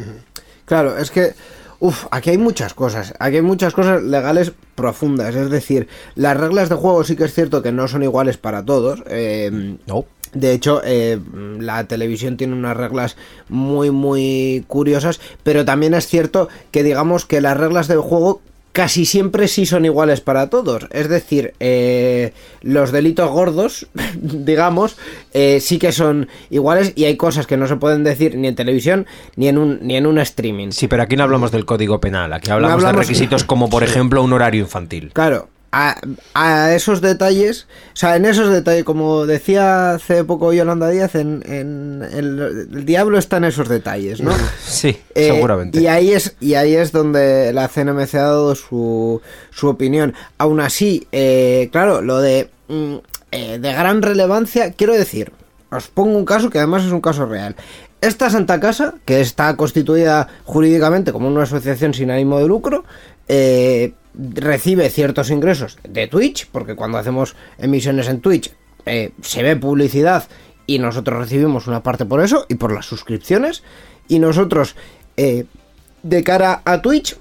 Claro, 0.66 0.98
es 0.98 1.12
que, 1.12 1.34
uff, 1.80 2.06
aquí 2.12 2.32
hay 2.32 2.38
muchas 2.38 2.74
cosas, 2.74 3.14
aquí 3.20 3.38
hay 3.38 3.42
muchas 3.42 3.74
cosas 3.74 4.02
legales 4.02 4.52
profundas, 4.76 5.36
es 5.36 5.50
decir, 5.50 5.88
las 6.16 6.36
reglas 6.36 6.70
de 6.70 6.76
juego 6.76 7.04
sí 7.04 7.16
que 7.16 7.26
es 7.26 7.34
cierto 7.34 7.62
que 7.62 7.72
no 7.72 7.88
son 7.88 8.04
iguales 8.04 8.38
para 8.38 8.64
todos. 8.66 9.04
eh, 9.08 9.78
No. 9.88 10.06
de 10.34 10.52
hecho, 10.52 10.82
eh, 10.84 11.18
la 11.60 11.86
televisión 11.86 12.36
tiene 12.36 12.54
unas 12.56 12.76
reglas 12.76 13.16
muy, 13.48 13.90
muy 13.92 14.66
curiosas, 14.68 15.22
pero 15.44 15.64
también 15.64 15.94
es 15.94 16.08
cierto 16.08 16.50
que 16.72 16.84
digamos 16.84 17.26
que 17.26 17.40
las 17.40 17.56
reglas 17.56 17.88
del 17.88 18.00
juego 18.00 18.42
casi 18.76 19.06
siempre 19.06 19.48
sí 19.48 19.66
son 19.66 19.86
iguales 19.86 20.20
para 20.20 20.50
todos. 20.50 20.86
Es 20.92 21.08
decir, 21.08 21.54
eh, 21.62 22.34
los 22.62 22.92
delitos 22.92 23.32
gordos, 23.32 23.88
digamos, 24.22 24.98
eh, 25.34 25.62
sí 25.62 25.80
que 25.80 25.94
son 25.94 26.28
iguales 26.50 26.92
y 26.98 27.06
hay 27.06 27.16
cosas 27.16 27.48
que 27.48 27.56
no 27.56 27.68
se 27.68 27.78
pueden 27.78 28.04
decir 28.04 28.36
ni 28.38 28.50
en 28.50 28.56
televisión 28.56 29.08
ni 29.38 29.48
en 29.48 29.58
un, 29.58 29.80
ni 29.82 29.96
en 29.96 30.06
un 30.06 30.20
streaming. 30.20 30.72
Sí, 30.72 30.90
pero 30.90 31.04
aquí 31.04 31.16
no 31.16 31.24
hablamos 31.24 31.52
del 31.54 31.64
código 31.64 32.02
penal, 32.02 32.34
aquí 32.34 32.52
hablamos, 32.52 32.84
hablamos- 32.84 32.98
de 32.98 33.02
requisitos 33.04 33.46
como, 33.46 33.70
por 33.70 33.84
ejemplo, 33.88 34.22
un 34.22 34.34
horario 34.34 34.60
infantil. 34.62 35.12
Claro, 35.14 35.48
a, 35.78 36.00
a 36.34 36.74
esos 36.74 37.02
detalles, 37.02 37.68
o 37.94 37.96
sea, 37.98 38.16
en 38.16 38.24
esos 38.24 38.50
detalles, 38.50 38.86
como 38.86 39.26
decía 39.26 39.96
hace 39.96 40.24
poco 40.24 40.54
Yolanda 40.54 40.90
Díaz, 40.90 41.16
en, 41.16 41.44
en- 41.46 42.02
el, 42.14 42.70
el 42.74 42.86
diablo 42.86 43.18
está 43.18 43.38
en 43.38 43.44
esos 43.44 43.68
detalles, 43.68 44.22
¿no? 44.22 44.32
Sí, 44.66 44.98
Eh, 45.16 45.32
seguramente. 45.34 45.82
Y 45.82 45.88
ahí 45.88 46.12
es, 46.14 46.36
y 46.40 46.54
ahí 46.54 46.76
es 46.76 46.94
donde 46.94 47.52
la 47.52 47.68
CNMC 47.68 48.16
ha 48.16 48.22
dado 48.22 48.56
su, 48.56 49.22
su 49.52 49.68
opinión. 49.68 50.14
Aún 50.38 50.62
así, 50.62 51.08
eh, 51.12 51.68
claro, 51.74 52.02
lo 52.02 52.22
de, 52.22 52.50
mm, 52.70 52.96
eh, 53.34 53.60
de 53.60 53.74
gran 53.74 54.02
relevancia, 54.02 54.72
quiero 54.72 54.94
decir, 54.94 55.34
os 55.72 55.88
pongo 55.90 56.18
un 56.18 56.24
caso 56.26 56.50
que 56.50 56.60
además 56.60 56.86
es 56.86 56.92
un 56.94 57.02
caso 57.02 57.26
real. 57.26 57.56
Esta 58.00 58.30
Santa 58.30 58.62
Casa, 58.62 58.94
que 59.04 59.20
está 59.20 59.58
constituida 59.58 60.30
jurídicamente 60.46 61.12
como 61.12 61.28
una 61.28 61.44
asociación 61.44 61.94
sin 61.94 62.12
ánimo 62.12 62.40
de 62.40 62.48
lucro, 62.48 62.86
eh, 63.28 63.94
recibe 64.18 64.90
ciertos 64.90 65.30
ingresos 65.30 65.78
de 65.88 66.08
Twitch, 66.08 66.48
porque 66.52 66.76
cuando 66.76 66.98
hacemos 66.98 67.36
emisiones 67.58 68.08
en 68.08 68.22
Twitch 68.22 68.52
eh, 68.86 69.12
se 69.22 69.44
ve 69.44 69.56
publicidad 69.56 70.28
y 70.68 70.80
nosotros 70.80 71.20
recibimos 71.20 71.68
una 71.68 71.84
parte 71.84 72.06
por 72.06 72.24
eso 72.24 72.46
y 72.50 72.56
por 72.56 72.74
las 72.74 72.86
suscripciones. 72.86 73.64
Y 74.08 74.20
nosotros, 74.20 74.76
eh, 75.18 75.46
de 76.04 76.24
cara 76.24 76.62
a 76.66 76.82
Twitch, 76.82 77.18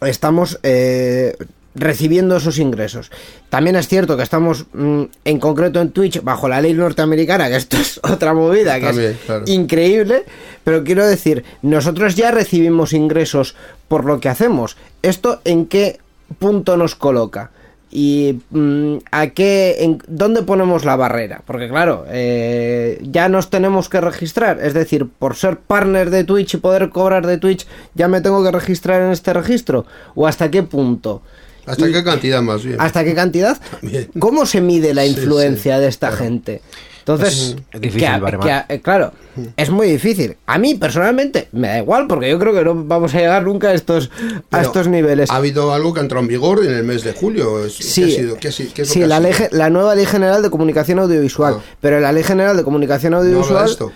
estamos 0.00 0.58
eh, 0.62 1.36
recibiendo 1.76 2.36
esos 2.36 2.58
ingresos. 2.58 3.10
También 3.50 3.76
es 3.76 3.86
cierto 3.86 4.16
que 4.16 4.22
estamos 4.22 4.66
mm, 4.72 5.02
en 5.24 5.38
concreto 5.38 5.80
en 5.80 5.90
Twitch 5.90 6.22
bajo 6.22 6.48
la 6.48 6.60
ley 6.60 6.74
norteamericana, 6.74 7.48
que 7.48 7.56
esto 7.56 7.76
es 7.76 8.00
otra 8.10 8.34
movida, 8.34 8.80
que 8.80 8.86
También, 8.86 9.10
es 9.12 9.18
claro. 9.18 9.44
increíble, 9.46 10.24
pero 10.64 10.82
quiero 10.82 11.06
decir, 11.06 11.44
nosotros 11.62 12.16
ya 12.16 12.30
recibimos 12.30 12.92
ingresos 12.92 13.54
por 13.88 14.04
lo 14.04 14.20
que 14.20 14.28
hacemos. 14.28 14.76
¿Esto 15.02 15.40
en 15.44 15.66
qué 15.66 16.00
punto 16.38 16.76
nos 16.76 16.94
coloca? 16.94 17.50
y 17.90 18.40
mm, 18.50 18.96
a 19.12 19.28
qué 19.28 19.76
en 19.78 20.02
dónde 20.08 20.42
ponemos 20.42 20.84
la 20.84 20.96
barrera 20.96 21.42
porque 21.46 21.68
claro 21.68 22.04
eh, 22.08 22.98
ya 23.02 23.28
nos 23.28 23.48
tenemos 23.48 23.88
que 23.88 24.00
registrar 24.00 24.58
es 24.60 24.74
decir 24.74 25.06
por 25.08 25.36
ser 25.36 25.58
partner 25.58 26.10
de 26.10 26.24
Twitch 26.24 26.54
y 26.54 26.56
poder 26.58 26.90
cobrar 26.90 27.26
de 27.26 27.38
Twitch 27.38 27.66
ya 27.94 28.08
me 28.08 28.20
tengo 28.20 28.42
que 28.42 28.50
registrar 28.50 29.02
en 29.02 29.12
este 29.12 29.32
registro 29.32 29.86
o 30.14 30.26
hasta 30.26 30.50
qué 30.50 30.64
punto 30.64 31.22
¿Hasta 31.66 31.88
Y- 31.88 31.92
qué 31.92 32.04
cantidad 32.04 32.42
más 32.42 32.62
bien? 32.64 32.76
hasta 32.80 33.04
qué 33.04 33.14
cantidad 33.14 33.60
También. 33.80 34.08
cómo 34.18 34.46
se 34.46 34.60
mide 34.60 34.94
la 34.94 35.04
influencia 35.06 35.76
sí, 35.76 35.82
de 35.82 35.88
esta 35.88 36.08
claro. 36.08 36.24
gente 36.24 36.62
entonces 37.00 37.54
Es 37.72 37.80
difícil 37.80 38.00
que 38.00 38.06
a- 38.08 38.18
baremar. 38.18 38.46
que 38.46 38.52
a- 38.52 38.66
eh, 38.68 38.80
claro 38.80 39.12
es 39.56 39.70
muy 39.70 39.86
difícil 39.88 40.36
a 40.46 40.58
mí 40.58 40.74
personalmente 40.74 41.48
me 41.52 41.68
da 41.68 41.78
igual 41.78 42.06
porque 42.08 42.28
yo 42.30 42.38
creo 42.38 42.52
que 42.52 42.64
no 42.64 42.74
vamos 42.84 43.14
a 43.14 43.18
llegar 43.18 43.44
nunca 43.44 43.68
a 43.68 43.74
estos 43.74 44.10
a 44.50 44.62
estos 44.62 44.88
niveles 44.88 45.30
Ha 45.30 45.36
habido 45.36 45.72
algo 45.72 45.92
que 45.94 46.00
ha 46.00 46.02
entrado 46.02 46.22
en 46.22 46.28
vigor 46.28 46.64
en 46.64 46.72
el 46.72 46.82
mes 46.84 47.04
de 47.04 47.12
julio. 47.12 47.64
Es- 47.64 47.74
Sí, 47.76 48.02
¿Qué 48.02 48.06
ha 48.12 48.16
sido? 48.16 48.36
¿Qué 48.38 48.48
ha 48.48 48.52
sido? 48.52 48.70
¿Qué 48.74 48.82
es 48.82 48.88
lo 48.88 48.92
sí, 48.94 48.98
que 49.00 49.04
ha 49.04 49.08
la, 49.08 49.20
ley, 49.20 49.32
sido? 49.34 49.48
ge- 49.50 49.56
la 49.56 49.70
nueva 49.70 49.94
Ley 49.94 50.06
General 50.06 50.42
de 50.42 50.50
Comunicación 50.50 50.98
Audiovisual. 50.98 51.56
Ah. 51.58 51.62
Pero 51.80 51.96
en 51.96 52.02
la 52.02 52.12
Ley 52.12 52.22
General 52.24 52.56
de 52.56 52.64
Comunicación 52.64 53.14
Audiovisual. 53.14 53.68
esto. 53.68 53.92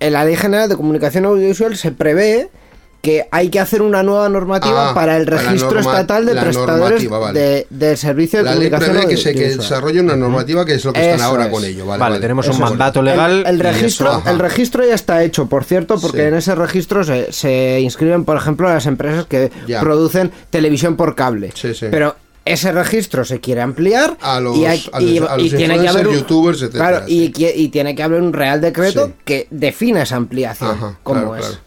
En 0.00 0.12
la 0.14 0.24
Ley 0.24 0.36
General 0.36 0.68
de 0.68 0.76
Comunicación 0.76 1.24
Audiovisual 1.26 1.76
se 1.76 1.92
prevé 1.92 2.50
que 3.02 3.26
hay 3.30 3.48
que 3.48 3.58
hacer 3.58 3.80
una 3.80 4.02
nueva 4.02 4.28
normativa 4.28 4.90
Ah, 4.90 4.94
para 4.94 5.16
el 5.16 5.26
registro 5.26 5.70
norma- 5.80 5.90
estatal 5.92 6.26
de 6.26 6.34
prestadores 6.36 7.08
vale. 7.08 7.40
de, 7.40 7.66
del 7.70 7.96
servicio 7.96 8.40
de 8.40 8.44
La 8.44 8.54
ley 8.54 8.68
comunicación 8.70 8.96
prevé 8.96 9.08
que 9.14 9.16
se 9.16 9.32
que 9.34 9.56
desarrolle 9.56 10.00
una 10.00 10.16
normativa 10.16 10.64
que 10.66 10.74
es 10.74 10.84
lo 10.84 10.92
que 10.92 11.00
están 11.00 11.14
Eso 11.16 11.24
ahora 11.24 11.46
es. 11.46 11.50
con 11.50 11.64
ello. 11.64 11.86
Vale, 11.86 11.98
Vale, 12.00 12.18
tenemos 12.20 12.46
un 12.48 12.52
Eso 12.52 12.60
mandato 12.62 13.02
legal. 13.02 13.44
El, 13.46 13.58
registro, 13.58 14.18
eso- 14.18 14.30
el 14.30 14.38
registro 14.38 14.86
ya 14.86 14.94
está 14.94 15.22
hecho, 15.24 15.46
por 15.46 15.64
cierto, 15.64 15.98
porque 15.98 16.18
Sí. 16.18 16.24
en 16.24 16.34
ese 16.34 16.54
registro 16.54 17.02
se, 17.02 17.32
se 17.32 17.80
inscriben, 17.80 18.24
por 18.26 18.36
ejemplo, 18.36 18.68
las 18.68 18.84
empresas 18.84 19.24
que 19.26 19.50
Ya. 19.66 19.80
producen 19.80 20.30
televisión 20.50 20.96
por 20.96 21.14
cable. 21.14 21.52
Sí, 21.54 21.72
sí. 21.74 21.86
Pero 21.90 22.16
ese 22.44 22.72
registro 22.72 23.24
se 23.24 23.40
quiere 23.40 23.60
ampliar 23.62 24.16
A 24.20 24.40
los- 24.40 24.56
y, 24.56 24.66
hay- 24.66 24.84
a 24.92 25.00
los- 25.00 25.10
y- 25.10 25.18
a 25.18 25.36
los 25.36 25.46
y 25.46 25.50
tiene 25.56 25.78
que 25.80 25.88
haber 25.88 26.08
un, 26.08 26.14
youtubers, 26.16 26.60
etcétera, 26.62 26.88
claro, 26.90 27.04
y, 27.08 27.68
tiene 27.70 27.94
que 27.94 28.02
haber 28.02 28.20
un 28.20 28.32
real 28.32 28.60
decreto 28.60 29.06
Sí. 29.06 29.12
que 29.24 29.46
define 29.50 30.02
esa 30.02 30.16
ampliación. 30.16 30.70
Ajá, 30.72 30.98
como 31.02 31.20
claro, 31.20 31.36
es. 31.36 31.46
claro. 31.46 31.62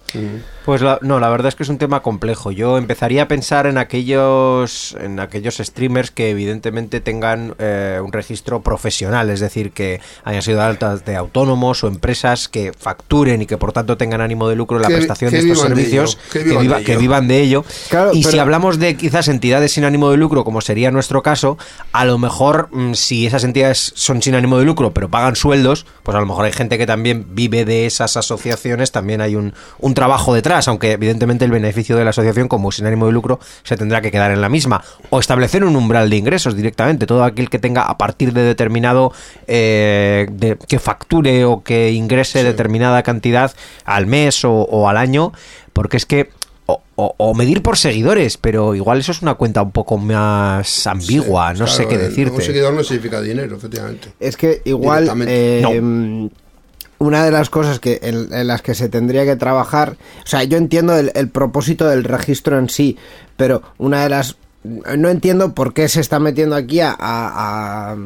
Pues 0.66 0.82
la- 0.82 0.98
no, 1.02 1.20
la 1.20 1.30
verdad 1.30 1.50
es 1.50 1.56
que 1.56 1.64
es 1.64 1.70
un 1.70 1.78
tema 1.78 2.02
complejo. 2.02 2.52
Yo 2.52 2.78
empezaría 2.78 3.24
a 3.24 3.28
pensar 3.28 3.68
en 3.68 3.78
aquellos, 3.78 4.96
en 5.00 5.20
aquellos 5.20 5.58
streamers 5.58 6.12
que 6.12 6.30
evidentemente 6.30 7.02
tengan 7.02 7.56
eh, 7.60 8.00
un 8.04 8.12
registro 8.14 8.62
profesional, 8.62 9.30
es 9.30 9.40
decir, 9.40 9.72
que 9.72 10.00
hayan 10.24 10.42
sido 10.42 10.62
altas 10.62 11.04
de 11.06 11.16
autónomos 11.16 11.84
o 11.84 11.88
empresas 11.88 12.48
que 12.48 12.72
facturen 12.78 13.42
y 13.42 13.46
que 13.46 13.58
por 13.58 13.74
tanto 13.74 13.98
tengan 13.98 14.22
ánimo 14.22 14.48
de 14.48 14.56
lucro 14.56 14.78
en 14.78 14.84
la 14.84 14.90
prestación 14.90 15.32
de 15.32 15.40
estos 15.40 15.64
de 15.64 15.68
servicios, 15.68 16.18
que 16.32 16.44
vivan 16.44 16.62
viva- 16.62 16.78
de 16.80 16.84
que 16.86 16.92
ello. 16.94 17.02
vivan 17.02 17.28
de 17.28 17.42
ello. 17.42 17.66
Claro, 17.90 18.12
y 18.14 18.24
si 18.24 18.40
hablamos 18.40 18.80
de 18.80 18.96
quizás 18.96 19.28
entidades 19.28 19.72
sin 19.74 19.84
ánimo 19.84 20.10
de 20.12 20.18
lucro, 20.18 20.44
como 20.46 20.62
sería 20.62 20.92
nuestro 20.92 21.22
caso, 21.24 21.58
a 21.92 22.06
lo 22.06 22.18
mejor 22.18 22.70
mm, 22.72 22.94
si 22.94 23.26
esas 23.26 23.44
entidades 23.44 23.92
son 23.96 24.22
sin 24.22 24.36
ánimo 24.36 24.58
de 24.60 24.66
lucro 24.66 24.94
pero 24.94 25.10
pagan 25.10 25.36
sueldos, 25.36 25.86
pues 26.04 26.16
a 26.16 26.20
lo 26.20 26.26
mejor 26.26 26.46
hay 26.46 26.54
gente 26.54 26.78
que 26.78 26.86
también 26.86 27.26
vive 27.36 27.66
de 27.66 27.86
esas 27.86 28.16
asociaciones, 28.18 28.92
también 28.92 29.20
hay 29.22 29.36
un, 29.36 29.54
un 29.80 29.94
trabajo 29.94 30.03
detrás, 30.34 30.68
aunque 30.68 30.92
evidentemente 30.92 31.46
el 31.46 31.52
beneficio 31.52 31.96
de 31.96 32.04
la 32.04 32.10
asociación 32.12 32.48
como 32.48 32.72
sin 32.72 32.86
ánimo 32.86 33.06
de 33.06 33.12
lucro 33.12 33.40
se 33.64 33.78
tendrá 33.78 34.02
que 34.02 34.12
quedar 34.12 34.32
en 34.32 34.42
la 34.42 34.50
misma. 34.50 34.84
O 35.10 35.20
establecer 35.20 35.64
un 35.64 35.76
umbral 35.76 36.10
de 36.10 36.18
ingresos 36.18 36.56
directamente, 36.56 37.06
todo 37.06 37.24
aquel 37.24 37.50
que 37.50 37.60
tenga 37.60 37.84
a 37.84 37.98
partir 37.98 38.34
de 38.34 38.42
determinado, 38.44 39.12
eh, 39.48 40.28
de- 40.32 40.58
que 40.58 40.80
facture 40.80 41.46
o 41.46 41.64
que 41.64 41.92
ingrese 41.92 42.44
determinada 42.44 43.04
cantidad 43.04 43.52
al 43.86 44.06
mes 44.08 44.44
o, 44.46 44.52
o 44.54 44.88
al 44.90 44.98
año, 44.98 45.32
porque 45.74 45.98
es 45.98 46.06
que 46.06 46.30
o, 46.66 46.82
o- 46.96 47.14
o 47.18 47.34
medir 47.34 47.62
por 47.62 47.78
seguidores, 47.78 48.38
pero 48.38 48.74
igual 48.74 49.00
eso 49.00 49.12
es 49.12 49.22
una 49.22 49.34
cuenta 49.34 49.62
un 49.62 49.72
poco 49.72 49.98
más 49.98 50.88
ambigua, 50.88 51.54
no 51.54 51.68
sé 51.68 51.88
qué 51.88 51.98
decirte. 51.98 52.36
Un 52.36 52.42
seguidor 52.42 52.74
no 52.74 52.84
significa 52.84 53.20
dinero, 53.20 53.58
efectivamente. 53.58 54.14
Es 54.20 54.38
que 54.38 54.62
igual 54.66 55.10
eh, 55.28 55.62
una 57.04 57.24
de 57.26 57.32
las 57.32 57.50
cosas 57.50 57.80
que 57.80 58.00
en, 58.04 58.34
en 58.34 58.48
las 58.48 58.62
que 58.62 58.74
se 58.76 58.90
tendría 58.90 59.26
que 59.26 59.36
trabajar, 59.36 59.98
o 60.24 60.28
sea, 60.28 60.44
yo 60.44 60.58
entiendo 60.58 60.96
el, 60.98 61.12
el 61.16 61.30
propósito 61.30 61.88
del 61.88 62.04
registro 62.04 62.58
en 62.58 62.70
sí, 62.70 62.98
pero 63.38 63.62
una 63.78 64.04
de 64.04 64.10
las 64.10 64.36
no 64.64 65.10
entiendo 65.10 65.54
por 65.54 65.74
qué 65.74 65.90
se 65.90 66.00
está 66.00 66.20
metiendo 66.20 66.56
aquí 66.56 66.80
a, 66.80 66.92
a, 66.98 67.92
a- 67.92 67.98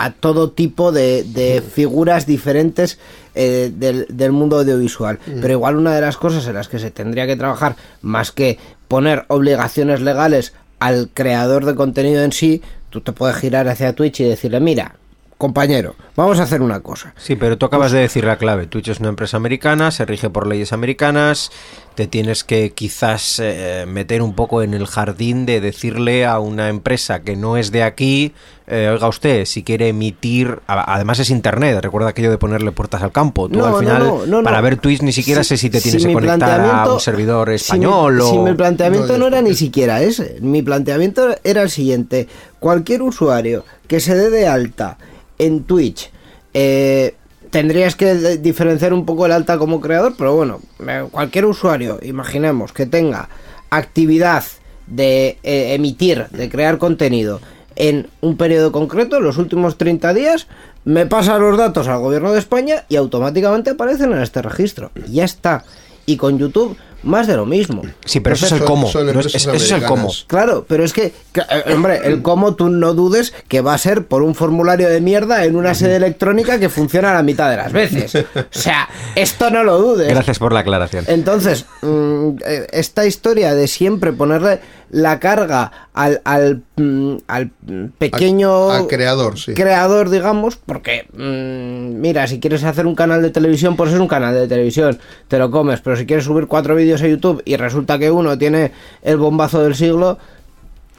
a 0.00 0.12
todo 0.12 0.52
tipo 0.52 0.92
de, 0.92 1.24
de 1.24 1.60
figuras 1.60 2.24
diferentes 2.24 3.00
eh, 3.34 3.72
del, 3.74 4.06
del 4.08 4.30
mundo 4.30 4.60
audiovisual. 4.60 5.18
Pero 5.24 5.52
igual 5.54 5.74
una 5.76 5.92
de 5.92 6.00
las 6.00 6.16
cosas 6.16 6.46
en 6.46 6.54
las 6.54 6.68
que 6.68 6.78
se 6.78 6.92
tendría 6.92 7.26
que 7.26 7.34
trabajar, 7.34 7.74
más 8.00 8.30
que 8.30 8.58
poner 8.86 9.24
obligaciones 9.26 10.00
legales 10.00 10.52
al 10.78 11.10
creador 11.12 11.64
de 11.64 11.74
contenido 11.74 12.22
en 12.22 12.30
sí, 12.30 12.62
tú 12.90 13.00
te 13.00 13.10
puedes 13.10 13.34
girar 13.38 13.66
hacia 13.66 13.92
Twitch 13.92 14.20
y 14.20 14.24
decirle, 14.28 14.60
mira, 14.60 14.94
compañero, 15.38 15.94
vamos 16.16 16.40
a 16.40 16.42
hacer 16.42 16.60
una 16.62 16.80
cosa. 16.80 17.14
Sí, 17.16 17.36
pero 17.36 17.56
tú 17.56 17.64
acabas 17.66 17.92
de 17.92 18.00
decir 18.00 18.24
la 18.24 18.36
clave. 18.38 18.66
Twitch 18.66 18.88
es 18.88 18.98
una 19.00 19.08
empresa 19.08 19.36
americana, 19.36 19.90
se 19.92 20.04
rige 20.04 20.28
por 20.30 20.46
leyes 20.48 20.72
americanas. 20.72 21.50
Te 21.94 22.06
tienes 22.06 22.44
que 22.44 22.70
quizás 22.74 23.40
eh, 23.42 23.84
meter 23.88 24.20
un 24.22 24.34
poco 24.34 24.62
en 24.62 24.74
el 24.74 24.86
jardín 24.86 25.46
de 25.46 25.60
decirle 25.60 26.26
a 26.26 26.38
una 26.40 26.68
empresa 26.68 27.20
que 27.22 27.34
no 27.36 27.56
es 27.56 27.72
de 27.72 27.82
aquí, 27.82 28.34
eh, 28.68 28.88
oiga 28.92 29.08
usted, 29.08 29.44
si 29.46 29.62
quiere 29.64 29.88
emitir, 29.88 30.60
además 30.66 31.18
es 31.20 31.30
internet, 31.30 31.78
recuerda 31.82 32.10
aquello 32.10 32.30
de 32.30 32.38
ponerle 32.38 32.70
puertas 32.72 33.02
al 33.02 33.10
campo. 33.12 33.48
Tú 33.48 33.58
No, 33.58 33.66
al 33.66 33.78
final, 33.80 33.98
no, 34.04 34.26
no, 34.26 34.42
para 34.44 34.58
no. 34.58 34.62
ver 34.62 34.76
Twitch 34.76 35.02
ni 35.02 35.12
siquiera 35.12 35.42
Si- 35.42 35.50
sé 35.50 35.56
si 35.56 35.70
te 35.70 35.80
si 35.80 35.90
tienes 35.90 36.06
que 36.06 36.12
conectar 36.12 36.60
a 36.60 36.92
un 36.92 37.00
servidor 37.00 37.48
si 37.48 37.52
mi- 37.52 37.56
español 37.56 38.20
si 38.22 38.36
o... 38.36 38.42
mi 38.44 38.54
planteamiento 38.54 39.12
No, 39.14 39.18
no, 39.18 39.26
era 39.28 39.42
ni 39.42 39.54
siquiera 39.54 40.00
ese. 40.02 40.38
Mi 40.40 40.62
planteamiento 40.62 41.34
era 41.44 41.62
el 41.62 41.70
siguiente. 41.70 42.28
Cualquier 42.60 43.02
usuario 43.02 43.64
que 43.88 43.98
se 44.00 44.14
dé 44.14 44.30
de 44.30 44.46
alta 44.46 44.98
en 45.38 45.64
Twitch, 45.64 46.10
eh, 46.54 47.14
tendrías 47.50 47.96
que 47.96 48.38
diferenciar 48.38 48.92
un 48.92 49.04
poco 49.04 49.26
el 49.26 49.32
alta 49.32 49.58
como 49.58 49.80
creador, 49.80 50.14
pero 50.16 50.34
bueno, 50.34 50.60
eh, 50.86 51.06
cualquier 51.10 51.46
usuario, 51.46 51.98
imaginemos, 52.02 52.72
que 52.72 52.86
tenga 52.86 53.28
actividad 53.70 54.44
de 54.86 55.38
eh, 55.42 55.74
emitir, 55.74 56.26
de 56.30 56.48
crear 56.48 56.78
contenido 56.78 57.40
en 57.76 58.08
un 58.20 58.36
periodo 58.36 58.72
concreto, 58.72 59.20
los 59.20 59.38
últimos 59.38 59.78
30 59.78 60.12
días, 60.14 60.48
me 60.84 61.06
pasa 61.06 61.38
los 61.38 61.56
datos 61.56 61.86
al 61.86 62.00
gobierno 62.00 62.32
de 62.32 62.38
España 62.38 62.84
y 62.88 62.96
automáticamente 62.96 63.70
aparecen 63.70 64.12
en 64.12 64.20
este 64.20 64.42
registro. 64.42 64.90
Y 65.06 65.12
ya 65.12 65.24
está. 65.24 65.64
Y 66.06 66.16
con 66.16 66.38
YouTube, 66.38 66.76
más 67.02 67.26
de 67.26 67.36
lo 67.36 67.46
mismo. 67.46 67.82
Sí, 68.04 68.20
pero 68.20 68.34
eso 68.34 68.46
es 68.46 68.52
el 68.52 68.64
cómo. 68.64 68.90
no 68.92 69.20
es- 69.20 69.34
eso 69.34 69.52
es 69.52 69.70
el 69.70 69.84
cómo. 69.84 70.10
Claro, 70.26 70.64
pero 70.68 70.84
es 70.84 70.92
que, 70.92 71.12
que, 71.32 71.40
eh, 71.40 71.72
hombre, 71.74 72.00
el 72.04 72.22
cómo 72.22 72.54
tú 72.54 72.68
no 72.68 72.94
dudes 72.94 73.32
que 73.48 73.60
va 73.60 73.74
a 73.74 73.78
ser 73.78 74.06
por 74.06 74.22
un 74.22 74.34
formulario 74.34 74.88
de 74.88 75.00
mierda 75.00 75.44
en 75.44 75.56
una 75.56 75.74
sede 75.74 75.96
electrónica 75.96 76.58
que 76.58 76.68
funciona 76.68 77.12
la 77.14 77.22
mitad 77.22 77.50
de 77.50 77.56
las 77.56 77.72
veces. 77.72 78.14
O 78.14 78.44
sea, 78.50 78.88
esto 79.14 79.50
no 79.50 79.62
lo 79.64 79.78
dudes. 79.78 80.08
Gracias 80.08 80.38
por 80.38 80.52
la 80.52 80.60
aclaración. 80.60 81.04
Entonces, 81.08 81.66
mm, 81.82 82.28
eh, 82.44 82.66
esta 82.72 83.06
historia 83.06 83.54
de 83.54 83.68
siempre 83.68 84.12
ponerle 84.12 84.60
la 84.90 85.20
carga 85.20 85.70
al, 85.92 86.20
al, 86.24 86.62
mm, 86.76 87.16
al 87.26 87.50
pequeño 87.98 88.70
Al- 88.70 88.86
creador, 88.86 89.38
sí. 89.38 89.54
creador, 89.54 90.08
digamos, 90.10 90.56
porque, 90.56 91.06
mm, 91.12 92.00
mira, 92.00 92.26
si 92.26 92.40
quieres 92.40 92.64
hacer 92.64 92.86
un 92.86 92.94
canal 92.94 93.20
de 93.22 93.30
televisión, 93.30 93.76
pues 93.76 93.92
es 93.92 93.98
un 94.00 94.08
canal 94.08 94.34
de 94.34 94.48
televisión, 94.48 94.98
te 95.28 95.38
lo 95.38 95.50
comes, 95.50 95.80
pero 95.80 95.96
si 95.96 96.06
quieres 96.06 96.24
subir 96.24 96.46
cuatro 96.46 96.74
vídeos 96.74 97.02
a 97.02 97.08
YouTube 97.08 97.42
y 97.44 97.56
resulta 97.56 97.98
que 97.98 98.10
uno 98.10 98.38
tiene 98.38 98.72
el 99.02 99.16
bombazo 99.18 99.62
del 99.62 99.74
siglo, 99.74 100.18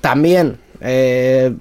también 0.01 0.57
Eh, 0.81 1.53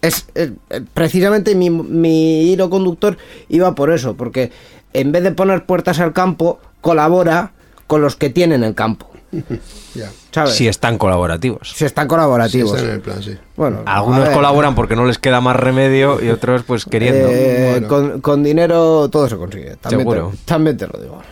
es 0.00 0.26
eh, 0.34 0.50
precisamente 0.94 1.54
mi, 1.54 1.70
mi 1.70 2.50
hilo 2.50 2.68
conductor 2.70 3.16
iba 3.48 3.72
por 3.76 3.92
eso, 3.92 4.16
porque 4.16 4.50
en 4.94 5.12
vez 5.12 5.22
de 5.22 5.30
poner 5.30 5.64
puertas 5.64 6.00
al 6.00 6.12
campo, 6.12 6.58
colabora 6.80 7.52
con 7.86 8.00
los 8.02 8.16
que 8.16 8.30
tienen 8.30 8.64
el 8.64 8.74
campo. 8.74 9.08
Ya. 9.94 10.10
¿Sabes? 10.30 10.54
Si 10.54 10.68
están 10.68 10.96
colaborativos. 10.98 11.72
Si 11.74 11.84
están 11.84 12.08
colaborativos. 12.08 12.72
está 12.74 12.84
en 12.88 12.94
el 12.94 13.00
plan, 13.00 13.22
sí. 13.22 13.36
Bueno, 13.56 13.80
Algunos 13.84 14.28
colaboran 14.30 14.74
porque 14.74 14.96
no 14.96 15.04
les 15.04 15.18
queda 15.18 15.40
más 15.40 15.56
remedio 15.56 16.22
y 16.24 16.28
otros 16.30 16.62
pues 16.66 16.84
queriendo. 16.86 17.28
eh, 17.30 17.70
Bueno. 17.72 17.88
con, 17.88 18.20
con 18.20 18.42
dinero 18.42 19.08
todo 19.10 19.28
se 19.28 19.36
consigue. 19.36 19.76
También, 19.76 20.00
Seguro. 20.00 20.30
Te, 20.30 20.36
también 20.46 20.76
te 20.76 20.86
lo 20.86 20.98
digo. 21.00 21.22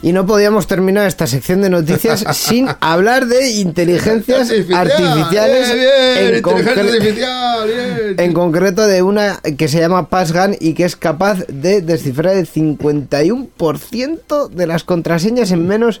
Y 0.00 0.12
no 0.12 0.26
podíamos 0.26 0.68
terminar 0.68 1.08
esta 1.08 1.26
sección 1.26 1.60
de 1.60 1.70
noticias 1.70 2.24
sin 2.32 2.68
hablar 2.80 3.26
de 3.26 3.50
inteligencias 3.50 4.48
artificiales, 4.72 5.68
Eh, 5.70 6.20
bien, 6.22 6.34
en, 6.36 6.42
concre- 6.42 6.78
artificial, 6.78 7.66
bien. 7.68 8.14
en 8.18 8.32
concreto 8.32 8.86
de 8.86 9.02
una 9.02 9.40
que 9.56 9.66
se 9.66 9.80
llama 9.80 10.08
Passgan 10.08 10.56
y 10.60 10.74
que 10.74 10.84
es 10.84 10.94
capaz 10.94 11.38
de 11.48 11.82
descifrar 11.82 12.36
el 12.36 12.46
51% 12.46 14.48
de 14.48 14.66
las 14.66 14.84
contraseñas 14.84 15.50
en 15.50 15.66
menos 15.66 16.00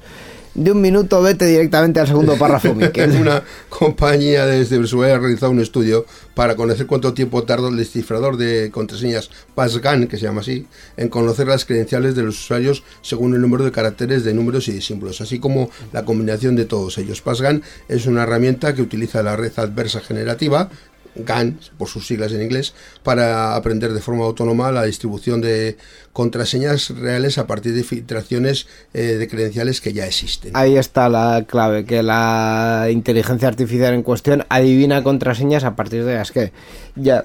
de 0.58 0.72
un 0.72 0.80
minuto. 0.80 1.22
Vete 1.22 1.46
directamente 1.46 2.00
al 2.00 2.06
segundo 2.06 2.36
párrafo, 2.38 2.74
Miquel. 2.74 3.12
Una 3.12 3.42
compañía 3.68 4.46
de 4.46 4.64
ciberseguridad 4.64 5.16
ha 5.16 5.18
realizado 5.20 5.52
un 5.52 5.60
estudio 5.60 6.04
para 6.34 6.56
conocer 6.56 6.86
cuánto 6.86 7.14
tiempo 7.14 7.44
tarda 7.44 7.68
el 7.68 7.76
descifrador 7.76 8.36
de 8.36 8.70
contraseñas 8.70 9.30
Passgan, 9.54 10.06
que 10.06 10.16
se 10.16 10.24
llama 10.24 10.40
así, 10.40 10.66
en 10.96 11.08
conocer 11.08 11.46
las 11.46 11.64
credenciales 11.64 12.14
de 12.14 12.22
los 12.22 12.38
usuarios 12.38 12.82
según 13.02 13.34
el 13.34 13.40
número 13.40 13.64
de 13.64 13.72
caracteres 13.72 14.24
de 14.24 14.34
números 14.34 14.68
y 14.68 14.72
de 14.72 14.80
símbolos, 14.80 15.20
así 15.20 15.38
como 15.38 15.70
la 15.92 16.04
combinación 16.04 16.56
de 16.56 16.64
todos 16.64 16.98
ellos. 16.98 17.22
Passgan 17.22 17.62
es 17.88 18.06
una 18.06 18.24
herramienta 18.24 18.74
que 18.74 18.82
utiliza 18.82 19.22
la 19.22 19.36
red 19.36 19.52
adversa 19.56 20.00
generativa, 20.00 20.70
GAN, 21.16 21.58
por 21.76 21.88
sus 21.88 22.06
siglas 22.06 22.32
en 22.32 22.42
inglés, 22.42 22.74
para 23.02 23.56
aprender 23.56 23.92
de 23.92 24.00
forma 24.00 24.24
autónoma 24.24 24.72
la 24.72 24.84
distribución 24.84 25.40
de 25.40 25.76
contraseñas 26.12 26.90
reales 26.90 27.38
a 27.38 27.46
partir 27.46 27.74
de 27.74 27.84
filtraciones 27.84 28.66
eh, 28.94 29.02
de 29.02 29.28
credenciales 29.28 29.80
que 29.80 29.92
ya 29.92 30.06
existen. 30.06 30.52
Ahí 30.54 30.76
está 30.76 31.08
la 31.08 31.44
clave, 31.46 31.84
que 31.84 32.02
la 32.02 32.88
inteligencia 32.90 33.48
artificial 33.48 33.94
en 33.94 34.02
cuestión 34.02 34.44
adivina 34.48 35.02
contraseñas 35.02 35.64
a 35.64 35.76
partir 35.76 36.04
de 36.04 36.14
las 36.14 36.32
que 36.32 36.52
ya 36.96 37.24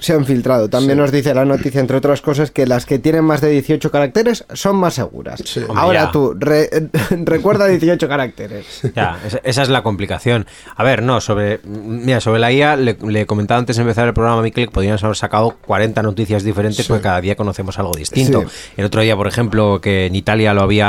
se 0.00 0.12
han 0.12 0.24
filtrado. 0.24 0.68
También 0.68 0.96
Sí. 0.98 1.00
nos 1.02 1.12
dice 1.12 1.34
la 1.34 1.44
noticia, 1.44 1.80
entre 1.80 1.96
otras 1.96 2.20
cosas, 2.20 2.50
que 2.50 2.66
las 2.66 2.86
que 2.86 2.98
tienen 2.98 3.24
más 3.24 3.40
de 3.40 3.50
18 3.50 3.90
caracteres 3.90 4.44
son 4.52 4.76
más 4.76 4.94
seguras. 4.94 5.40
Sí. 5.44 5.60
Hombre, 5.60 5.76
Ahora 5.78 6.04
ya. 6.06 6.10
tú, 6.12 6.34
re- 6.38 6.68
recuerda 7.24 7.66
18 7.66 8.08
caracteres. 8.08 8.80
Ya, 8.96 9.18
esa, 9.44 9.62
es 9.62 9.68
la 9.68 9.82
complicación. 9.82 10.46
A 10.76 10.82
ver, 10.84 11.02
no, 11.02 11.20
sobre. 11.20 11.60
Mira, 11.64 12.20
sobre 12.20 12.40
la 12.40 12.52
IA, 12.52 12.76
le, 12.76 12.96
le 13.06 13.26
comentaba 13.26 13.58
antes 13.58 13.76
de 13.76 13.82
empezar 13.82 14.06
el 14.08 14.14
programa 14.14 14.40
a 14.40 14.42
Miquel 14.42 14.66
que 14.66 14.72
podríamos 14.72 15.02
haber 15.04 15.16
sacado 15.16 15.56
40 15.66 16.02
noticias 16.02 16.42
diferentes 16.42 16.86
porque 16.86 17.02
cada 17.02 17.20
día 17.20 17.36
conocemos 17.36 17.78
algo 17.78 17.92
distinto. 17.94 18.42
Sí. 18.42 18.72
El 18.76 18.84
otro 18.86 19.02
día, 19.02 19.16
por 19.16 19.26
ejemplo, 19.26 19.80
que 19.80 20.06
en 20.06 20.14
Italia 20.14 20.54
lo 20.54 20.62
había. 20.62 20.80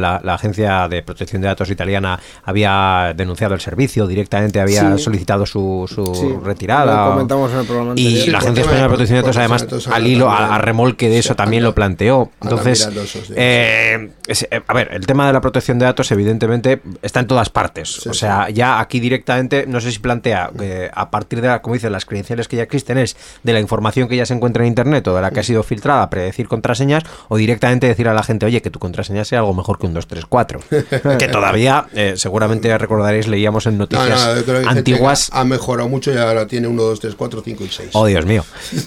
La, 0.00 0.20
la 0.22 0.34
Agencia 0.34 0.88
de 0.88 1.02
Protección 1.02 1.42
de 1.42 1.48
Datos 1.48 1.70
italiana 1.70 2.18
había 2.44 3.12
denunciado 3.16 3.54
el 3.54 3.60
servicio, 3.60 4.06
directamente 4.06 4.60
había 4.60 4.96
Sí. 4.96 5.02
solicitado 5.04 5.46
su, 5.46 5.84
su 5.92 6.14
Sí, 6.14 6.28
retirada. 6.44 7.06
lo 7.06 7.10
comentamos 7.12 7.52
en 7.52 7.58
el 7.58 7.66
programa 7.66 7.92
Y 7.96 8.06
anterior. 8.06 8.24
Sí, 8.24 8.30
la 8.30 8.38
por 8.38 8.45
Agencia 8.46 8.62
Española 8.62 8.82
de 8.82 8.88
Protección 8.88 9.16
de 9.16 9.22
Datos, 9.22 9.36
además, 9.36 9.88
al 9.90 10.06
hilo, 10.06 10.30
a, 10.30 10.58
remolque 10.58 11.08
de 11.08 11.18
eso, 11.18 11.34
también 11.34 11.62
lo 11.62 11.74
planteó. 11.74 12.30
Entonces, 12.42 12.88
eh, 13.34 14.10
eh, 14.28 14.60
a 14.66 14.74
ver, 14.74 14.88
el 14.92 15.06
tema 15.06 15.26
de 15.26 15.32
la 15.32 15.40
protección 15.40 15.78
de 15.78 15.84
datos, 15.84 16.10
evidentemente, 16.12 16.80
está 17.02 17.20
en 17.20 17.26
todas 17.26 17.50
partes. 17.50 18.06
O 18.06 18.14
sea, 18.14 18.48
ya 18.50 18.80
aquí 18.80 19.00
directamente, 19.00 19.66
no 19.66 19.80
sé 19.80 19.92
si 19.92 19.98
plantea 19.98 20.50
que 20.56 20.90
a 20.92 21.10
partir 21.10 21.40
de, 21.40 21.60
como 21.60 21.74
dice, 21.74 21.90
las 21.90 22.04
credenciales 22.04 22.48
que 22.48 22.56
ya 22.56 22.62
existen, 22.62 22.98
es 22.98 23.16
de 23.42 23.52
la 23.52 23.60
información 23.60 24.08
que 24.08 24.16
ya 24.16 24.26
se 24.26 24.34
encuentra 24.34 24.62
en 24.62 24.68
Internet 24.68 25.06
o 25.08 25.14
de 25.14 25.22
la 25.22 25.30
que 25.30 25.40
ha 25.40 25.42
sido 25.42 25.62
filtrada, 25.62 26.08
predecir 26.10 26.48
contraseñas, 26.48 27.04
o 27.28 27.36
directamente 27.36 27.86
decir 27.86 28.08
a 28.08 28.14
la 28.14 28.22
gente, 28.22 28.46
oye, 28.46 28.62
que 28.62 28.70
tu 28.70 28.78
contraseña 28.78 29.24
sea 29.24 29.40
algo 29.40 29.54
mejor 29.54 29.78
que 29.78 29.86
un 29.86 29.94
234. 29.94 30.60
que 31.18 31.28
todavía, 31.28 31.86
eh, 31.94 32.14
seguramente 32.16 32.76
recordaréis, 32.76 33.28
leíamos 33.28 33.66
en 33.66 33.78
No, 33.78 33.84
noticias 33.84 34.46
no, 34.46 34.68
antiguas. 34.68 35.30
ha 35.32 35.44
mejorado 35.44 35.88
mucho 35.88 36.12
y 36.12 36.16
ahora 36.16 36.46
tiene 36.46 36.68
1, 36.68 36.82
2, 36.82 37.00
3, 37.00 37.14
4, 37.14 37.42
5 37.44 37.64
y 37.64 37.68
6. 37.68 37.90
Oh, 37.92 38.06
Dios 38.06 38.24
mío. 38.26 38.35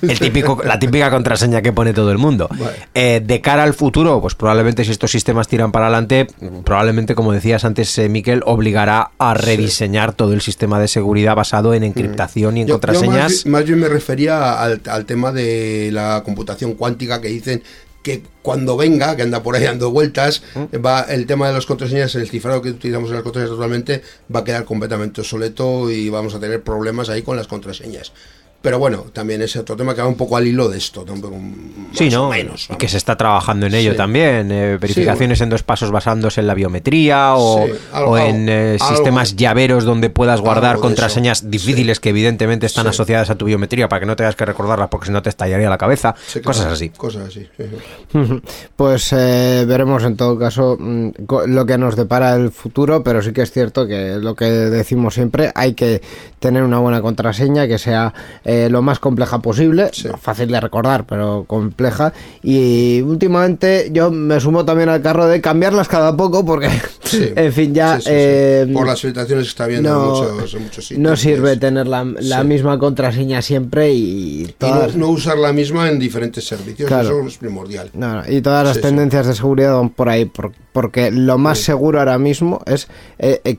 El 0.02 0.20
típico, 0.20 0.62
la 0.64 0.80
típica 0.80 1.10
contraseña 1.10 1.62
que 1.62 1.72
pone 1.74 1.94
todo 1.94 2.12
el 2.12 2.18
mundo. 2.18 2.48
Vale. 2.52 2.76
Eh, 2.94 3.22
de 3.26 3.42
cara 3.42 3.64
al 3.64 3.74
futuro, 3.74 4.20
pues 4.22 4.36
probablemente 4.36 4.84
si 4.86 4.92
estos 4.92 5.12
sistemas 5.12 5.48
tiran 5.48 5.72
para 5.72 5.86
adelante, 5.88 6.28
probablemente, 6.64 7.16
como 7.16 7.32
decías 7.34 7.66
antes, 7.66 7.98
eh, 7.98 8.10
Miquel, 8.10 8.42
obligará 8.46 9.12
a 9.18 9.34
rediseñar 9.34 10.14
todo 10.14 10.34
el 10.34 10.42
sistema 10.42 10.80
de 10.80 10.88
seguridad 10.88 11.36
basado 11.36 11.74
en 11.74 11.84
encriptación 11.84 12.58
y 12.58 12.62
en 12.62 12.68
Yo- 12.68 12.76
yo 12.76 12.80
contraseñas. 12.80 13.32
más, 13.32 13.46
más 13.46 13.66
bien 13.66 13.80
me 13.80 13.88
refería 13.90 14.60
al, 14.62 14.82
al 14.88 15.06
tema 15.06 15.32
de 15.32 15.90
la 15.92 16.22
computación 16.26 16.74
cuántica 16.74 17.22
que 17.22 17.28
dicen 17.30 17.64
que 18.02 18.24
cuando 18.42 18.78
venga, 18.78 19.18
que 19.18 19.24
anda 19.24 19.44
por 19.44 19.56
ahí 19.58 19.64
dando 19.66 19.92
vueltas, 19.92 20.42
va 20.84 21.02
el 21.02 21.26
tema 21.26 21.48
de 21.48 21.54
las 21.54 21.66
contraseñas, 21.66 22.16
el 22.16 22.30
cifrado 22.30 22.62
que 22.62 22.70
utilizamos 22.70 23.10
en 23.10 23.16
las 23.16 23.24
contraseñas 23.24 23.52
actualmente 23.52 24.02
va 24.34 24.40
a 24.40 24.44
quedar 24.46 24.64
completamente 24.64 25.20
obsoleto 25.20 25.92
y 25.92 26.10
vamos 26.10 26.34
a 26.34 26.40
tener 26.40 26.64
problemas 26.64 27.10
ahí 27.10 27.24
con 27.24 27.36
las 27.36 27.48
contraseñas. 27.48 28.14
Pero 28.62 28.78
bueno, 28.78 29.06
también 29.14 29.42
es 29.42 29.56
otro 29.56 29.78
tema 29.78 29.96
que 29.96 30.02
va 30.02 30.08
un 30.08 30.16
poco 30.18 30.36
al 30.36 30.46
hilo 30.46 30.68
de 30.68 30.78
esto, 30.78 31.06
tampoco, 31.06 31.38
más 31.38 31.98
Sí, 31.98 32.10
¿no? 32.10 32.28
o 32.28 32.30
menos. 32.30 32.68
y 32.70 32.76
que 32.76 32.90
se 32.90 32.98
está 32.98 33.16
trabajando 33.16 33.68
en 33.68 33.74
ello 33.74 33.92
Sí. 33.92 33.98
también. 33.98 34.52
eh, 34.52 34.78
verificaciones 34.78 35.40
en 35.40 35.50
dos 35.50 35.64
pasos 35.64 35.92
basándose 35.92 36.42
en 36.42 36.48
la 36.48 36.54
biometría 36.56 37.36
o, 37.36 37.66
Sí, 37.66 37.74
algo- 37.94 38.12
o 38.12 38.18
en 38.18 38.50
eh, 38.50 38.78
algo- 38.80 38.96
sistemas 38.96 39.36
llaveros 39.38 39.86
donde 39.86 40.10
puedas 40.10 40.42
guardar 40.42 40.78
contraseñas 40.80 41.40
eso. 41.40 41.50
difíciles 41.50 42.00
que 42.02 42.10
evidentemente 42.10 42.66
están 42.66 42.84
Sí. 42.84 42.90
asociadas 42.90 43.30
a 43.30 43.36
tu 43.36 43.46
biometría 43.46 43.88
para 43.88 44.02
que 44.02 44.06
no 44.06 44.16
tengas 44.18 44.36
que 44.36 44.44
recordarlas 44.46 44.90
porque 44.90 45.06
si 45.08 45.14
no 45.14 45.22
te 45.22 45.30
estallaría 45.30 45.70
la 45.70 45.78
cabeza. 45.78 46.16
Sí, 46.28 46.42
claro, 46.42 46.46
cosas 46.46 46.66
así. 46.74 46.90
Cosas 46.90 47.28
así. 47.30 47.48
sí, 47.58 47.64
sí. 48.12 48.20
Pues 48.76 49.14
eh, 49.14 49.64
veremos 49.68 50.04
en 50.04 50.18
todo 50.18 50.38
caso 50.38 50.76
mm, 50.80 51.10
lo 51.48 51.66
que 51.66 51.78
nos 51.78 51.96
depara 51.96 52.36
el 52.36 52.52
futuro, 52.52 53.04
pero 53.04 53.22
sí 53.22 53.32
que 53.32 53.42
es 53.42 53.52
cierto 53.52 53.88
que 53.88 54.16
lo 54.20 54.36
que 54.36 54.46
decimos 54.46 55.14
siempre, 55.14 55.52
hay 55.56 55.74
que 55.76 56.02
tener 56.40 56.64
una 56.64 56.80
buena 56.80 57.02
contraseña 57.02 57.68
que 57.68 57.78
sea 57.78 58.14
eh, 58.52 58.68
lo 58.68 58.82
más 58.82 58.98
compleja 58.98 59.40
posible, 59.40 59.90
Sí. 59.94 60.08
no 60.08 60.18
fácil 60.18 60.48
de 60.50 60.60
recordar, 60.60 61.06
pero 61.06 61.44
compleja. 61.46 62.14
Y 62.42 63.02
últimamente 63.02 63.90
yo 63.94 64.10
me 64.10 64.40
sumo 64.40 64.66
también 64.66 64.90
al 64.90 65.04
carro 65.04 65.28
de 65.28 65.40
cambiarlas 65.40 65.88
cada 65.88 66.18
poco 66.18 66.44
porque, 66.44 66.70
Sí. 67.04 67.30
en 67.36 67.54
fin, 67.54 67.74
ya... 67.76 68.00
Sí, 68.00 68.08
eh, 68.10 68.68
Por 68.74 68.88
las 68.88 69.00
filtraciones 69.02 69.46
que 69.46 69.50
está 69.50 69.68
viendo 69.68 69.90
no, 69.92 70.28
en, 70.28 70.34
muchos, 70.36 70.54
en 70.56 70.64
muchos 70.64 70.88
sitios. 70.88 71.00
no 71.10 71.16
sirve 71.16 71.58
tener 71.58 71.86
la, 71.88 72.04
la 72.04 72.44
misma 72.44 72.80
contraseña 72.80 73.42
siempre 73.44 73.92
y 73.94 74.00
Y 74.42 74.44
no, 74.48 74.54
todas, 74.58 74.96
no 74.96 75.10
usar 75.10 75.38
la 75.38 75.54
misma 75.54 75.88
en 75.90 76.00
diferentes 76.00 76.48
servicios, 76.48 76.88
Claro. 76.88 77.10
eso 77.20 77.28
es 77.28 77.38
primordial. 77.38 77.92
No, 77.94 78.24
y 78.28 78.42
todas 78.42 78.66
las 78.66 78.82
tendencias 78.82 79.28
de 79.28 79.36
seguridad 79.36 79.76
van 79.76 79.90
por 79.92 80.10
ahí, 80.10 80.26
por- 80.26 80.54
porque 80.72 81.12
lo 81.12 81.38
más 81.38 81.60
seguro 81.60 82.00
ahora 82.00 82.18
mismo 82.18 82.62
es, 82.66 82.88
eh, 83.18 83.42
eh, 83.44 83.58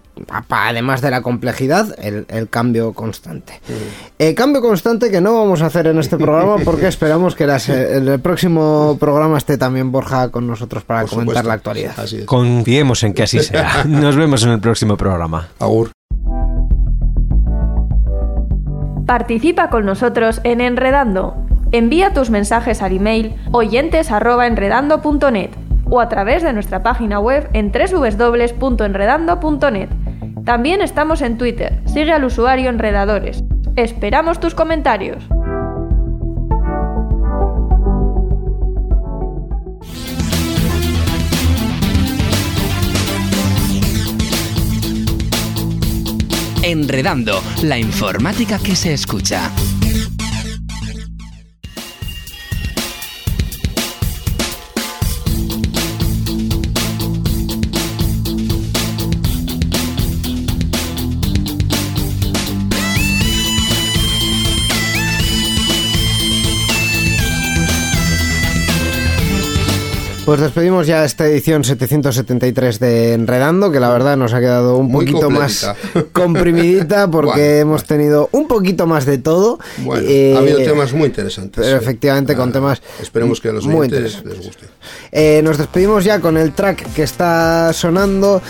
además 0.49 1.01
de 1.03 1.11
la 1.11 1.23
complejidad, 1.23 1.95
el, 2.03 2.25
el 2.29 2.49
cambio 2.49 2.93
constante. 2.93 3.61
El 4.19 4.35
cambio 4.35 4.61
constante 4.63 4.80
que 4.83 5.21
no 5.21 5.35
vamos 5.35 5.63
a 5.63 5.67
hacer 5.67 5.87
en 5.87 5.99
este 5.99 6.17
programa 6.17 6.57
porque 6.65 6.87
esperamos 6.89 7.35
que 7.35 7.47
las- 7.47 7.69
en 7.69 8.09
el 8.09 8.21
próximo 8.21 8.97
programa 8.99 9.37
esté 9.39 9.57
también 9.59 9.93
Borja 9.93 10.31
con 10.31 10.47
nosotros 10.47 10.83
para 10.85 11.03
Por 11.03 11.11
comentar 11.11 11.43
supuesto. 11.45 11.49
la 11.49 11.55
actualidad. 11.55 11.93
Así 11.97 12.17
es. 12.19 12.25
Confiemos 12.25 13.03
en 13.05 13.13
que 13.15 13.23
así 13.25 13.41
sea. 13.41 13.85
Nos 13.87 14.17
vemos 14.17 14.43
en 14.45 14.51
el 14.51 14.61
próximo 14.61 14.97
programa. 14.97 15.49
Agur. 15.59 15.91
Participa 19.07 19.71
con 19.71 19.87
nosotros 19.87 20.41
en 20.45 20.61
Enredando. 20.61 21.35
Envía 21.73 22.13
tus 22.13 22.31
mensajes 22.31 22.83
al 22.83 22.97
email 22.97 23.35
oyentes@enredando.net 23.53 25.51
o 25.89 26.01
a 26.01 26.09
través 26.09 26.43
de 26.43 26.53
nuestra 26.53 26.83
página 26.83 27.19
web 27.19 27.49
en 27.53 27.73
www.enredando.net. 27.73 29.89
También 30.45 30.81
estamos 30.81 31.23
en 31.23 31.39
Twitter. 31.39 31.81
Sigue 31.87 32.13
al 32.13 32.25
usuario 32.25 32.71
Enredadores. 32.71 33.43
Esperamos 33.77 34.41
tus 34.41 34.55
comentarios. 34.55 35.25
Enredando, 46.63 47.43
la 47.63 47.79
informática 47.79 48.59
que 48.59 48.77
se 48.77 48.93
escucha. 48.93 49.51
Pues 70.31 70.39
despedimos 70.39 70.87
ya 70.87 71.05
esta 71.05 71.27
edición 71.27 71.65
773 71.65 72.79
de 72.79 73.15
Enredando, 73.15 73.73
que 73.73 73.81
la 73.81 73.91
verdad 73.91 74.17
nos 74.17 74.33
ha 74.33 74.39
quedado 74.39 74.77
un 74.77 74.87
Muy 74.87 75.05
poquito 75.05 75.29
más 75.29 75.69
comprimidita 76.13 77.11
porque 77.11 77.41
Bueno, 77.41 77.53
hemos 77.73 77.83
tenido 77.83 78.29
un 78.31 78.47
poquito 78.47 78.87
más 78.87 79.07
de 79.07 79.19
todo. 79.19 79.59
Bueno, 79.79 80.07
Eh, 80.09 80.35
ha 80.37 80.39
habido 80.39 80.59
temas 80.59 80.93
muy 80.93 81.07
interesantes. 81.07 81.65
pero 81.67 81.79
sí. 81.81 81.85
efectivamente 81.85 82.37
con 82.37 82.53
temas 82.53 82.81
Esperemos 83.03 83.41
que 83.41 83.49
a 83.49 83.53
los 83.55 83.67
muy 83.67 83.89
oyentes 83.89 84.23
les 84.25 84.39
guste. 84.47 84.67
Eh, 85.13 85.41
nos 85.45 85.59
despedimos 85.59 86.05
ya 86.05 86.21
con 86.21 86.37
el 86.37 86.53
track 86.53 86.93
que 86.95 87.03
está 87.03 87.73
sonando. 87.73 88.41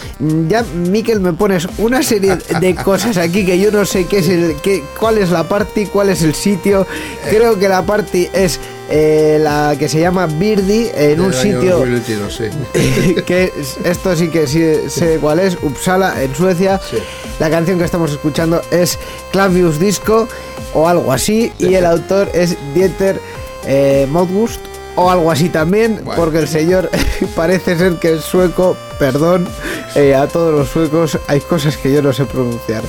Ya, 0.48 0.62
Miquel, 0.74 1.20
me 1.20 1.32
pones 1.32 1.66
una 1.78 2.02
serie 2.02 2.36
de 2.60 2.74
cosas 2.76 3.16
aquí 3.16 3.44
que 3.44 3.58
yo 3.58 3.70
no 3.70 3.84
sé 3.84 4.06
qué 4.06 4.18
es 4.18 4.28
el, 4.28 4.56
qué, 4.62 4.82
cuál 4.98 5.18
es 5.18 5.30
la 5.30 5.48
party, 5.48 5.86
cuál 5.86 6.10
es 6.10 6.22
el 6.22 6.34
sitio. 6.34 6.86
Creo 7.28 7.58
que 7.58 7.68
la 7.68 7.82
party 7.84 8.28
es 8.32 8.58
eh, 8.90 9.38
la 9.40 9.76
que 9.78 9.88
se 9.88 10.00
llama 10.00 10.26
Birdie 10.26 10.90
en 10.96 11.20
un 11.20 11.32
sitio 11.32 11.78
2022, 11.78 12.34
sí. 12.34 13.14
que 13.26 13.44
es- 13.56 13.76
esto 13.84 14.16
sí 14.16 14.28
que 14.28 14.46
sí 14.46 14.62
sé 14.88 15.18
cuál 15.20 15.38
es, 15.40 15.56
Uppsala, 15.62 16.22
en 16.22 16.34
Suecia. 16.34 16.80
Sí. 16.90 16.96
La 17.38 17.48
canción 17.50 17.78
que 17.78 17.84
estamos 17.84 18.10
escuchando 18.10 18.60
es 18.70 18.98
Clavius 19.32 19.78
Disco 19.78 20.28
o 20.74 20.88
algo 20.88 21.12
así, 21.12 21.52
y 21.58 21.74
el 21.74 21.86
autor 21.86 22.28
es 22.34 22.56
Dieter 22.74 23.20
eh, 23.66 24.06
Modgust 24.10 24.60
o 25.01 25.11
algo 25.11 25.30
así 25.30 25.48
también, 25.48 26.01
Bueno. 26.05 26.20
porque 26.20 26.38
el 26.38 26.48
señor 26.48 26.90
parece 27.36 27.76
ser 27.76 27.94
que 27.94 28.14
es 28.14 28.20
sueco, 28.22 28.76
perdón, 28.98 29.46
eh, 29.94 30.14
a 30.14 30.26
todos 30.28 30.55
los 30.55 30.68
suecos 30.68 31.18
hay 31.26 31.40
cosas 31.40 31.76
que 31.76 31.92
yo 31.92 32.03
no 32.03 32.12
sé 32.12 32.24
pronunciar. 32.24 32.82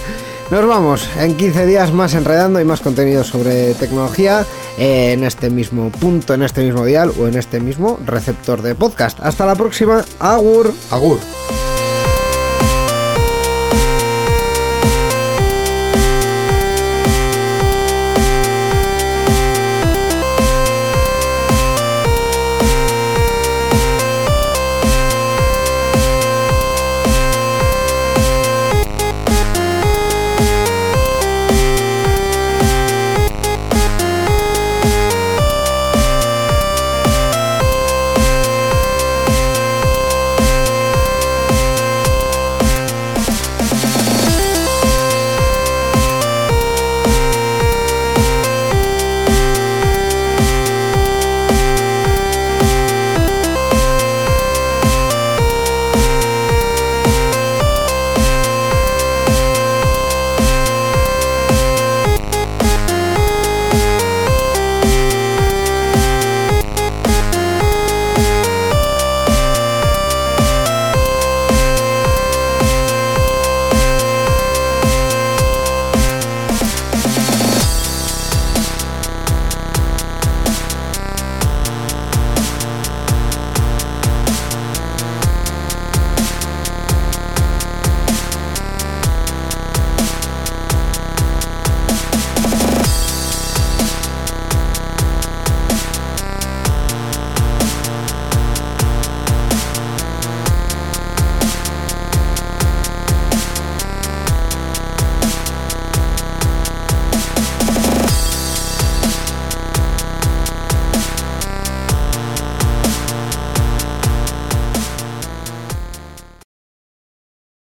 Nos 0.49 0.67
vamos 0.67 1.07
en 1.17 1.37
15 1.37 1.65
días 1.65 1.93
más 1.93 2.13
enredando 2.13 2.59
y 2.59 2.65
más 2.65 2.81
contenido 2.81 3.23
sobre 3.23 3.73
tecnología 3.75 4.45
eh, 4.77 5.13
en 5.13 5.23
este 5.23 5.49
mismo 5.49 5.89
punto, 5.91 6.33
en 6.33 6.43
este 6.43 6.61
mismo 6.61 6.83
dial 6.85 7.13
o 7.21 7.27
en 7.27 7.37
este 7.37 7.61
mismo 7.61 7.97
receptor 8.05 8.61
de 8.61 8.75
podcast. 8.75 9.17
Hasta 9.21 9.45
la 9.45 9.55
próxima. 9.55 10.03
Agur. 10.19 10.73
Agur. 10.91 11.70